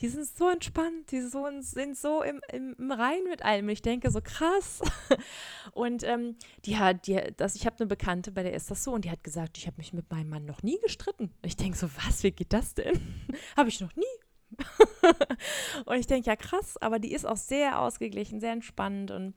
Die 0.00 0.08
sind 0.08 0.26
so 0.26 0.50
entspannt, 0.50 1.12
die 1.12 1.20
so, 1.20 1.46
sind 1.60 1.96
so 1.96 2.22
im, 2.22 2.40
im, 2.52 2.74
im 2.76 2.90
Reinen 2.90 3.28
mit 3.28 3.44
allem. 3.44 3.68
Ich 3.68 3.80
denke 3.80 4.10
so 4.10 4.20
krass. 4.20 4.82
und 5.72 6.02
ähm, 6.02 6.34
die 6.64 6.76
hat, 6.76 7.06
die, 7.06 7.20
das, 7.36 7.54
ich 7.54 7.66
habe 7.66 7.76
eine 7.78 7.86
Bekannte, 7.86 8.32
bei 8.32 8.42
der 8.42 8.54
ist 8.54 8.68
das 8.68 8.82
so, 8.82 8.92
und 8.92 9.04
die 9.04 9.12
hat 9.12 9.22
gesagt, 9.22 9.58
ich 9.58 9.68
habe 9.68 9.76
mich 9.76 9.92
mit 9.92 10.10
meinem 10.10 10.28
Mann 10.28 10.44
noch 10.44 10.64
nie 10.64 10.78
gestritten. 10.82 11.30
Ich 11.42 11.56
denke 11.56 11.78
so, 11.78 11.88
was, 12.04 12.24
wie 12.24 12.32
geht 12.32 12.52
das 12.52 12.74
denn? 12.74 13.00
habe 13.56 13.68
ich 13.68 13.80
noch 13.80 13.94
nie. 13.94 14.04
und 15.84 15.96
ich 15.96 16.06
denke, 16.06 16.28
ja 16.28 16.36
krass, 16.36 16.76
aber 16.78 16.98
die 16.98 17.12
ist 17.12 17.26
auch 17.26 17.36
sehr 17.36 17.80
ausgeglichen, 17.80 18.40
sehr 18.40 18.52
entspannt 18.52 19.10
und 19.10 19.34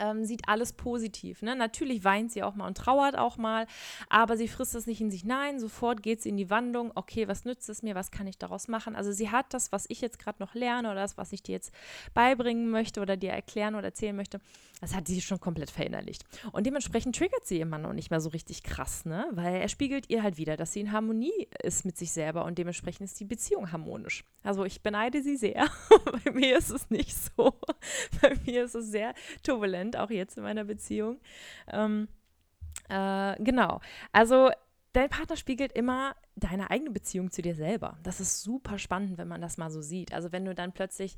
ähm, 0.00 0.24
sieht 0.24 0.48
alles 0.48 0.72
positiv. 0.72 1.42
Ne? 1.42 1.54
Natürlich 1.54 2.02
weint 2.04 2.32
sie 2.32 2.42
auch 2.42 2.54
mal 2.54 2.66
und 2.66 2.76
trauert 2.76 3.16
auch 3.16 3.36
mal, 3.36 3.66
aber 4.08 4.36
sie 4.36 4.48
frisst 4.48 4.74
das 4.74 4.86
nicht 4.86 5.00
in 5.00 5.10
sich. 5.10 5.24
Nein, 5.24 5.60
sofort 5.60 6.02
geht 6.02 6.22
sie 6.22 6.30
in 6.30 6.36
die 6.36 6.50
Wandlung. 6.50 6.90
Okay, 6.94 7.28
was 7.28 7.44
nützt 7.44 7.68
es 7.68 7.82
mir? 7.82 7.94
Was 7.94 8.10
kann 8.10 8.26
ich 8.26 8.38
daraus 8.38 8.66
machen? 8.66 8.96
Also 8.96 9.12
sie 9.12 9.30
hat 9.30 9.52
das, 9.54 9.70
was 9.70 9.84
ich 9.88 10.00
jetzt 10.00 10.18
gerade 10.18 10.42
noch 10.42 10.54
lerne 10.54 10.90
oder 10.90 11.02
das, 11.02 11.16
was 11.16 11.32
ich 11.32 11.42
dir 11.42 11.52
jetzt 11.52 11.72
beibringen 12.14 12.70
möchte 12.70 13.00
oder 13.00 13.16
dir 13.16 13.30
erklären 13.30 13.74
oder 13.74 13.84
erzählen 13.84 14.16
möchte, 14.16 14.40
das 14.80 14.94
hat 14.94 15.06
sie 15.06 15.20
schon 15.20 15.40
komplett 15.40 15.70
verinnerlicht. 15.70 16.24
Und 16.52 16.66
dementsprechend 16.66 17.16
triggert 17.16 17.46
sie 17.46 17.60
immer 17.60 17.78
noch 17.78 17.92
nicht 17.92 18.10
mehr 18.10 18.20
so 18.20 18.30
richtig 18.30 18.62
krass, 18.62 19.04
ne? 19.04 19.26
weil 19.32 19.56
er 19.56 19.68
spiegelt 19.68 20.08
ihr 20.08 20.22
halt 20.22 20.38
wieder, 20.38 20.56
dass 20.56 20.72
sie 20.72 20.80
in 20.80 20.92
Harmonie 20.92 21.48
ist 21.62 21.84
mit 21.84 21.96
sich 21.98 22.12
selber 22.12 22.44
und 22.44 22.58
dementsprechend 22.58 23.04
ist 23.04 23.20
die 23.20 23.24
Beziehung 23.24 23.72
harmonisch. 23.72 24.24
Also 24.42 24.64
ich 24.64 24.82
beneide 24.82 25.22
sie 25.22 25.36
sehr. 25.36 25.68
Bei 26.24 26.32
mir 26.32 26.56
ist 26.56 26.70
es 26.70 26.88
nicht 26.90 27.14
so. 27.14 27.54
Bei 28.22 28.34
mir 28.46 28.64
ist 28.64 28.74
es 28.74 28.90
sehr 28.90 29.14
turbulent 29.42 29.96
auch 29.96 30.10
jetzt 30.10 30.38
in 30.38 30.42
meiner 30.42 30.64
Beziehung. 30.64 31.20
Ähm, 31.68 32.08
äh, 32.88 33.36
genau. 33.42 33.80
Also 34.12 34.50
dein 34.92 35.08
Partner 35.08 35.36
spiegelt 35.36 35.72
immer 35.72 36.16
deine 36.36 36.70
eigene 36.70 36.90
Beziehung 36.90 37.30
zu 37.30 37.42
dir 37.42 37.54
selber. 37.54 37.98
Das 38.02 38.20
ist 38.20 38.42
super 38.42 38.78
spannend, 38.78 39.18
wenn 39.18 39.28
man 39.28 39.40
das 39.40 39.58
mal 39.58 39.70
so 39.70 39.82
sieht. 39.82 40.14
Also 40.14 40.32
wenn 40.32 40.44
du 40.44 40.54
dann 40.54 40.72
plötzlich 40.72 41.16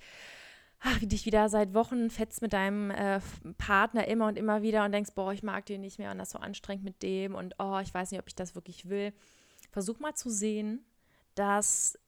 ach, 0.82 0.98
dich 1.00 1.26
wieder 1.26 1.48
seit 1.48 1.74
Wochen 1.74 2.10
fetzt 2.10 2.42
mit 2.42 2.52
deinem 2.52 2.90
äh, 2.90 3.20
Partner 3.58 4.08
immer 4.08 4.26
und 4.26 4.36
immer 4.36 4.62
wieder 4.62 4.84
und 4.84 4.92
denkst, 4.92 5.12
boah, 5.14 5.32
ich 5.32 5.42
mag 5.42 5.64
den 5.66 5.80
nicht 5.80 5.98
mehr 5.98 6.10
und 6.10 6.18
das 6.18 6.28
ist 6.28 6.32
so 6.32 6.38
anstrengend 6.38 6.84
mit 6.84 7.02
dem 7.02 7.34
und 7.34 7.54
oh, 7.58 7.78
ich 7.80 7.94
weiß 7.94 8.10
nicht, 8.10 8.20
ob 8.20 8.28
ich 8.28 8.34
das 8.34 8.54
wirklich 8.54 8.88
will. 8.88 9.12
Versuch 9.70 10.00
mal 10.00 10.14
zu 10.14 10.28
sehen, 10.28 10.84
dass 11.34 11.98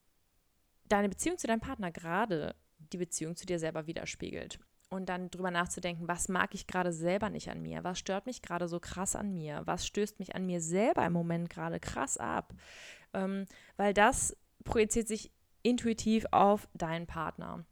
deine 0.89 1.09
Beziehung 1.09 1.39
zu 1.39 1.47
deinem 1.47 1.61
Partner 1.61 1.91
gerade 1.91 2.55
die 2.93 2.99
Beziehung 2.99 3.37
zu 3.37 3.47
dir 3.47 3.59
selber 3.59 3.87
widerspiegelt 3.87 4.59
und 4.91 5.09
dann 5.09 5.31
drüber 5.31 5.51
nachzudenken, 5.51 6.09
was 6.09 6.29
mag 6.29 6.55
ich 6.55 6.67
gerade 6.67 6.93
selber 6.93 7.31
nicht 7.31 7.51
an 7.51 7.63
mir? 7.63 7.85
Was 7.85 7.99
stört 7.99 8.27
mich 8.27 8.43
gerade 8.43 8.69
so 8.69 8.81
krass 8.81 9.17
an 9.17 9.33
mir? 9.33 9.63
Was 9.65 9.87
stößt 9.87 10.19
mich 10.19 10.35
an 10.35 10.47
mir 10.47 10.61
selber 10.61 11.05
im 11.07 11.13
Moment 11.13 11.49
gerade 11.49 11.81
krass 11.81 12.17
ab? 12.17 12.53
Ähm, 13.13 13.47
weil 13.77 13.95
das 13.95 14.37
projiziert 14.65 15.09
sich 15.09 15.33
intuitiv 15.63 16.27
auf 16.31 16.69
deinen 16.75 17.07
Partner. 17.07 17.65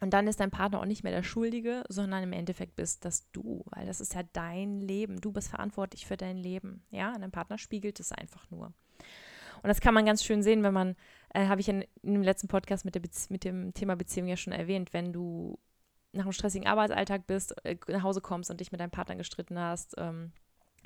Und 0.00 0.10
dann 0.10 0.26
ist 0.26 0.40
dein 0.40 0.50
Partner 0.50 0.80
auch 0.80 0.86
nicht 0.86 1.04
mehr 1.04 1.12
der 1.12 1.22
Schuldige, 1.22 1.84
sondern 1.88 2.22
im 2.22 2.32
Endeffekt 2.32 2.76
bist 2.76 3.04
das 3.04 3.30
du, 3.30 3.64
weil 3.66 3.86
das 3.86 4.00
ist 4.00 4.14
ja 4.14 4.22
dein 4.32 4.80
Leben. 4.80 5.20
Du 5.20 5.32
bist 5.32 5.48
verantwortlich 5.48 6.06
für 6.06 6.16
dein 6.16 6.36
Leben. 6.36 6.84
Ja, 6.90 7.14
und 7.14 7.20
dein 7.20 7.30
Partner 7.30 7.58
spiegelt 7.58 8.00
es 8.00 8.12
einfach 8.12 8.50
nur. 8.50 8.72
Und 9.62 9.68
das 9.68 9.80
kann 9.80 9.94
man 9.94 10.04
ganz 10.04 10.22
schön 10.22 10.42
sehen, 10.42 10.62
wenn 10.62 10.74
man, 10.74 10.94
äh, 11.32 11.46
habe 11.46 11.60
ich 11.60 11.68
in, 11.68 11.82
in, 12.02 12.12
dem 12.12 12.22
letzten 12.22 12.48
Podcast 12.48 12.84
mit, 12.84 13.00
mit 13.30 13.44
dem 13.44 13.72
Thema 13.72 13.96
Beziehung 13.96 14.28
ja 14.28 14.36
schon 14.36 14.52
erwähnt, 14.52 14.92
wenn 14.92 15.12
du 15.12 15.58
nach 16.12 16.24
einem 16.24 16.32
stressigen 16.32 16.68
Arbeitsalltag 16.68 17.26
bist, 17.26 17.54
äh, 17.64 17.76
nach 17.88 18.02
Hause 18.02 18.20
kommst 18.20 18.50
und 18.50 18.60
dich 18.60 18.72
mit 18.72 18.80
deinem 18.80 18.90
Partner 18.90 19.16
gestritten 19.16 19.58
hast, 19.58 19.94
ähm, 19.96 20.32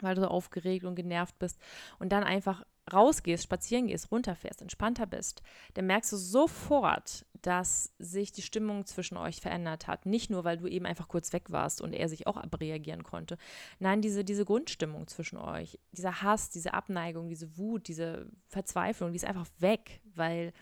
weil 0.01 0.15
du 0.15 0.21
so 0.21 0.29
aufgeregt 0.29 0.85
und 0.85 0.95
genervt 0.95 1.39
bist 1.39 1.59
und 1.99 2.13
dann 2.13 2.23
einfach 2.23 2.63
rausgehst, 2.93 3.45
spazieren 3.45 3.87
gehst, 3.87 4.11
runterfährst, 4.11 4.63
entspannter 4.63 5.07
bist, 5.07 5.43
dann 5.75 5.87
merkst 5.87 6.13
du 6.13 6.17
sofort, 6.17 7.27
dass 7.43 7.95
sich 7.99 8.33
die 8.33 8.43
Stimmung 8.43 8.85
zwischen 8.87 9.17
euch 9.17 9.41
verändert 9.41 9.87
hat. 9.87 10.07
Nicht 10.07 10.31
nur, 10.31 10.45
weil 10.45 10.57
du 10.57 10.67
eben 10.67 10.87
einfach 10.87 11.09
kurz 11.09 11.33
weg 11.33 11.51
warst 11.51 11.81
und 11.81 11.93
er 11.93 12.09
sich 12.09 12.27
auch 12.27 12.37
abreagieren 12.37 13.05
konnte. 13.05 13.39
Nein, 13.79 14.03
diese, 14.03 14.25
diese 14.25 14.45
Grundstimmung 14.45 15.07
zwischen 15.07 15.39
euch, 15.39 15.79
dieser 15.93 16.23
Hass, 16.23 16.51
diese 16.51 16.75
Abneigung, 16.75 17.29
diese 17.29 17.57
Wut, 17.57 17.89
diese 17.89 18.27
Verzweiflung, 18.49 19.13
die 19.13 19.17
ist 19.17 19.25
einfach 19.25 19.47
weg, 19.59 20.01
weil 20.15 20.53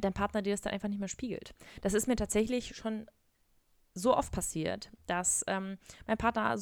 dein 0.00 0.14
Partner 0.14 0.42
dir 0.42 0.52
das 0.52 0.62
dann 0.62 0.72
einfach 0.72 0.88
nicht 0.88 1.00
mehr 1.00 1.08
spiegelt. 1.08 1.54
Das 1.82 1.94
ist 1.94 2.08
mir 2.08 2.16
tatsächlich 2.16 2.74
schon 2.74 3.06
so 3.94 4.16
oft 4.16 4.32
passiert, 4.32 4.90
dass 5.06 5.44
ähm, 5.46 5.78
mein 6.06 6.16
Partner 6.18 6.56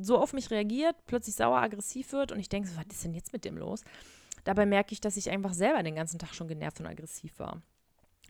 so 0.00 0.18
auf 0.18 0.32
mich 0.32 0.50
reagiert, 0.50 0.96
plötzlich 1.06 1.34
sauer, 1.34 1.58
aggressiv 1.58 2.12
wird 2.12 2.32
und 2.32 2.40
ich 2.40 2.48
denke, 2.48 2.68
was 2.76 2.86
ist 2.90 3.04
denn 3.04 3.14
jetzt 3.14 3.32
mit 3.32 3.44
dem 3.44 3.56
los? 3.56 3.82
Dabei 4.44 4.66
merke 4.66 4.92
ich, 4.92 5.00
dass 5.00 5.16
ich 5.16 5.30
einfach 5.30 5.52
selber 5.52 5.82
den 5.82 5.94
ganzen 5.94 6.18
Tag 6.18 6.34
schon 6.34 6.48
genervt 6.48 6.80
und 6.80 6.86
aggressiv 6.86 7.38
war. 7.38 7.60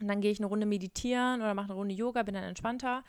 Und 0.01 0.09
dann 0.09 0.21
gehe 0.21 0.31
ich 0.31 0.39
eine 0.39 0.47
Runde 0.47 0.67
meditieren 0.67 1.41
oder 1.41 1.55
mache 1.55 1.67
eine 1.67 1.75
Runde 1.75 1.95
Yoga, 1.95 2.23
bin 2.23 2.35
dann 2.35 2.45
entspannter 2.45 3.05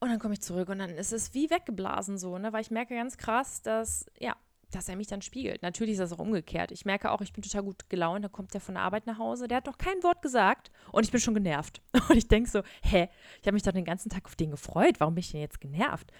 und 0.00 0.08
dann 0.08 0.18
komme 0.18 0.34
ich 0.34 0.40
zurück 0.40 0.68
und 0.68 0.78
dann 0.78 0.90
ist 0.90 1.12
es 1.12 1.34
wie 1.34 1.50
weggeblasen 1.50 2.18
so, 2.18 2.38
ne? 2.38 2.52
weil 2.52 2.62
ich 2.62 2.70
merke 2.70 2.94
ganz 2.94 3.18
krass, 3.18 3.62
dass, 3.62 4.06
ja, 4.18 4.36
dass 4.70 4.88
er 4.88 4.96
mich 4.96 5.08
dann 5.08 5.20
spiegelt. 5.20 5.62
Natürlich 5.62 5.92
ist 5.92 6.00
das 6.00 6.12
auch 6.12 6.18
umgekehrt. 6.18 6.70
Ich 6.70 6.84
merke 6.84 7.10
auch, 7.10 7.20
ich 7.20 7.32
bin 7.32 7.42
total 7.42 7.62
gut 7.62 7.88
gelaunt. 7.90 8.24
Da 8.24 8.28
kommt 8.28 8.54
der 8.54 8.60
von 8.60 8.76
der 8.76 8.84
Arbeit 8.84 9.06
nach 9.06 9.18
Hause. 9.18 9.48
Der 9.48 9.58
hat 9.58 9.66
noch 9.66 9.78
kein 9.78 10.02
Wort 10.02 10.22
gesagt 10.22 10.70
und 10.92 11.04
ich 11.04 11.10
bin 11.10 11.20
schon 11.20 11.34
genervt. 11.34 11.82
Und 12.08 12.16
ich 12.16 12.28
denke 12.28 12.48
so, 12.48 12.62
hä, 12.82 13.08
ich 13.40 13.46
habe 13.46 13.54
mich 13.54 13.62
doch 13.62 13.72
den 13.72 13.84
ganzen 13.84 14.10
Tag 14.10 14.24
auf 14.24 14.36
den 14.36 14.50
gefreut. 14.50 14.98
Warum 14.98 15.14
bin 15.14 15.20
ich 15.20 15.32
denn 15.32 15.40
jetzt 15.40 15.60
genervt? 15.60 16.10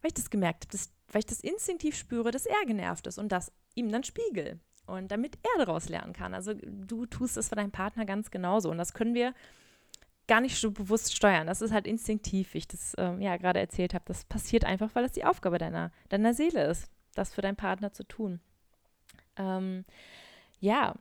Weil 0.00 0.08
ich 0.08 0.14
das 0.14 0.30
gemerkt 0.30 0.66
habe, 0.66 0.78
weil 1.12 1.20
ich 1.20 1.26
das 1.26 1.40
instinktiv 1.40 1.96
spüre, 1.96 2.30
dass 2.30 2.46
er 2.46 2.64
genervt 2.66 3.06
ist 3.06 3.18
und 3.18 3.30
das 3.30 3.52
ihm 3.74 3.90
dann 3.90 4.04
spiegel. 4.04 4.60
Und 4.86 5.10
damit 5.12 5.38
er 5.42 5.64
daraus 5.64 5.88
lernen 5.88 6.12
kann. 6.12 6.34
Also 6.34 6.54
du 6.54 7.06
tust 7.06 7.36
es 7.36 7.48
für 7.48 7.54
deinen 7.54 7.70
Partner 7.70 8.04
ganz 8.06 8.30
genauso. 8.30 8.70
Und 8.70 8.78
das 8.78 8.92
können 8.92 9.14
wir 9.14 9.34
gar 10.26 10.40
nicht 10.40 10.58
so 10.58 10.70
bewusst 10.70 11.14
steuern. 11.14 11.46
Das 11.46 11.60
ist 11.60 11.72
halt 11.72 11.86
instinktiv, 11.86 12.54
wie 12.54 12.58
ich 12.58 12.68
das 12.68 12.94
ähm, 12.98 13.20
ja 13.20 13.36
gerade 13.36 13.60
erzählt 13.60 13.94
habe. 13.94 14.04
Das 14.06 14.24
passiert 14.24 14.64
einfach, 14.64 14.94
weil 14.94 15.02
das 15.02 15.12
die 15.12 15.24
Aufgabe 15.24 15.58
deiner, 15.58 15.92
deiner 16.08 16.34
Seele 16.34 16.64
ist 16.64 16.90
das 17.14 17.34
für 17.34 17.42
deinen 17.42 17.56
Partner 17.56 17.92
zu 17.92 18.04
tun. 18.04 18.40
Ähm, 19.36 19.84
ja, 20.60 20.94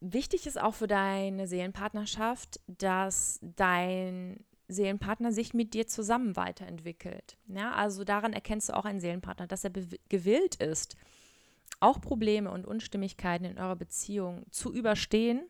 wichtig 0.00 0.46
ist 0.46 0.60
auch 0.60 0.74
für 0.74 0.86
deine 0.86 1.46
Seelenpartnerschaft, 1.46 2.60
dass 2.66 3.38
dein 3.42 4.44
Seelenpartner 4.68 5.32
sich 5.32 5.54
mit 5.54 5.74
dir 5.74 5.86
zusammen 5.86 6.36
weiterentwickelt. 6.36 7.36
Ja, 7.46 7.72
also 7.72 8.04
daran 8.04 8.32
erkennst 8.32 8.68
du 8.68 8.76
auch 8.76 8.84
einen 8.84 9.00
Seelenpartner, 9.00 9.46
dass 9.46 9.64
er 9.64 9.70
gewillt 10.08 10.56
ist, 10.56 10.96
auch 11.80 12.00
Probleme 12.00 12.50
und 12.50 12.66
Unstimmigkeiten 12.66 13.44
in 13.44 13.58
eurer 13.58 13.76
Beziehung 13.76 14.44
zu 14.50 14.72
überstehen 14.72 15.42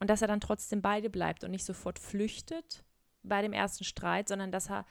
und 0.00 0.10
dass 0.10 0.22
er 0.22 0.28
dann 0.28 0.40
trotzdem 0.40 0.82
beide 0.82 1.10
bleibt 1.10 1.44
und 1.44 1.50
nicht 1.50 1.64
sofort 1.64 1.98
flüchtet 1.98 2.84
bei 3.22 3.42
dem 3.42 3.52
ersten 3.52 3.84
Streit, 3.84 4.28
sondern 4.28 4.52
dass 4.52 4.70
er 4.70 4.84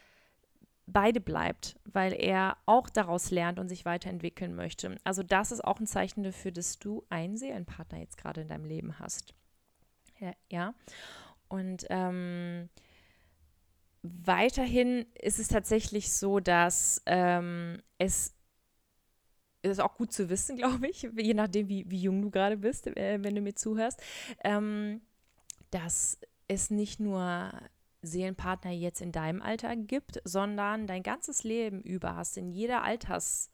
beide 0.88 1.20
bleibt, 1.20 1.80
weil 1.86 2.14
er 2.14 2.58
auch 2.66 2.90
daraus 2.90 3.32
lernt 3.32 3.60
und 3.60 3.70
sich 3.70 3.86
weiterentwickeln 3.86 4.56
möchte. 4.56 4.98
Also 5.04 5.24
das 5.24 5.52
ist 5.52 5.64
auch 5.64 5.80
ein 5.80 5.88
Zeichen 5.88 6.24
dafür, 6.24 6.52
dass 6.52 6.78
du 6.78 7.04
einen 7.10 7.38
Seelenpartner 7.38 8.00
jetzt 8.00 8.18
gerade 8.18 8.42
in 8.42 8.48
deinem 8.48 8.66
Leben 8.66 9.00
hast. 9.00 9.34
Ja. 10.20 10.34
ja. 10.52 10.74
Und 11.48 11.86
ähm, 11.90 12.70
weiterhin 14.24 15.06
ist 15.22 15.40
es 15.40 15.48
tatsächlich 15.48 16.12
so, 16.12 16.40
dass 16.40 17.02
ähm, 17.06 17.82
es 17.98 18.34
ist 19.62 19.80
auch 19.82 19.96
gut 19.96 20.12
zu 20.12 20.30
wissen, 20.30 20.56
glaube 20.58 20.88
ich, 20.88 21.10
je 21.16 21.34
nachdem, 21.34 21.70
wie, 21.70 21.90
wie 21.90 22.02
jung 22.02 22.22
du 22.22 22.30
gerade 22.30 22.58
bist, 22.58 22.88
äh, 22.88 23.24
wenn 23.24 23.36
du 23.36 23.42
mir 23.42 23.56
zuhörst, 23.56 24.02
ähm, 24.44 25.02
dass 25.72 26.20
es 26.48 26.70
nicht 26.70 27.00
nur 27.00 27.52
Seelenpartner 28.02 28.72
jetzt 28.72 29.02
in 29.02 29.12
deinem 29.12 29.42
Alter 29.42 29.76
gibt, 29.76 30.22
sondern 30.24 30.88
dein 30.88 31.04
ganzes 31.04 31.44
Leben 31.44 31.82
über 31.82 32.16
hast. 32.16 32.38
In 32.38 32.52
jeder 32.52 32.84
Alters 32.84 33.50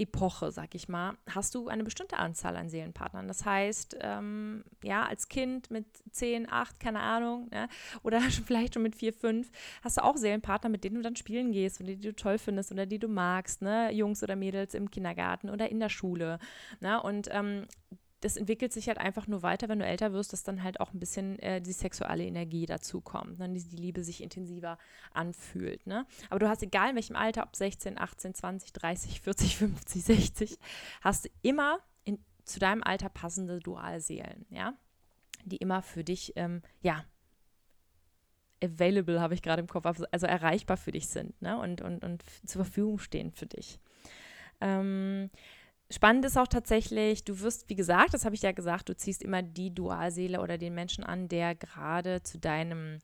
Epoche, 0.00 0.50
sag 0.50 0.74
ich 0.74 0.88
mal, 0.88 1.16
hast 1.28 1.54
du 1.54 1.68
eine 1.68 1.84
bestimmte 1.84 2.16
Anzahl 2.16 2.56
an 2.56 2.70
Seelenpartnern. 2.70 3.28
Das 3.28 3.44
heißt, 3.44 3.98
ähm, 4.00 4.64
ja, 4.82 5.04
als 5.04 5.28
Kind 5.28 5.70
mit 5.70 5.84
10, 6.10 6.50
8, 6.50 6.80
keine 6.80 7.00
Ahnung, 7.00 7.48
ne, 7.50 7.68
oder 8.02 8.20
vielleicht 8.46 8.74
schon 8.74 8.82
mit 8.82 8.96
4, 8.96 9.12
5, 9.12 9.50
hast 9.82 9.98
du 9.98 10.04
auch 10.04 10.16
Seelenpartner, 10.16 10.70
mit 10.70 10.84
denen 10.84 10.96
du 10.96 11.02
dann 11.02 11.16
spielen 11.16 11.52
gehst 11.52 11.80
und 11.80 11.86
die, 11.86 12.00
du 12.00 12.14
toll 12.14 12.38
findest 12.38 12.72
oder 12.72 12.86
die 12.86 12.98
du 12.98 13.08
magst, 13.08 13.60
ne, 13.62 13.92
Jungs 13.92 14.22
oder 14.22 14.36
Mädels 14.36 14.74
im 14.74 14.90
Kindergarten 14.90 15.50
oder 15.50 15.70
in 15.70 15.80
der 15.80 15.90
Schule. 15.90 16.38
Ne, 16.80 17.02
und 17.02 17.28
ähm, 17.30 17.66
das 18.20 18.36
entwickelt 18.36 18.72
sich 18.72 18.88
halt 18.88 18.98
einfach 18.98 19.26
nur 19.26 19.42
weiter, 19.42 19.68
wenn 19.68 19.78
du 19.78 19.86
älter 19.86 20.12
wirst, 20.12 20.32
dass 20.32 20.42
dann 20.42 20.62
halt 20.62 20.80
auch 20.80 20.92
ein 20.92 21.00
bisschen 21.00 21.38
äh, 21.38 21.60
die 21.60 21.72
sexuelle 21.72 22.24
Energie 22.24 22.66
dazu 22.66 23.00
kommt, 23.00 23.38
ne? 23.38 23.48
die, 23.48 23.64
die 23.64 23.76
Liebe 23.76 24.04
sich 24.04 24.22
intensiver 24.22 24.78
anfühlt. 25.12 25.86
Ne? 25.86 26.06
Aber 26.28 26.38
du 26.38 26.48
hast, 26.48 26.62
egal 26.62 26.90
in 26.90 26.96
welchem 26.96 27.16
Alter, 27.16 27.44
ob 27.44 27.56
16, 27.56 27.98
18, 27.98 28.34
20, 28.34 28.72
30, 28.72 29.20
40, 29.20 29.56
50, 29.56 30.04
60, 30.04 30.58
hast 31.00 31.24
du 31.24 31.28
immer 31.42 31.78
in, 32.04 32.18
zu 32.44 32.58
deinem 32.58 32.82
Alter 32.82 33.08
passende 33.08 33.58
Dualseelen, 33.58 34.44
ja, 34.50 34.74
die 35.44 35.56
immer 35.56 35.80
für 35.80 36.04
dich, 36.04 36.34
ähm, 36.36 36.62
ja, 36.82 37.04
available 38.62 39.22
habe 39.22 39.32
ich 39.32 39.40
gerade 39.40 39.60
im 39.60 39.68
Kopf, 39.68 39.86
also, 39.86 40.04
also 40.10 40.26
erreichbar 40.26 40.76
für 40.76 40.92
dich 40.92 41.08
sind 41.08 41.40
ne? 41.40 41.58
und, 41.58 41.80
und, 41.80 42.04
und 42.04 42.22
zur 42.44 42.64
Verfügung 42.64 42.98
stehen 42.98 43.32
für 43.32 43.46
dich. 43.46 43.80
Ähm, 44.60 45.30
Spannend 45.90 46.24
ist 46.24 46.38
auch 46.38 46.46
tatsächlich, 46.46 47.24
du 47.24 47.40
wirst, 47.40 47.68
wie 47.68 47.74
gesagt, 47.74 48.14
das 48.14 48.24
habe 48.24 48.36
ich 48.36 48.42
ja 48.42 48.52
gesagt, 48.52 48.88
du 48.88 48.96
ziehst 48.96 49.22
immer 49.22 49.42
die 49.42 49.74
Dualseele 49.74 50.40
oder 50.40 50.56
den 50.56 50.74
Menschen 50.74 51.02
an, 51.02 51.28
der 51.28 51.54
gerade 51.54 52.22
zu 52.22 52.38
deinem 52.38 52.98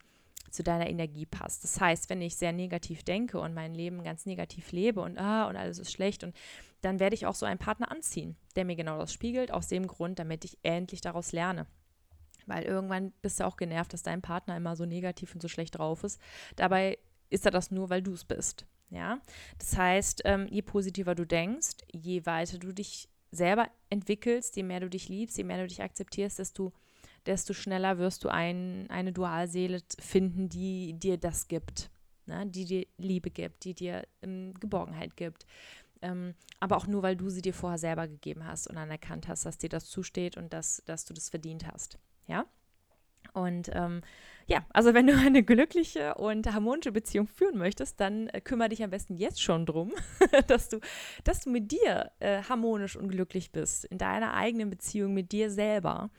zu 0.48 0.62
deiner 0.62 0.88
Energie 0.88 1.26
passt. 1.26 1.64
Das 1.64 1.80
heißt, 1.80 2.08
wenn 2.08 2.22
ich 2.22 2.36
sehr 2.36 2.52
negativ 2.52 3.02
denke 3.02 3.40
und 3.40 3.52
mein 3.52 3.74
Leben 3.74 4.02
ganz 4.02 4.24
negativ 4.24 4.72
lebe 4.72 5.00
und 5.00 5.18
ah 5.18 5.48
und 5.48 5.56
alles 5.56 5.78
ist 5.78 5.92
schlecht 5.92 6.24
und 6.24 6.34
dann 6.80 7.00
werde 7.00 7.14
ich 7.14 7.26
auch 7.26 7.34
so 7.34 7.44
einen 7.44 7.58
Partner 7.58 7.90
anziehen, 7.90 8.36
der 8.54 8.64
mir 8.64 8.76
genau 8.76 8.98
das 8.98 9.12
spiegelt, 9.12 9.50
aus 9.50 9.68
dem 9.68 9.86
Grund, 9.86 10.18
damit 10.18 10.44
ich 10.44 10.56
endlich 10.62 11.00
daraus 11.00 11.32
lerne. 11.32 11.66
Weil 12.46 12.62
irgendwann 12.62 13.12
bist 13.22 13.40
du 13.40 13.44
auch 13.44 13.56
genervt, 13.56 13.92
dass 13.92 14.02
dein 14.02 14.22
Partner 14.22 14.56
immer 14.56 14.76
so 14.76 14.86
negativ 14.86 15.34
und 15.34 15.40
so 15.40 15.48
schlecht 15.48 15.76
drauf 15.76 16.04
ist. 16.04 16.20
Dabei 16.54 16.98
ist 17.28 17.44
er 17.44 17.50
das 17.50 17.70
nur, 17.70 17.90
weil 17.90 18.02
du 18.02 18.12
es 18.12 18.24
bist. 18.24 18.66
Ja, 18.90 19.20
das 19.58 19.76
heißt, 19.76 20.22
ähm, 20.24 20.46
je 20.48 20.62
positiver 20.62 21.14
du 21.14 21.24
denkst, 21.24 21.78
je 21.92 22.24
weiter 22.24 22.58
du 22.58 22.72
dich 22.72 23.08
selber 23.32 23.68
entwickelst, 23.90 24.56
je 24.56 24.62
mehr 24.62 24.80
du 24.80 24.88
dich 24.88 25.08
liebst, 25.08 25.36
je 25.36 25.44
mehr 25.44 25.58
du 25.58 25.66
dich 25.66 25.82
akzeptierst, 25.82 26.38
desto, 26.38 26.72
desto 27.26 27.52
schneller 27.52 27.98
wirst 27.98 28.24
du 28.24 28.28
ein, 28.28 28.88
eine 28.88 29.12
Dualseele 29.12 29.82
finden, 29.98 30.48
die 30.48 30.94
dir 30.94 31.18
das 31.18 31.48
gibt, 31.48 31.90
ne? 32.26 32.46
die 32.46 32.64
dir 32.64 32.86
Liebe 32.96 33.30
gibt, 33.30 33.64
die 33.64 33.74
dir 33.74 34.06
ähm, 34.22 34.54
Geborgenheit 34.54 35.16
gibt. 35.16 35.46
Ähm, 36.02 36.34
aber 36.60 36.76
auch 36.76 36.86
nur, 36.86 37.02
weil 37.02 37.16
du 37.16 37.28
sie 37.30 37.42
dir 37.42 37.54
vorher 37.54 37.78
selber 37.78 38.06
gegeben 38.06 38.46
hast 38.46 38.68
und 38.68 38.76
anerkannt 38.76 39.28
hast, 39.28 39.46
dass 39.46 39.58
dir 39.58 39.68
das 39.68 39.86
zusteht 39.86 40.36
und 40.36 40.52
dass, 40.52 40.82
dass 40.86 41.04
du 41.04 41.14
das 41.14 41.30
verdient 41.30 41.66
hast. 41.66 41.98
Ja? 42.28 42.46
Und 43.36 43.68
ähm, 43.74 44.00
ja, 44.46 44.64
also 44.72 44.94
wenn 44.94 45.06
du 45.06 45.14
eine 45.18 45.42
glückliche 45.42 46.14
und 46.14 46.50
harmonische 46.52 46.90
Beziehung 46.90 47.28
führen 47.28 47.58
möchtest, 47.58 48.00
dann 48.00 48.28
äh, 48.28 48.40
kümmere 48.40 48.70
dich 48.70 48.82
am 48.82 48.90
besten 48.90 49.16
jetzt 49.16 49.42
schon 49.42 49.66
drum, 49.66 49.92
dass 50.46 50.70
du, 50.70 50.80
dass 51.24 51.42
du 51.42 51.50
mit 51.50 51.70
dir 51.70 52.12
äh, 52.20 52.42
harmonisch 52.42 52.96
und 52.96 53.08
glücklich 53.10 53.52
bist, 53.52 53.84
in 53.84 53.98
deiner 53.98 54.32
eigenen 54.32 54.70
Beziehung 54.70 55.12
mit 55.12 55.32
dir 55.32 55.50
selber. 55.50 56.10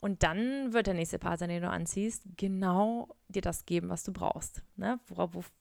Und 0.00 0.24
dann 0.24 0.72
wird 0.72 0.88
der 0.88 0.94
nächste 0.94 1.20
Partner, 1.20 1.46
den 1.46 1.62
du 1.62 1.70
anziehst, 1.70 2.24
genau 2.36 3.08
dir 3.28 3.42
das 3.42 3.64
geben, 3.64 3.88
was 3.88 4.02
du 4.02 4.12
brauchst. 4.12 4.62
Ne? 4.74 4.98
Worauf, 5.06 5.52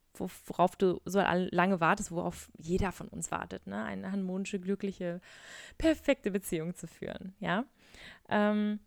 worauf 0.47 0.75
du 0.75 0.99
so 1.05 1.19
lange 1.19 1.79
wartest, 1.79 2.11
worauf 2.11 2.49
jeder 2.57 2.91
von 2.91 3.09
uns 3.09 3.29
wartet, 3.29 3.67
ne? 3.67 3.83
eine 3.83 4.11
harmonische, 4.11 4.59
glückliche, 4.59 5.21
perfekte 5.77 6.31
Beziehung 6.31 6.73
zu 6.73 6.87
führen. 6.87 7.35
Ja. 7.39 7.65
Ähm, 8.27 8.79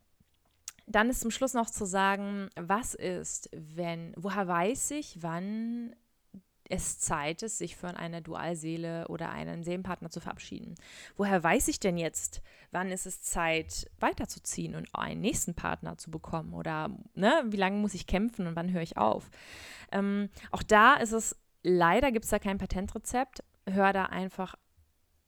dann 0.88 1.10
ist 1.10 1.20
zum 1.20 1.30
Schluss 1.30 1.54
noch 1.54 1.70
zu 1.70 1.84
sagen, 1.84 2.48
was 2.56 2.94
ist, 2.94 3.50
wenn, 3.52 4.12
woher 4.16 4.48
weiß 4.48 4.92
ich, 4.92 5.22
wann 5.22 5.94
es 6.70 6.98
Zeit 6.98 7.42
ist, 7.42 7.58
sich 7.58 7.76
von 7.76 7.96
einer 7.96 8.20
Dualseele 8.20 9.08
oder 9.08 9.30
einem 9.30 9.62
Seelenpartner 9.62 10.10
zu 10.10 10.20
verabschieden? 10.20 10.74
Woher 11.16 11.42
weiß 11.42 11.68
ich 11.68 11.80
denn 11.80 11.96
jetzt, 11.96 12.42
wann 12.70 12.90
ist 12.90 13.06
es 13.06 13.22
Zeit, 13.22 13.90
weiterzuziehen 14.00 14.74
und 14.74 14.88
einen 14.94 15.20
nächsten 15.20 15.54
Partner 15.54 15.96
zu 15.96 16.10
bekommen? 16.10 16.54
Oder 16.54 16.90
ne, 17.14 17.42
wie 17.46 17.56
lange 17.56 17.78
muss 17.78 17.94
ich 17.94 18.06
kämpfen 18.06 18.46
und 18.46 18.56
wann 18.56 18.72
höre 18.72 18.82
ich 18.82 18.96
auf? 18.96 19.30
Ähm, 19.92 20.28
auch 20.50 20.62
da 20.62 20.94
ist 20.94 21.12
es, 21.12 21.36
leider 21.62 22.12
gibt 22.12 22.24
es 22.24 22.30
da 22.30 22.38
kein 22.38 22.58
Patentrezept. 22.58 23.42
Hör 23.66 23.92
da 23.92 24.06
einfach 24.06 24.54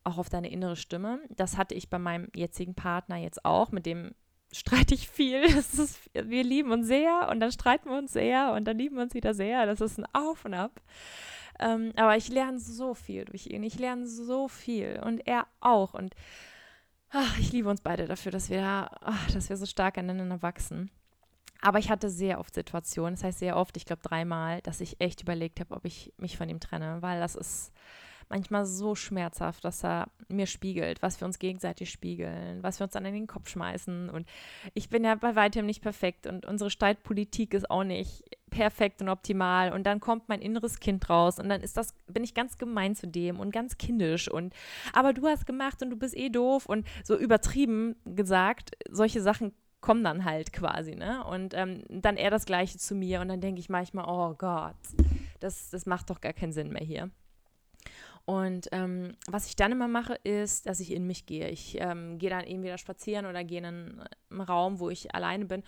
auch 0.04 0.18
auf 0.18 0.28
deine 0.30 0.50
innere 0.50 0.76
Stimme. 0.76 1.20
Das 1.30 1.56
hatte 1.56 1.74
ich 1.74 1.90
bei 1.90 1.98
meinem 1.98 2.28
jetzigen 2.34 2.74
Partner 2.74 3.16
jetzt 3.16 3.44
auch, 3.44 3.70
mit 3.70 3.86
dem 3.86 4.14
streite 4.52 4.94
ich 4.94 5.08
viel. 5.08 5.42
Ist, 5.42 5.98
wir 6.12 6.44
lieben 6.44 6.72
uns 6.72 6.86
sehr 6.86 7.28
und 7.30 7.40
dann 7.40 7.52
streiten 7.52 7.90
wir 7.90 7.98
uns 7.98 8.12
sehr 8.12 8.52
und 8.52 8.64
dann 8.64 8.78
lieben 8.78 8.96
wir 8.96 9.02
uns 9.02 9.14
wieder 9.14 9.34
sehr. 9.34 9.66
Das 9.66 9.80
ist 9.80 9.98
ein 9.98 10.06
Auf 10.12 10.44
und 10.44 10.54
Ab. 10.54 10.80
Ähm, 11.58 11.92
aber 11.96 12.16
ich 12.16 12.28
lerne 12.28 12.58
so 12.58 12.94
viel 12.94 13.24
durch 13.26 13.46
ihn. 13.46 13.62
Ich 13.62 13.78
lerne 13.78 14.06
so 14.06 14.48
viel 14.48 15.00
und 15.04 15.26
er 15.26 15.46
auch. 15.60 15.94
Und 15.94 16.14
ach, 17.10 17.38
ich 17.38 17.52
liebe 17.52 17.68
uns 17.68 17.82
beide 17.82 18.06
dafür, 18.06 18.32
dass 18.32 18.48
wir, 18.50 18.62
ach, 18.64 19.30
dass 19.30 19.48
wir 19.48 19.56
so 19.56 19.66
stark 19.66 19.98
aneinander 19.98 20.42
wachsen. 20.42 20.90
Aber 21.62 21.78
ich 21.78 21.90
hatte 21.90 22.08
sehr 22.08 22.40
oft 22.40 22.54
Situationen, 22.54 23.14
das 23.16 23.24
heißt 23.24 23.38
sehr 23.38 23.56
oft, 23.56 23.76
ich 23.76 23.84
glaube 23.84 24.02
dreimal, 24.02 24.62
dass 24.62 24.80
ich 24.80 24.98
echt 25.00 25.20
überlegt 25.20 25.60
habe, 25.60 25.74
ob 25.74 25.84
ich 25.84 26.10
mich 26.16 26.38
von 26.38 26.48
ihm 26.48 26.58
trenne, 26.58 27.02
weil 27.02 27.20
das 27.20 27.34
ist 27.34 27.72
manchmal 28.30 28.64
so 28.64 28.94
schmerzhaft, 28.94 29.64
dass 29.64 29.84
er 29.84 30.08
mir 30.28 30.46
spiegelt, 30.46 31.02
was 31.02 31.20
wir 31.20 31.26
uns 31.26 31.38
gegenseitig 31.38 31.90
spiegeln, 31.90 32.62
was 32.62 32.80
wir 32.80 32.84
uns 32.84 32.92
dann 32.92 33.04
in 33.04 33.14
den 33.14 33.26
Kopf 33.26 33.48
schmeißen. 33.48 34.08
Und 34.08 34.26
ich 34.74 34.88
bin 34.88 35.04
ja 35.04 35.16
bei 35.16 35.34
weitem 35.34 35.66
nicht 35.66 35.82
perfekt 35.82 36.26
und 36.26 36.46
unsere 36.46 36.70
Streitpolitik 36.70 37.52
ist 37.52 37.70
auch 37.70 37.84
nicht 37.84 38.24
perfekt 38.48 39.02
und 39.02 39.08
optimal. 39.08 39.72
Und 39.72 39.84
dann 39.84 40.00
kommt 40.00 40.28
mein 40.28 40.40
inneres 40.40 40.80
Kind 40.80 41.10
raus 41.10 41.38
und 41.38 41.48
dann 41.48 41.60
ist 41.60 41.76
das, 41.76 41.94
bin 42.06 42.24
ich 42.24 42.32
ganz 42.34 42.56
gemein 42.56 42.94
zu 42.94 43.08
dem 43.08 43.40
und 43.40 43.52
ganz 43.52 43.76
kindisch 43.76 44.30
und 44.30 44.54
aber 44.92 45.12
du 45.12 45.26
hast 45.26 45.46
gemacht 45.46 45.82
und 45.82 45.90
du 45.90 45.96
bist 45.96 46.16
eh 46.16 46.30
doof 46.30 46.66
und 46.66 46.86
so 47.04 47.18
übertrieben 47.18 47.96
gesagt, 48.04 48.76
solche 48.88 49.20
Sachen 49.20 49.52
kommen 49.80 50.04
dann 50.04 50.24
halt 50.24 50.52
quasi, 50.52 50.94
ne? 50.94 51.24
Und 51.24 51.54
ähm, 51.54 51.84
dann 51.88 52.16
eher 52.16 52.30
das 52.30 52.44
Gleiche 52.44 52.78
zu 52.78 52.94
mir 52.94 53.20
und 53.20 53.28
dann 53.28 53.40
denke 53.40 53.60
ich 53.60 53.70
manchmal, 53.70 54.04
oh 54.06 54.34
Gott, 54.34 54.76
das, 55.40 55.70
das 55.70 55.86
macht 55.86 56.10
doch 56.10 56.20
gar 56.20 56.34
keinen 56.34 56.52
Sinn 56.52 56.70
mehr 56.70 56.84
hier. 56.84 57.10
Und 58.30 58.68
ähm, 58.70 59.16
was 59.26 59.46
ich 59.46 59.56
dann 59.56 59.72
immer 59.72 59.88
mache, 59.88 60.14
ist, 60.22 60.66
dass 60.66 60.78
ich 60.78 60.92
in 60.92 61.04
mich 61.04 61.26
gehe. 61.26 61.48
Ich 61.48 61.76
ähm, 61.80 62.16
gehe 62.16 62.30
dann 62.30 62.46
eben 62.46 62.62
wieder 62.62 62.78
spazieren 62.78 63.26
oder 63.26 63.42
gehe 63.42 63.58
in 63.58 63.64
einen 63.64 64.40
Raum, 64.40 64.78
wo 64.78 64.88
ich 64.88 65.12
alleine 65.16 65.46
bin. 65.46 65.64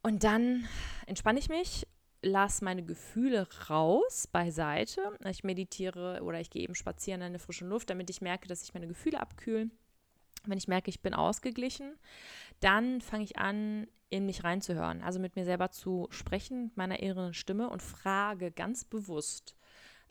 Und 0.00 0.22
dann 0.22 0.68
entspanne 1.06 1.40
ich 1.40 1.48
mich, 1.48 1.84
lasse 2.22 2.64
meine 2.64 2.84
Gefühle 2.84 3.48
raus, 3.68 4.28
beiseite. 4.28 5.18
Ich 5.28 5.42
meditiere 5.42 6.22
oder 6.22 6.38
ich 6.38 6.50
gehe 6.50 6.62
eben 6.62 6.76
spazieren 6.76 7.20
in 7.22 7.32
der 7.32 7.40
frischen 7.40 7.68
Luft, 7.68 7.90
damit 7.90 8.10
ich 8.10 8.20
merke, 8.20 8.46
dass 8.46 8.60
sich 8.60 8.72
meine 8.72 8.86
Gefühle 8.86 9.18
abkühlen. 9.18 9.72
Wenn 10.44 10.58
ich 10.58 10.68
merke, 10.68 10.88
ich 10.88 11.00
bin 11.00 11.14
ausgeglichen, 11.14 11.96
dann 12.60 13.00
fange 13.00 13.24
ich 13.24 13.38
an, 13.38 13.88
in 14.08 14.24
mich 14.24 14.44
reinzuhören, 14.44 15.02
also 15.02 15.18
mit 15.18 15.34
mir 15.34 15.44
selber 15.44 15.72
zu 15.72 16.06
sprechen, 16.10 16.70
meiner 16.76 17.00
inneren 17.00 17.34
Stimme 17.34 17.68
und 17.70 17.82
frage 17.82 18.52
ganz 18.52 18.84
bewusst, 18.84 19.56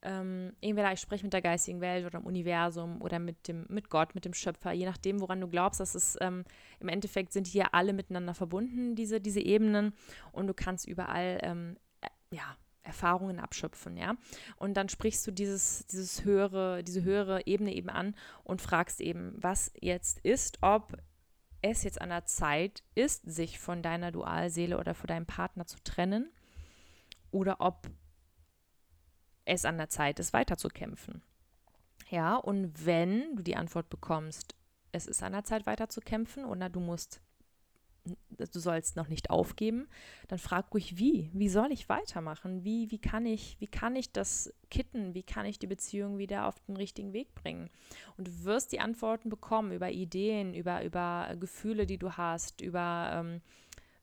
ähm, 0.05 0.53
entweder 0.61 0.93
ich 0.93 0.99
spreche 0.99 1.23
mit 1.23 1.33
der 1.33 1.41
geistigen 1.41 1.81
Welt 1.81 2.05
oder 2.05 2.19
dem 2.19 2.27
Universum 2.27 3.01
oder 3.01 3.19
mit 3.19 3.47
dem, 3.47 3.65
mit 3.69 3.89
Gott, 3.89 4.13
mit 4.13 4.23
dem 4.23 4.33
Schöpfer, 4.33 4.71
je 4.71 4.85
nachdem, 4.85 5.19
woran 5.19 5.41
du 5.41 5.47
glaubst, 5.47 5.79
dass 5.79 5.95
es 5.95 6.15
ähm, 6.21 6.45
im 6.79 6.89
Endeffekt 6.89 7.33
sind 7.33 7.47
hier 7.47 7.73
alle 7.73 7.91
miteinander 7.91 8.35
verbunden, 8.35 8.95
diese, 8.95 9.19
diese 9.19 9.41
Ebenen, 9.41 9.93
und 10.31 10.47
du 10.47 10.53
kannst 10.53 10.87
überall 10.87 11.39
ähm, 11.41 11.77
äh, 12.01 12.35
ja, 12.35 12.55
Erfahrungen 12.83 13.39
abschöpfen, 13.39 13.97
ja. 13.97 14.15
Und 14.57 14.75
dann 14.77 14.89
sprichst 14.89 15.25
du 15.25 15.31
dieses, 15.31 15.87
dieses 15.87 16.23
höhere, 16.23 16.83
diese 16.83 17.03
höhere 17.03 17.47
Ebene 17.47 17.73
eben 17.73 17.89
an 17.89 18.15
und 18.43 18.61
fragst 18.61 19.01
eben, 19.01 19.33
was 19.35 19.73
jetzt 19.81 20.19
ist, 20.19 20.59
ob 20.61 20.95
es 21.63 21.83
jetzt 21.83 21.99
an 21.99 22.09
der 22.09 22.25
Zeit 22.25 22.83
ist, 22.93 23.23
sich 23.25 23.57
von 23.57 23.81
deiner 23.81 24.11
Dualseele 24.11 24.77
oder 24.77 24.93
von 24.93 25.07
deinem 25.07 25.25
Partner 25.25 25.65
zu 25.65 25.77
trennen 25.83 26.31
oder 27.31 27.59
ob 27.59 27.89
es 29.45 29.65
an 29.65 29.77
der 29.77 29.89
Zeit 29.89 30.19
ist, 30.19 30.33
weiterzukämpfen. 30.33 31.21
Ja, 32.09 32.35
und 32.35 32.85
wenn 32.85 33.35
du 33.35 33.43
die 33.43 33.55
Antwort 33.55 33.89
bekommst, 33.89 34.55
es 34.91 35.07
ist 35.07 35.23
an 35.23 35.33
der 35.33 35.43
Zeit 35.43 35.65
weiterzukämpfen 35.65 36.45
oder 36.45 36.69
du 36.69 36.79
musst 36.79 37.21
du 38.37 38.59
sollst 38.59 38.95
noch 38.95 39.07
nicht 39.07 39.29
aufgeben, 39.29 39.87
dann 40.27 40.39
frag 40.39 40.73
ruhig 40.73 40.97
wie. 40.97 41.29
Wie 41.33 41.49
soll 41.49 41.71
ich 41.71 41.89
weitermachen? 41.89 42.63
Wie, 42.63 42.91
wie, 42.91 42.99
kann 42.99 43.25
ich, 43.25 43.57
wie 43.59 43.67
kann 43.67 43.95
ich 43.95 44.11
das 44.11 44.53
kitten? 44.69 45.13
Wie 45.13 45.23
kann 45.23 45.45
ich 45.45 45.59
die 45.59 45.67
Beziehung 45.67 46.17
wieder 46.17 46.45
auf 46.45 46.59
den 46.67 46.77
richtigen 46.77 47.13
Weg 47.13 47.33
bringen? 47.33 47.69
Und 48.17 48.27
du 48.27 48.43
wirst 48.43 48.71
die 48.71 48.79
Antworten 48.79 49.29
bekommen 49.29 49.71
über 49.71 49.91
Ideen, 49.91 50.53
über, 50.53 50.83
über 50.83 51.35
Gefühle, 51.39 51.85
die 51.85 51.97
du 51.97 52.11
hast, 52.11 52.61
über 52.61 53.09
ähm, 53.13 53.41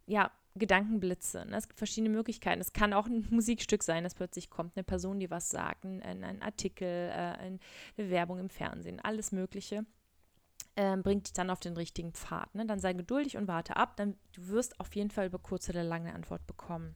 ja, 0.07 0.31
Gedankenblitze. 0.55 1.47
Ne? 1.47 1.57
Es 1.57 1.69
gibt 1.69 1.79
verschiedene 1.79 2.11
Möglichkeiten. 2.11 2.61
Es 2.61 2.73
kann 2.73 2.93
auch 2.93 3.07
ein 3.07 3.27
Musikstück 3.31 3.83
sein, 3.83 4.05
dass 4.05 4.15
plötzlich 4.15 4.51
kommt 4.51 4.77
eine 4.77 4.85
Person, 4.85 5.19
die 5.19 5.31
was 5.31 5.51
sagt, 5.51 5.85
ein, 5.85 6.03
ein 6.03 6.43
Artikel, 6.43 6.87
äh, 6.87 7.13
eine 7.13 7.59
Werbung 7.97 8.39
im 8.39 8.51
Fernsehen, 8.51 9.01
alles 9.01 9.33
Mögliche 9.33 9.85
ähm, 10.77 11.03
bringt 11.03 11.27
dich 11.27 11.33
dann 11.33 11.51
auf 11.51 11.61
den 11.61 11.77
richtigen 11.77 12.13
Pfad. 12.13 12.55
Ne? 12.55 12.67
Dann 12.67 12.79
sei 12.79 12.93
geduldig 12.93 13.37
und 13.37 13.49
warte 13.49 13.77
ab. 13.77 13.97
Dann, 13.97 14.17
du 14.33 14.49
wirst 14.49 14.79
auf 14.81 14.95
jeden 14.95 15.11
Fall 15.11 15.27
über 15.27 15.39
kurz 15.39 15.69
oder 15.69 15.83
lange 15.83 16.15
Antwort 16.15 16.47
bekommen. 16.47 16.95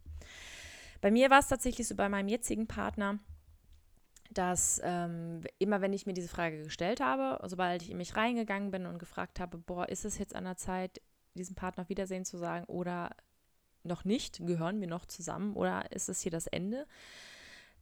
Bei 1.00 1.10
mir 1.10 1.30
war 1.30 1.40
es 1.40 1.48
tatsächlich 1.48 1.86
so 1.86 1.94
bei 1.94 2.08
meinem 2.08 2.28
jetzigen 2.28 2.66
Partner, 2.66 3.18
dass 4.30 4.80
ähm, 4.82 5.42
immer 5.58 5.80
wenn 5.80 5.92
ich 5.92 6.06
mir 6.06 6.14
diese 6.14 6.28
Frage 6.28 6.62
gestellt 6.62 7.00
habe, 7.00 7.38
sobald 7.48 7.82
ich 7.82 7.90
in 7.90 7.98
mich 7.98 8.16
reingegangen 8.16 8.70
bin 8.70 8.86
und 8.86 8.98
gefragt 8.98 9.40
habe, 9.40 9.58
boah, 9.58 9.88
ist 9.88 10.04
es 10.04 10.18
jetzt 10.18 10.34
an 10.34 10.44
der 10.44 10.56
Zeit, 10.56 11.00
diesen 11.34 11.54
Partner 11.54 11.82
auf 11.82 11.90
Wiedersehen 11.90 12.24
zu 12.24 12.38
sagen 12.38 12.64
oder 12.64 13.10
noch 13.86 14.04
nicht, 14.04 14.44
gehören 14.46 14.80
wir 14.80 14.88
noch 14.88 15.06
zusammen 15.06 15.54
oder 15.54 15.90
ist 15.92 16.08
es 16.08 16.20
hier 16.20 16.32
das 16.32 16.46
Ende? 16.46 16.86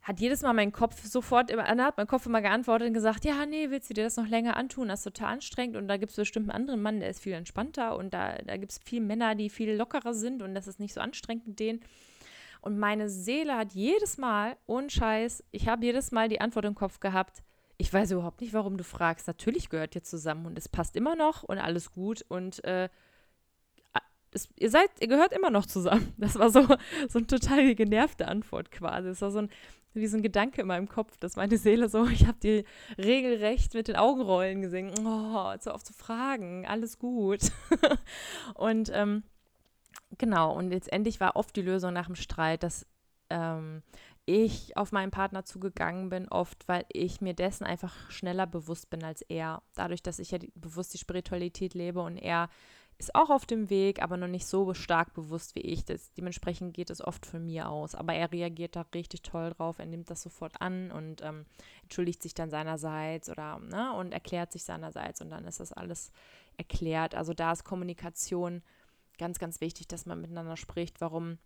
hat 0.04 0.20
jedes 0.20 0.42
Mal 0.42 0.52
mein 0.52 0.70
Kopf 0.70 1.02
sofort 1.02 1.50
immer, 1.50 1.64
hat 1.64 1.96
mein 1.96 2.06
Kopf 2.06 2.26
immer 2.26 2.42
geantwortet 2.42 2.88
und 2.88 2.94
gesagt, 2.94 3.24
ja, 3.24 3.46
nee, 3.46 3.70
willst 3.70 3.88
du 3.88 3.94
dir 3.94 4.04
das 4.04 4.18
noch 4.18 4.28
länger 4.28 4.56
antun? 4.56 4.88
Das 4.88 5.00
ist 5.00 5.04
total 5.04 5.32
anstrengend 5.32 5.76
und 5.76 5.88
da 5.88 5.96
gibt 5.96 6.10
es 6.10 6.16
bestimmt 6.16 6.50
einen 6.50 6.60
anderen 6.60 6.82
Mann, 6.82 7.00
der 7.00 7.08
ist 7.08 7.22
viel 7.22 7.32
entspannter 7.32 7.96
und 7.96 8.12
da, 8.12 8.36
da 8.36 8.58
gibt 8.58 8.72
es 8.72 8.80
viele 8.84 9.00
Männer, 9.00 9.34
die 9.34 9.48
viel 9.48 9.72
lockerer 9.72 10.12
sind 10.12 10.42
und 10.42 10.54
das 10.54 10.66
ist 10.66 10.78
nicht 10.78 10.92
so 10.92 11.00
anstrengend 11.00 11.46
mit 11.46 11.58
denen. 11.58 11.80
Und 12.60 12.78
meine 12.78 13.08
Seele 13.08 13.56
hat 13.56 13.72
jedes 13.72 14.18
Mal, 14.18 14.56
ohne 14.66 14.90
Scheiß, 14.90 15.42
ich 15.52 15.68
habe 15.68 15.86
jedes 15.86 16.12
Mal 16.12 16.28
die 16.28 16.40
Antwort 16.40 16.66
im 16.66 16.74
Kopf 16.74 17.00
gehabt, 17.00 17.42
ich 17.78 17.92
weiß 17.92 18.10
überhaupt 18.10 18.40
nicht, 18.42 18.52
warum 18.52 18.76
du 18.76 18.84
fragst. 18.84 19.26
Natürlich 19.26 19.68
gehört 19.68 19.94
ihr 19.94 20.04
zusammen 20.04 20.46
und 20.46 20.58
es 20.58 20.68
passt 20.68 20.96
immer 20.96 21.16
noch 21.16 21.42
und 21.42 21.58
alles 21.58 21.90
gut 21.90 22.24
und 22.28 22.62
äh, 22.64 22.88
es, 24.34 24.48
ihr 24.58 24.70
seid, 24.70 24.90
ihr 25.00 25.08
gehört 25.08 25.32
immer 25.32 25.50
noch 25.50 25.66
zusammen. 25.66 26.12
Das 26.18 26.38
war 26.38 26.50
so, 26.50 26.66
so 27.08 27.18
eine 27.18 27.26
total 27.26 27.74
genervte 27.74 28.28
Antwort 28.28 28.70
quasi. 28.70 29.08
Es 29.08 29.22
war 29.22 29.30
so 29.30 29.38
ein, 29.40 29.48
wie 29.94 30.06
so 30.06 30.16
ein 30.16 30.22
Gedanke 30.22 30.60
in 30.60 30.66
meinem 30.66 30.88
Kopf, 30.88 31.16
dass 31.18 31.36
meine 31.36 31.56
Seele 31.56 31.88
so, 31.88 32.06
ich 32.08 32.26
habe 32.26 32.38
die 32.42 32.64
regelrecht 32.98 33.74
mit 33.74 33.88
den 33.88 33.96
Augenrollen 33.96 34.60
gesehen. 34.60 34.92
Oh, 35.06 35.56
zu 35.58 35.72
oft 35.72 35.86
zu 35.86 35.92
fragen, 35.92 36.66
alles 36.66 36.98
gut. 36.98 37.40
und 38.54 38.90
ähm, 38.92 39.22
genau, 40.18 40.54
und 40.54 40.70
letztendlich 40.70 41.20
war 41.20 41.36
oft 41.36 41.54
die 41.56 41.62
Lösung 41.62 41.92
nach 41.92 42.06
dem 42.06 42.16
Streit, 42.16 42.62
dass 42.62 42.86
ähm, 43.30 43.82
ich 44.26 44.76
auf 44.76 44.90
meinen 44.90 45.10
Partner 45.10 45.44
zugegangen 45.44 46.08
bin, 46.08 46.28
oft, 46.28 46.66
weil 46.66 46.84
ich 46.88 47.20
mir 47.20 47.34
dessen 47.34 47.64
einfach 47.64 48.10
schneller 48.10 48.46
bewusst 48.46 48.90
bin 48.90 49.04
als 49.04 49.22
er. 49.22 49.62
Dadurch, 49.74 50.02
dass 50.02 50.18
ich 50.18 50.30
ja 50.30 50.38
die, 50.38 50.50
bewusst 50.54 50.94
die 50.94 50.98
Spiritualität 50.98 51.74
lebe 51.74 52.00
und 52.00 52.16
er 52.16 52.48
ist 52.98 53.14
auch 53.14 53.30
auf 53.30 53.44
dem 53.44 53.70
Weg, 53.70 54.02
aber 54.02 54.16
noch 54.16 54.28
nicht 54.28 54.46
so 54.46 54.72
stark 54.74 55.14
bewusst 55.14 55.54
wie 55.54 55.60
ich. 55.60 55.84
Das, 55.84 56.12
dementsprechend 56.12 56.74
geht 56.74 56.90
es 56.90 57.00
oft 57.00 57.26
von 57.26 57.44
mir 57.44 57.68
aus. 57.68 57.94
Aber 57.94 58.14
er 58.14 58.30
reagiert 58.30 58.76
da 58.76 58.86
richtig 58.94 59.22
toll 59.22 59.50
drauf. 59.50 59.78
Er 59.78 59.86
nimmt 59.86 60.10
das 60.10 60.22
sofort 60.22 60.60
an 60.60 60.90
und 60.92 61.22
ähm, 61.22 61.44
entschuldigt 61.82 62.22
sich 62.22 62.34
dann 62.34 62.50
seinerseits 62.50 63.28
oder 63.28 63.58
ne, 63.58 63.92
und 63.94 64.12
erklärt 64.12 64.52
sich 64.52 64.64
seinerseits 64.64 65.20
und 65.20 65.30
dann 65.30 65.44
ist 65.44 65.60
das 65.60 65.72
alles 65.72 66.12
erklärt. 66.56 67.14
Also 67.14 67.34
da 67.34 67.52
ist 67.52 67.64
Kommunikation 67.64 68.62
ganz, 69.18 69.38
ganz 69.38 69.60
wichtig, 69.60 69.88
dass 69.88 70.06
man 70.06 70.20
miteinander 70.20 70.56
spricht. 70.56 71.00
Warum 71.00 71.38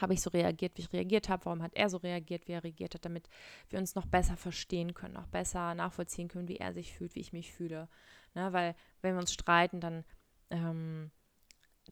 habe 0.00 0.14
ich 0.14 0.22
so 0.22 0.30
reagiert, 0.30 0.76
wie 0.76 0.82
ich 0.82 0.92
reagiert 0.92 1.28
habe? 1.28 1.44
Warum 1.46 1.62
hat 1.62 1.74
er 1.74 1.90
so 1.90 1.98
reagiert, 1.98 2.48
wie 2.48 2.52
er 2.52 2.64
reagiert 2.64 2.94
hat, 2.94 3.04
damit 3.04 3.28
wir 3.68 3.78
uns 3.78 3.94
noch 3.94 4.06
besser 4.06 4.36
verstehen 4.36 4.94
können, 4.94 5.14
noch 5.14 5.26
besser 5.26 5.74
nachvollziehen 5.74 6.28
können, 6.28 6.48
wie 6.48 6.56
er 6.56 6.72
sich 6.72 6.92
fühlt, 6.92 7.14
wie 7.14 7.20
ich 7.20 7.32
mich 7.32 7.52
fühle. 7.52 7.88
Ne, 8.34 8.52
weil 8.52 8.74
wenn 9.02 9.14
wir 9.14 9.20
uns 9.20 9.32
streiten, 9.32 9.80
dann 9.80 10.04
ähm, 10.50 11.10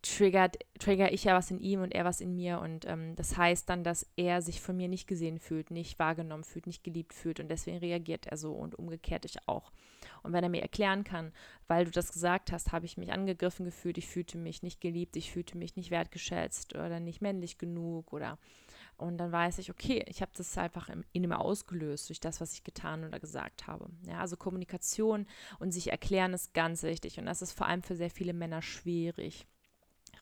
triggert, 0.02 0.56
trigger 0.78 1.12
ich 1.12 1.24
ja 1.24 1.34
was 1.34 1.50
in 1.50 1.60
ihm 1.60 1.82
und 1.82 1.92
er 1.92 2.04
was 2.04 2.20
in 2.20 2.34
mir. 2.34 2.60
Und 2.60 2.86
ähm, 2.86 3.14
das 3.16 3.36
heißt 3.36 3.68
dann, 3.68 3.84
dass 3.84 4.06
er 4.16 4.42
sich 4.42 4.60
von 4.60 4.76
mir 4.76 4.88
nicht 4.88 5.06
gesehen 5.06 5.38
fühlt, 5.38 5.70
nicht 5.70 5.98
wahrgenommen 5.98 6.44
fühlt, 6.44 6.66
nicht 6.66 6.84
geliebt 6.84 7.14
fühlt. 7.14 7.40
Und 7.40 7.48
deswegen 7.48 7.78
reagiert 7.78 8.26
er 8.26 8.36
so 8.36 8.52
und 8.52 8.78
umgekehrt 8.78 9.24
ich 9.24 9.36
auch. 9.48 9.72
Und 10.22 10.32
wenn 10.32 10.44
er 10.44 10.50
mir 10.50 10.62
erklären 10.62 11.04
kann, 11.04 11.32
weil 11.68 11.84
du 11.84 11.90
das 11.90 12.12
gesagt 12.12 12.52
hast, 12.52 12.72
habe 12.72 12.86
ich 12.86 12.96
mich 12.96 13.12
angegriffen 13.12 13.64
gefühlt, 13.64 13.98
ich 13.98 14.06
fühlte 14.06 14.38
mich 14.38 14.62
nicht 14.62 14.80
geliebt, 14.80 15.16
ich 15.16 15.32
fühlte 15.32 15.56
mich 15.56 15.76
nicht 15.76 15.90
wertgeschätzt 15.90 16.74
oder 16.74 17.00
nicht 17.00 17.20
männlich 17.20 17.58
genug 17.58 18.12
oder 18.12 18.38
und 18.96 19.18
dann 19.18 19.32
weiß 19.32 19.58
ich, 19.58 19.70
okay, 19.70 20.04
ich 20.06 20.22
habe 20.22 20.32
das 20.36 20.56
einfach 20.56 20.88
in 20.88 21.04
ihm 21.24 21.32
ausgelöst 21.32 22.08
durch 22.08 22.20
das, 22.20 22.40
was 22.40 22.54
ich 22.54 22.64
getan 22.64 23.04
oder 23.04 23.20
gesagt 23.20 23.66
habe. 23.66 23.90
Ja, 24.06 24.20
also 24.20 24.36
Kommunikation 24.36 25.26
und 25.58 25.72
sich 25.72 25.90
erklären 25.90 26.32
ist 26.32 26.54
ganz 26.54 26.82
wichtig. 26.82 27.18
Und 27.18 27.26
das 27.26 27.42
ist 27.42 27.52
vor 27.52 27.66
allem 27.66 27.82
für 27.82 27.96
sehr 27.96 28.10
viele 28.10 28.32
Männer 28.32 28.62
schwierig 28.62 29.46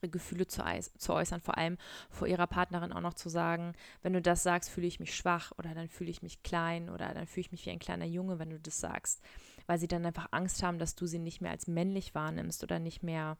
ihre 0.04 0.10
Gefühle 0.10 0.46
zu, 0.46 0.62
zu, 0.98 1.12
äußern, 1.12 1.40
vor 1.40 1.56
allem 1.56 1.78
vor 2.10 2.26
ihrer 2.26 2.46
Partnerin 2.46 2.92
auch 2.92 3.00
noch 3.00 3.14
zu 3.14 3.28
sagen, 3.28 3.72
wenn 4.02 4.12
du 4.12 4.20
das 4.20 4.42
sagst, 4.42 4.70
fühle 4.70 4.86
ich 4.86 5.00
mich 5.00 5.14
schwach 5.14 5.52
oder 5.58 5.74
dann 5.74 5.88
fühle 5.88 6.10
ich 6.10 6.22
mich 6.22 6.42
klein 6.42 6.90
oder 6.90 7.14
dann 7.14 7.26
fühle 7.26 7.42
ich 7.42 7.52
mich 7.52 7.66
wie 7.66 7.70
ein 7.70 7.78
kleiner 7.78 8.04
Junge, 8.04 8.38
wenn 8.38 8.50
du 8.50 8.60
das 8.60 8.80
sagst, 8.80 9.22
weil 9.66 9.78
sie 9.78 9.88
dann 9.88 10.04
einfach 10.04 10.28
Angst 10.30 10.62
haben, 10.62 10.78
dass 10.78 10.94
du 10.94 11.06
sie 11.06 11.18
nicht 11.18 11.40
mehr 11.40 11.52
als 11.52 11.66
männlich 11.66 12.14
wahrnimmst 12.14 12.62
oder 12.62 12.78
nicht 12.78 13.02
mehr 13.02 13.38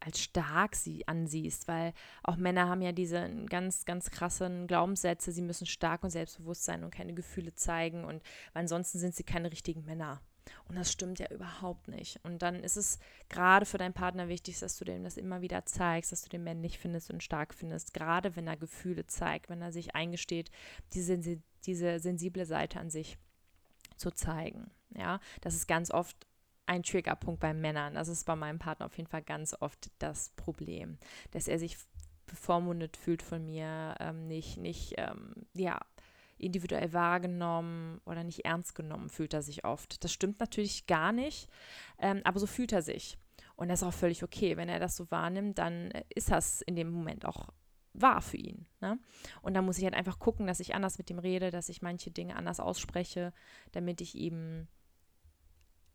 als 0.00 0.20
stark 0.20 0.74
sie 0.74 1.06
ansiehst, 1.06 1.68
weil 1.68 1.92
auch 2.22 2.36
Männer 2.36 2.68
haben 2.68 2.82
ja 2.82 2.92
diese 2.92 3.30
ganz, 3.46 3.84
ganz 3.84 4.10
krassen 4.10 4.66
Glaubenssätze, 4.66 5.32
sie 5.32 5.42
müssen 5.42 5.66
stark 5.66 6.02
und 6.02 6.10
selbstbewusst 6.10 6.64
sein 6.64 6.84
und 6.84 6.90
keine 6.90 7.14
Gefühle 7.14 7.54
zeigen 7.54 8.04
und 8.04 8.22
ansonsten 8.54 8.98
sind 8.98 9.14
sie 9.14 9.24
keine 9.24 9.52
richtigen 9.52 9.84
Männer. 9.84 10.20
Und 10.68 10.76
das 10.76 10.90
stimmt 10.90 11.18
ja 11.18 11.30
überhaupt 11.30 11.88
nicht. 11.88 12.18
Und 12.24 12.42
dann 12.42 12.64
ist 12.64 12.76
es 12.76 12.98
gerade 13.28 13.66
für 13.66 13.78
deinen 13.78 13.92
Partner 13.92 14.28
wichtig, 14.28 14.58
dass 14.58 14.78
du 14.78 14.84
dem 14.84 15.04
das 15.04 15.16
immer 15.16 15.42
wieder 15.42 15.64
zeigst, 15.64 16.12
dass 16.12 16.22
du 16.22 16.28
den 16.28 16.44
männlich 16.44 16.78
findest 16.78 17.10
und 17.10 17.22
stark 17.22 17.54
findest, 17.54 17.94
gerade 17.94 18.34
wenn 18.36 18.46
er 18.46 18.56
Gefühle 18.56 19.06
zeigt, 19.06 19.48
wenn 19.48 19.62
er 19.62 19.72
sich 19.72 19.94
eingesteht, 19.94 20.50
diese, 20.94 21.18
diese 21.66 22.00
sensible 22.00 22.46
Seite 22.46 22.80
an 22.80 22.90
sich 22.90 23.18
zu 23.96 24.10
zeigen. 24.10 24.70
Ja, 24.96 25.20
das 25.40 25.54
ist 25.54 25.68
ganz 25.68 25.90
oft 25.90 26.26
ein 26.70 26.84
Triggerpunkt 26.84 27.40
bei 27.40 27.52
Männern. 27.52 27.94
Das 27.94 28.06
ist 28.06 28.24
bei 28.24 28.36
meinem 28.36 28.60
Partner 28.60 28.86
auf 28.86 28.96
jeden 28.96 29.08
Fall 29.08 29.22
ganz 29.22 29.56
oft 29.58 29.90
das 29.98 30.30
Problem, 30.30 30.98
dass 31.32 31.48
er 31.48 31.58
sich 31.58 31.76
bevormundet 32.26 32.96
fühlt 32.96 33.22
von 33.22 33.44
mir, 33.44 33.96
ähm, 33.98 34.28
nicht, 34.28 34.56
nicht, 34.56 34.94
ähm, 34.96 35.34
ja, 35.52 35.80
individuell 36.38 36.92
wahrgenommen 36.92 38.00
oder 38.06 38.22
nicht 38.22 38.44
ernst 38.44 38.74
genommen 38.76 39.10
fühlt 39.10 39.34
er 39.34 39.42
sich 39.42 39.64
oft. 39.64 40.02
Das 40.04 40.12
stimmt 40.12 40.38
natürlich 40.38 40.86
gar 40.86 41.10
nicht, 41.10 41.50
ähm, 41.98 42.20
aber 42.24 42.38
so 42.38 42.46
fühlt 42.46 42.72
er 42.72 42.82
sich. 42.82 43.18
Und 43.56 43.68
das 43.68 43.82
ist 43.82 43.88
auch 43.88 43.92
völlig 43.92 44.22
okay. 44.22 44.56
Wenn 44.56 44.68
er 44.68 44.78
das 44.78 44.96
so 44.96 45.10
wahrnimmt, 45.10 45.58
dann 45.58 45.90
ist 46.08 46.30
das 46.30 46.62
in 46.62 46.76
dem 46.76 46.90
Moment 46.90 47.26
auch 47.26 47.48
wahr 47.92 48.22
für 48.22 48.36
ihn. 48.36 48.66
Ne? 48.80 48.98
Und 49.42 49.54
da 49.54 49.60
muss 49.60 49.76
ich 49.76 49.84
halt 49.84 49.94
einfach 49.94 50.20
gucken, 50.20 50.46
dass 50.46 50.60
ich 50.60 50.74
anders 50.74 50.98
mit 50.98 51.10
ihm 51.10 51.18
rede, 51.18 51.50
dass 51.50 51.68
ich 51.68 51.82
manche 51.82 52.12
Dinge 52.12 52.36
anders 52.36 52.60
ausspreche, 52.60 53.32
damit 53.72 54.00
ich 54.00 54.14
ihm 54.14 54.68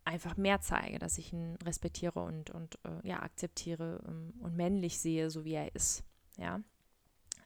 einfach 0.06 0.38
mehr 0.38 0.62
zeige, 0.62 1.00
dass 1.00 1.18
ich 1.18 1.34
ihn 1.34 1.58
respektiere 1.66 2.22
und, 2.22 2.52
und 2.52 2.76
äh, 2.86 3.08
ja, 3.08 3.22
akzeptiere 3.22 4.02
ähm, 4.08 4.34
und 4.40 4.56
männlich 4.56 5.00
sehe, 5.00 5.30
so 5.30 5.44
wie 5.44 5.54
er 5.54 5.74
ist. 5.76 6.04
Ja. 6.38 6.62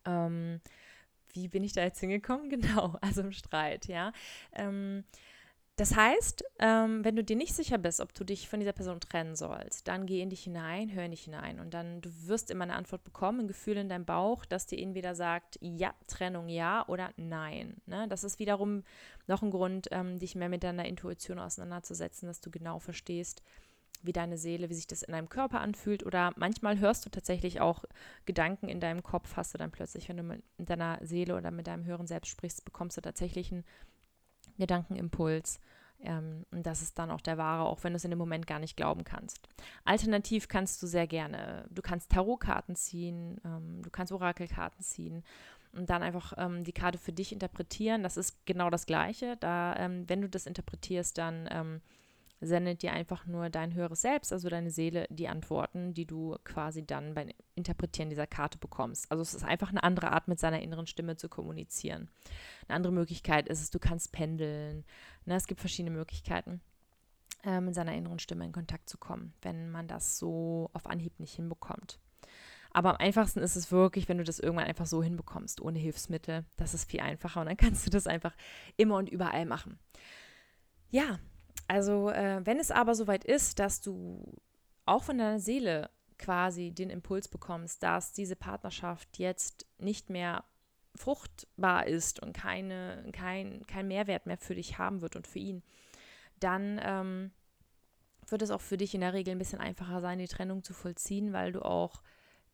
Ähm, 0.06 0.62
wie 1.34 1.48
bin 1.48 1.64
ich 1.64 1.74
da 1.74 1.84
jetzt 1.84 2.00
hingekommen? 2.00 2.50
Genau, 2.50 2.98
also 3.02 3.22
im 3.22 3.32
Streit, 3.32 3.88
ja. 3.88 4.12
Ähm, 4.54 5.04
das 5.80 5.96
heißt, 5.96 6.44
ähm, 6.60 7.06
wenn 7.06 7.16
du 7.16 7.24
dir 7.24 7.38
nicht 7.38 7.56
sicher 7.56 7.78
bist, 7.78 8.02
ob 8.02 8.14
du 8.14 8.26
dich 8.26 8.50
von 8.50 8.60
dieser 8.60 8.74
Person 8.74 9.00
trennen 9.00 9.38
sollst, 9.38 9.88
dann 9.88 10.06
geh 10.06 10.20
in 10.20 10.30
dich 10.30 10.44
hinein, 10.44 10.94
hör 10.94 11.06
in 11.06 11.12
dich 11.12 11.24
hinein 11.24 11.62
und 11.62 11.74
dann 11.74 12.02
du 12.02 12.10
wirst 12.28 12.52
immer 12.52 12.66
eine 12.66 12.76
Antwort 12.76 13.06
bekommen, 13.06 13.40
ein 13.40 13.48
Gefühl 13.48 13.78
in 13.78 13.88
deinem 13.88 14.04
Bauch, 14.04 14.44
das 14.44 14.66
dir 14.66 14.78
entweder 14.78 15.16
sagt, 15.16 15.58
ja, 15.62 15.94
Trennung 16.08 16.50
ja 16.50 16.86
oder 16.90 17.12
nein. 17.16 17.78
Ne? 17.86 18.10
Das 18.10 18.26
ist 18.26 18.40
wiederum 18.40 18.84
noch 19.28 19.42
ein 19.42 19.52
Grund, 19.52 19.88
ähm, 19.92 20.20
dich 20.20 20.36
mehr 20.36 20.50
mit 20.50 20.64
deiner 20.64 20.84
Intuition 20.84 21.40
auseinanderzusetzen, 21.40 22.28
dass 22.28 22.42
du 22.42 22.52
genau 22.52 22.80
verstehst, 22.80 23.42
wie 24.02 24.12
deine 24.14 24.38
Seele, 24.38 24.70
wie 24.70 24.74
sich 24.74 24.88
das 24.88 25.02
in 25.02 25.14
deinem 25.14 25.30
Körper 25.30 25.62
anfühlt. 25.62 26.06
Oder 26.06 26.34
manchmal 26.36 26.80
hörst 26.80 27.06
du 27.06 27.10
tatsächlich 27.10 27.62
auch 27.62 27.86
Gedanken 28.26 28.68
in 28.68 28.82
deinem 28.82 29.04
Kopf, 29.04 29.38
hast 29.38 29.54
du 29.54 29.58
dann 29.58 29.72
plötzlich, 29.72 30.10
wenn 30.10 30.18
du 30.18 30.24
mit 30.24 30.44
deiner 30.58 31.00
Seele 31.02 31.38
oder 31.38 31.52
mit 31.52 31.68
deinem 31.68 31.86
höheren 31.86 32.08
Selbst 32.08 32.30
sprichst, 32.30 32.66
bekommst 32.66 32.98
du 32.98 33.02
tatsächlich 33.02 33.52
einen 33.52 33.64
Gedankenimpuls. 34.60 35.60
Ähm, 36.02 36.46
und 36.52 36.66
das 36.66 36.82
ist 36.82 36.98
dann 36.98 37.12
auch 37.12 37.22
der 37.22 37.38
wahre, 37.38 37.66
auch 37.66 37.84
wenn 37.84 37.94
du 37.94 37.98
es 37.98 38.06
in 38.06 38.12
dem 38.12 38.20
Moment 38.20 38.48
gar 38.48 38.60
nicht 38.60 38.78
glauben 38.78 39.04
kannst. 39.04 39.50
Alternativ 39.84 40.48
kannst 40.48 40.82
du 40.82 40.88
sehr 40.88 41.08
gerne, 41.08 41.66
du 41.70 41.82
kannst 41.82 42.12
Tarotkarten 42.12 42.76
ziehen, 42.76 43.42
ähm, 43.44 43.82
du 43.82 43.90
kannst 43.90 44.14
Orakelkarten 44.14 44.82
ziehen 44.82 45.24
und 45.74 45.90
dann 45.90 46.02
einfach 46.02 46.34
ähm, 46.38 46.64
die 46.64 46.72
Karte 46.72 46.98
für 46.98 47.12
dich 47.12 47.34
interpretieren. 47.34 48.02
Das 48.04 48.18
ist 48.18 48.46
genau 48.46 48.70
das 48.70 48.86
Gleiche. 48.86 49.38
Da, 49.38 49.76
ähm, 49.76 50.06
wenn 50.08 50.22
du 50.22 50.30
das 50.30 50.46
interpretierst, 50.46 51.18
dann 51.18 51.50
ähm, 51.52 51.82
sendet 52.42 52.84
dir 52.84 52.94
einfach 52.94 53.26
nur 53.26 53.50
dein 53.50 53.74
höheres 53.74 54.02
Selbst, 54.02 54.32
also 54.32 54.50
deine 54.50 54.72
Seele, 54.72 55.08
die 55.10 55.28
Antworten, 55.28 55.94
die 55.94 56.06
du 56.06 56.38
quasi 56.44 56.86
dann 56.86 57.14
beim 57.14 57.30
Interpretieren 57.56 58.10
dieser 58.10 58.28
Karte 58.28 58.58
bekommst. 58.58 59.12
Also 59.12 59.22
es 59.22 59.34
ist 59.34 59.44
einfach 59.44 59.70
eine 59.70 59.84
andere 59.84 60.12
Art, 60.12 60.28
mit 60.28 60.40
seiner 60.40 60.62
inneren 60.62 60.88
Stimme 60.88 61.18
zu 61.18 61.28
kommunizieren. 61.28 62.10
Eine 62.68 62.78
andere 62.78 62.94
Möglichkeit 62.94 63.48
ist 63.48 63.62
es, 63.62 63.72
du 63.72 63.80
kannst 63.80 64.12
pendeln. 64.12 64.86
Ne, 65.26 65.36
es 65.36 65.48
gibt 65.48 65.60
verschiedene 65.60 65.96
Möglichkeiten, 65.96 66.62
äh, 67.44 67.60
mit 67.60 67.76
seiner 67.76 67.94
inneren 67.94 68.20
Stimme 68.20 68.46
in 68.46 68.54
Kontakt 68.54 68.90
zu 68.90 68.98
kommen, 68.98 69.34
wenn 69.42 69.70
man 69.70 69.88
das 69.88 70.18
so 70.18 70.70
auf 70.74 70.86
Anhieb 70.86 71.20
nicht 71.20 71.36
hinbekommt. 71.36 72.00
Aber 72.72 72.92
am 72.92 72.98
einfachsten 72.98 73.40
ist 73.40 73.56
es 73.56 73.72
wirklich, 73.72 74.08
wenn 74.08 74.20
du 74.20 74.24
das 74.24 74.40
irgendwann 74.40 74.68
einfach 74.68 74.86
so 74.86 75.02
hinbekommst, 75.02 75.60
ohne 75.60 75.80
Hilfsmittel. 75.80 76.46
Das 76.56 76.74
ist 76.74 76.90
viel 76.90 77.00
einfacher 77.02 77.42
und 77.42 77.48
dann 77.48 77.58
kannst 77.58 77.86
du 77.86 77.90
das 77.90 78.08
einfach 78.08 78.36
immer 78.78 78.96
und 78.96 79.10
überall 79.10 79.46
machen. 79.46 79.80
Ja, 80.92 81.20
also 81.70 82.10
äh, 82.10 82.42
wenn 82.46 82.60
es 82.60 82.72
aber 82.72 82.96
soweit 82.96 83.24
ist, 83.24 83.60
dass 83.60 83.80
du 83.80 84.26
auch 84.86 85.04
von 85.04 85.20
deiner 85.20 85.40
Seele 85.40 85.92
quasi 86.18 86.72
den 86.72 86.90
Impuls 86.90 87.28
bekommst, 87.28 87.84
dass 87.84 88.12
diese 88.12 88.36
Partnerschaft 88.36 89.20
jetzt 89.20 89.68
nicht 89.78 90.10
mehr 90.10 90.44
fruchtbar 90.96 91.86
ist 91.86 92.22
und 92.22 92.34
keine, 92.34 93.08
kein, 93.14 93.66
kein 93.68 93.88
Mehrwert 93.88 94.26
mehr 94.26 94.40
für 94.40 94.56
dich 94.56 94.80
haben 94.80 95.02
wird 95.02 95.16
und 95.16 95.28
für 95.28 95.38
ihn, 95.38 95.62
dann 96.40 96.82
ähm, 96.84 97.32
wird 98.28 98.42
es 98.42 98.50
auch 98.50 98.62
für 98.62 98.78
dich 98.78 98.96
in 98.96 99.02
der 99.02 99.14
Regel 99.14 99.34
ein 99.34 99.38
bisschen 99.38 99.62
einfacher 99.62 100.02
sein, 100.02 100.18
die 100.18 100.28
Trennung 100.28 100.64
zu 100.64 100.74
vollziehen, 100.74 101.34
weil 101.34 101.52
du 101.52 101.64
auch 101.64 102.02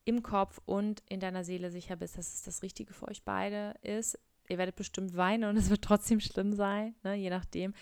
im 0.04 0.24
Kopf 0.24 0.60
und 0.66 1.02
in 1.08 1.22
deiner 1.22 1.46
Seele 1.46 1.72
sicher 1.72 1.96
bist, 1.96 2.18
dass 2.18 2.34
es 2.34 2.44
das 2.44 2.64
Richtige 2.64 2.94
für 2.94 3.08
euch 3.08 3.24
beide 3.24 3.76
ist. 3.82 4.20
Ihr 4.50 4.58
werdet 4.58 4.76
bestimmt 4.76 5.16
weinen 5.16 5.46
und 5.46 5.58
es 5.58 5.70
wird 5.70 5.82
trotzdem 5.82 6.20
schlimm 6.20 6.54
sein, 6.54 6.96
ne, 7.04 7.16
je 7.16 7.30
nachdem. 7.30 7.74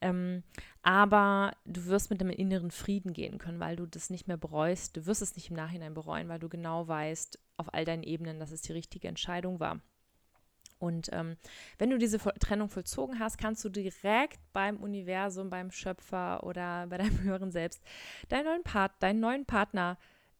Ähm, 0.00 0.42
aber 0.82 1.52
du 1.64 1.86
wirst 1.86 2.10
mit 2.10 2.20
einem 2.20 2.30
inneren 2.30 2.70
Frieden 2.70 3.12
gehen 3.12 3.38
können, 3.38 3.60
weil 3.60 3.76
du 3.76 3.86
das 3.86 4.10
nicht 4.10 4.28
mehr 4.28 4.36
bereust. 4.36 4.96
Du 4.96 5.06
wirst 5.06 5.22
es 5.22 5.36
nicht 5.36 5.50
im 5.50 5.56
Nachhinein 5.56 5.94
bereuen, 5.94 6.28
weil 6.28 6.38
du 6.38 6.48
genau 6.48 6.86
weißt, 6.88 7.38
auf 7.56 7.72
all 7.74 7.84
deinen 7.84 8.02
Ebenen, 8.02 8.38
dass 8.38 8.50
es 8.50 8.62
die 8.62 8.72
richtige 8.72 9.08
Entscheidung 9.08 9.60
war. 9.60 9.80
Und 10.78 11.08
ähm, 11.12 11.36
wenn 11.78 11.90
du 11.90 11.98
diese 11.98 12.18
Trennung 12.18 12.68
vollzogen 12.68 13.18
hast, 13.18 13.38
kannst 13.38 13.64
du 13.64 13.70
direkt 13.70 14.40
beim 14.52 14.76
Universum, 14.76 15.48
beim 15.48 15.70
Schöpfer 15.70 16.44
oder 16.44 16.86
bei 16.86 16.98
deinem 16.98 17.20
höheren 17.22 17.50
Selbst 17.50 17.82
deinen 18.28 18.44
neuen, 18.44 18.62
Part, 18.62 18.92
deinen 19.00 19.20
neuen 19.20 19.46
Partner 19.46 19.96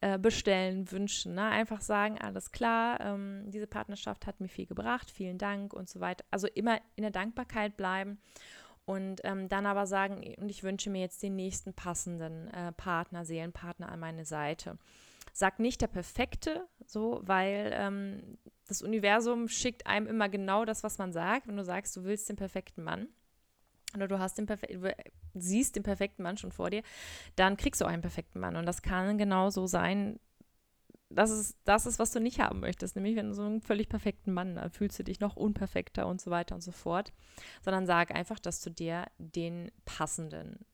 äh, 0.07 0.19
bestellen, 0.19 0.93
wünschen. 0.93 1.35
Ne? 1.35 1.43
Einfach 1.43 1.81
sagen, 1.81 2.17
alles 2.21 2.53
klar, 2.53 3.01
ähm, 3.01 3.51
diese 3.51 3.67
Partnerschaft 3.67 4.29
hat 4.29 4.41
mir 4.41 4.47
viel 4.47 4.67
gebracht, 4.67 5.11
vielen 5.11 5.37
Dank 5.37 5.73
und 5.73 5.89
so 5.89 5.99
weiter. 5.99 6.25
Also 6.31 6.47
immer 6.47 6.79
in 6.95 7.03
der 7.03 7.11
Dankbarkeit 7.11 7.77
bleiben 7.77 8.19
und 8.85 9.21
ähm, 9.25 9.49
dann 9.49 9.67
aber 9.67 9.89
sagen, 9.89 10.23
und 10.39 10.49
ich 10.49 10.63
wünsche 10.63 10.91
mir 10.91 11.01
jetzt 11.01 11.25
den 11.25 11.35
nächsten 11.35 11.75
passenden 11.75 12.47
äh, 12.55 12.71
Partner, 12.71 13.25
Seelenpartner 13.25 13.91
an 13.91 13.99
meine 13.99 14.25
Seite. 14.25 14.79
Sag 15.33 15.59
nicht 15.59 15.81
der 15.81 15.89
Perfekte, 15.89 16.69
so, 16.87 17.21
weil 17.25 17.73
ähm, 17.75 18.39
das 18.69 18.83
Universum 18.83 19.49
schickt 19.49 19.89
einem 19.89 20.07
immer 20.07 20.29
genau 20.29 20.65
das, 20.65 20.85
was 20.85 20.99
man 20.99 21.13
sagt. 21.13 21.49
Wenn 21.49 21.57
du 21.57 21.65
sagst, 21.65 21.97
du 21.97 22.05
willst 22.05 22.29
den 22.29 22.37
perfekten 22.37 22.85
Mann 22.85 23.09
oder 23.97 24.09
du 24.09 24.19
hast 24.19 24.39
den 24.39 24.47
perfekten, 24.47 24.91
siehst 25.35 25.77
den 25.77 25.83
perfekten 25.83 26.23
Mann 26.23 26.37
schon 26.37 26.53
vor 26.53 26.71
dir, 26.71 26.83
dann 27.37 27.57
kriegst 27.57 27.81
du 27.81 27.85
auch 27.85 27.91
einen 27.91 28.03
perfekten 28.03 28.41
Mann. 28.41 28.57
Und 28.57 28.67
das 28.67 28.83
kann 28.83 29.19
genau 29.19 29.51
so 29.51 29.67
sein, 29.67 30.19
dass 31.09 31.31
es 31.31 31.57
das 31.65 31.87
ist, 31.87 31.99
was 31.99 32.11
du 32.11 32.21
nicht 32.21 32.41
haben 32.41 32.61
möchtest. 32.61 32.97
Nämlich, 32.97 33.17
wenn 33.17 33.29
du 33.29 33.35
so 33.35 33.43
einen 33.43 33.61
völlig 33.61 33.89
perfekten 33.89 34.33
Mann, 34.33 34.57
dann 34.57 34.71
fühlst 34.71 34.99
du 34.99 35.05
dich 35.05 35.21
noch 35.21 35.37
unperfekter 35.37 36.07
und 36.07 36.21
so 36.21 36.31
weiter 36.31 36.55
und 36.55 36.63
so 36.63 36.73
fort. 36.73 37.13
Sondern 37.63 37.87
sag 37.87 38.15
einfach, 38.15 38.39
dass 38.39 38.61
du 38.63 38.71
dir 38.71 39.07
den 39.19 39.71
passenden 39.85 40.65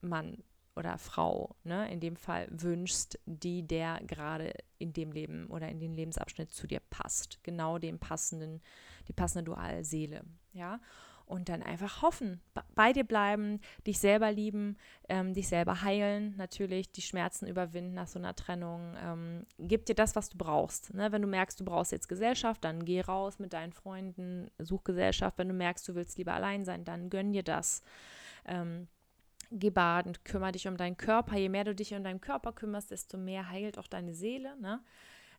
Mann 0.00 0.42
oder 0.78 0.96
Frau, 0.96 1.56
ne, 1.64 1.90
in 1.92 1.98
dem 1.98 2.14
Fall 2.14 2.46
wünschst, 2.50 3.18
die 3.26 3.66
der 3.66 4.00
gerade 4.06 4.54
in 4.78 4.92
dem 4.92 5.10
Leben 5.10 5.48
oder 5.48 5.68
in 5.68 5.80
den 5.80 5.92
Lebensabschnitt 5.92 6.52
zu 6.52 6.68
dir 6.68 6.80
passt. 6.88 7.40
Genau 7.42 7.78
dem 7.78 7.98
passenden, 7.98 8.62
die 9.08 9.12
passende 9.12 9.44
Dualseele, 9.44 10.22
ja. 10.52 10.80
Und 11.28 11.50
dann 11.50 11.62
einfach 11.62 12.00
hoffen, 12.00 12.40
bei 12.74 12.94
dir 12.94 13.04
bleiben, 13.04 13.60
dich 13.86 13.98
selber 13.98 14.32
lieben, 14.32 14.78
ähm, 15.10 15.34
dich 15.34 15.46
selber 15.46 15.82
heilen, 15.82 16.34
natürlich 16.38 16.90
die 16.90 17.02
Schmerzen 17.02 17.46
überwinden 17.46 17.92
nach 17.92 18.06
so 18.06 18.18
einer 18.18 18.34
Trennung. 18.34 18.96
Ähm, 19.04 19.46
gib 19.58 19.84
dir 19.84 19.94
das, 19.94 20.16
was 20.16 20.30
du 20.30 20.38
brauchst. 20.38 20.94
Ne? 20.94 21.12
Wenn 21.12 21.20
du 21.20 21.28
merkst, 21.28 21.60
du 21.60 21.66
brauchst 21.66 21.92
jetzt 21.92 22.08
Gesellschaft, 22.08 22.64
dann 22.64 22.86
geh 22.86 23.02
raus 23.02 23.38
mit 23.38 23.52
deinen 23.52 23.74
Freunden, 23.74 24.50
such 24.56 24.84
Gesellschaft. 24.84 25.36
Wenn 25.36 25.48
du 25.48 25.54
merkst, 25.54 25.86
du 25.86 25.94
willst 25.94 26.16
lieber 26.16 26.32
allein 26.32 26.64
sein, 26.64 26.86
dann 26.86 27.10
gönn 27.10 27.34
dir 27.34 27.42
das. 27.42 27.82
Ähm, 28.46 28.88
geh 29.50 29.68
baden, 29.68 30.14
kümmere 30.24 30.52
dich 30.52 30.66
um 30.66 30.78
deinen 30.78 30.96
Körper. 30.96 31.36
Je 31.36 31.50
mehr 31.50 31.64
du 31.64 31.74
dich 31.74 31.92
um 31.92 32.04
deinen 32.04 32.22
Körper 32.22 32.52
kümmerst, 32.52 32.90
desto 32.90 33.18
mehr 33.18 33.50
heilt 33.50 33.76
auch 33.76 33.86
deine 33.86 34.14
Seele. 34.14 34.56
Ne? 34.62 34.80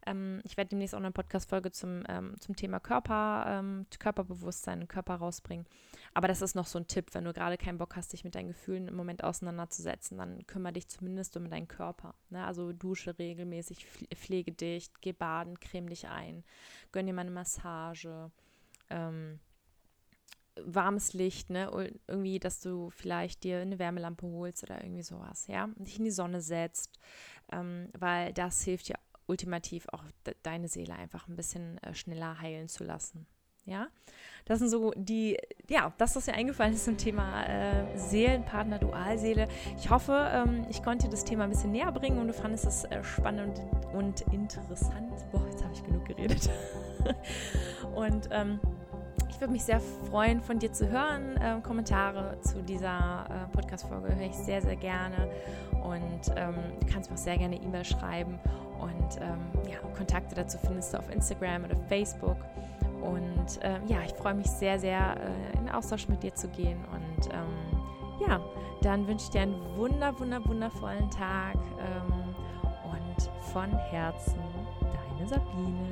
Ähm, 0.05 0.41
ich 0.43 0.57
werde 0.57 0.69
demnächst 0.69 0.95
auch 0.95 0.99
eine 0.99 1.11
Podcast-Folge 1.11 1.71
zum, 1.71 2.03
ähm, 2.07 2.35
zum 2.39 2.55
Thema 2.55 2.79
Körper, 2.79 3.45
ähm, 3.47 3.85
Körperbewusstsein 3.97 4.81
und 4.81 4.87
Körper 4.87 5.15
rausbringen. 5.15 5.65
Aber 6.13 6.27
das 6.27 6.41
ist 6.41 6.55
noch 6.55 6.65
so 6.65 6.79
ein 6.79 6.87
Tipp, 6.87 7.13
wenn 7.13 7.25
du 7.25 7.33
gerade 7.33 7.57
keinen 7.57 7.77
Bock 7.77 7.95
hast, 7.95 8.13
dich 8.13 8.23
mit 8.23 8.35
deinen 8.35 8.47
Gefühlen 8.47 8.87
im 8.87 8.95
Moment 8.95 9.23
auseinanderzusetzen, 9.23 10.17
dann 10.17 10.45
kümmere 10.47 10.73
dich 10.73 10.87
zumindest 10.87 11.35
um 11.37 11.49
deinen 11.49 11.67
Körper. 11.67 12.15
Ne? 12.29 12.45
Also 12.45 12.73
dusche 12.73 13.17
regelmäßig, 13.17 13.85
pflege 14.15 14.51
dich, 14.51 14.91
geh 15.01 15.11
baden, 15.11 15.59
creme 15.59 15.89
dich 15.89 16.07
ein, 16.07 16.43
gönn 16.91 17.05
dir 17.05 17.13
mal 17.13 17.21
eine 17.21 17.31
Massage. 17.31 18.31
Ähm, 18.89 19.39
warmes 20.65 21.13
Licht, 21.13 21.49
ne? 21.49 21.91
Irgendwie, 22.07 22.39
dass 22.39 22.59
du 22.59 22.89
vielleicht 22.89 23.43
dir 23.43 23.59
eine 23.59 23.79
Wärmelampe 23.79 24.27
holst 24.27 24.63
oder 24.63 24.83
irgendwie 24.83 25.03
sowas, 25.03 25.47
ja? 25.47 25.65
Und 25.65 25.87
dich 25.87 25.97
in 25.97 26.05
die 26.05 26.11
Sonne 26.11 26.41
setzt, 26.41 26.99
ähm, 27.51 27.89
weil 27.97 28.33
das 28.33 28.61
hilft 28.63 28.89
dir 28.89 28.95
ultimativ 29.29 29.87
auch 29.91 30.03
de 30.25 30.35
deine 30.43 30.67
Seele 30.67 30.93
einfach 30.93 31.27
ein 31.27 31.35
bisschen 31.35 31.77
äh, 31.79 31.93
schneller 31.93 32.39
heilen 32.41 32.67
zu 32.67 32.83
lassen. 32.83 33.27
Ja, 33.65 33.87
das 34.45 34.59
sind 34.59 34.69
so 34.69 34.91
die, 34.95 35.37
ja, 35.69 35.93
das, 35.99 36.15
was 36.15 36.25
mir 36.25 36.33
eingefallen 36.33 36.73
ist 36.73 36.85
zum 36.85 36.97
Thema 36.97 37.45
äh, 37.45 37.97
Seelenpartner, 37.97 38.79
Dualseele. 38.79 39.47
Ich 39.77 39.91
hoffe, 39.91 40.27
ähm, 40.33 40.65
ich 40.69 40.81
konnte 40.81 41.05
dir 41.05 41.11
das 41.11 41.23
Thema 41.23 41.43
ein 41.43 41.51
bisschen 41.51 41.71
näher 41.71 41.91
bringen 41.91 42.17
und 42.17 42.27
du 42.27 42.33
fandest 42.33 42.65
es 42.65 42.83
äh, 42.85 43.03
spannend 43.03 43.61
und 43.93 44.21
interessant. 44.33 45.11
Boah, 45.31 45.45
jetzt 45.51 45.63
habe 45.63 45.73
ich 45.73 45.83
genug 45.83 46.05
geredet. 46.05 46.49
und 47.95 48.27
ähm, 48.31 48.59
ich 49.39 49.41
würde 49.41 49.53
mich 49.53 49.63
sehr 49.63 49.79
freuen, 49.79 50.41
von 50.41 50.59
dir 50.59 50.73
zu 50.73 50.89
hören. 50.89 51.37
Äh, 51.37 51.61
Kommentare 51.61 52.37
zu 52.41 52.61
dieser 52.61 53.25
äh, 53.29 53.55
Podcast-Folge 53.55 54.13
höre 54.13 54.25
ich 54.25 54.35
sehr, 54.35 54.61
sehr 54.61 54.75
gerne. 54.75 55.29
Und 55.81 56.35
ähm, 56.35 56.55
du 56.81 56.85
kannst 56.91 57.09
mir 57.09 57.15
auch 57.15 57.21
sehr 57.21 57.37
gerne 57.37 57.55
E-Mail 57.55 57.85
schreiben. 57.85 58.37
Und 58.81 59.21
ähm, 59.21 59.39
ja, 59.71 59.77
Kontakte 59.95 60.35
dazu 60.35 60.57
findest 60.57 60.93
du 60.93 60.97
auf 60.97 61.09
Instagram 61.09 61.63
oder 61.63 61.77
Facebook. 61.87 62.35
Und 63.01 63.61
ähm, 63.61 63.81
ja, 63.87 63.99
ich 64.05 64.11
freue 64.11 64.33
mich 64.33 64.47
sehr, 64.47 64.77
sehr, 64.77 65.15
äh, 65.15 65.57
in 65.57 65.69
Austausch 65.69 66.09
mit 66.09 66.21
dir 66.21 66.35
zu 66.35 66.49
gehen. 66.49 66.79
Und 66.91 67.27
ähm, 67.27 68.27
ja, 68.27 68.41
dann 68.81 69.07
wünsche 69.07 69.23
ich 69.23 69.29
dir 69.29 69.43
einen 69.43 69.55
wunder, 69.77 70.19
wunder, 70.19 70.45
wundervollen 70.45 71.09
Tag. 71.11 71.55
Ähm, 71.79 72.35
und 72.91 73.29
von 73.53 73.71
Herzen, 73.71 74.37
deine 74.81 75.29
Sabine. 75.29 75.87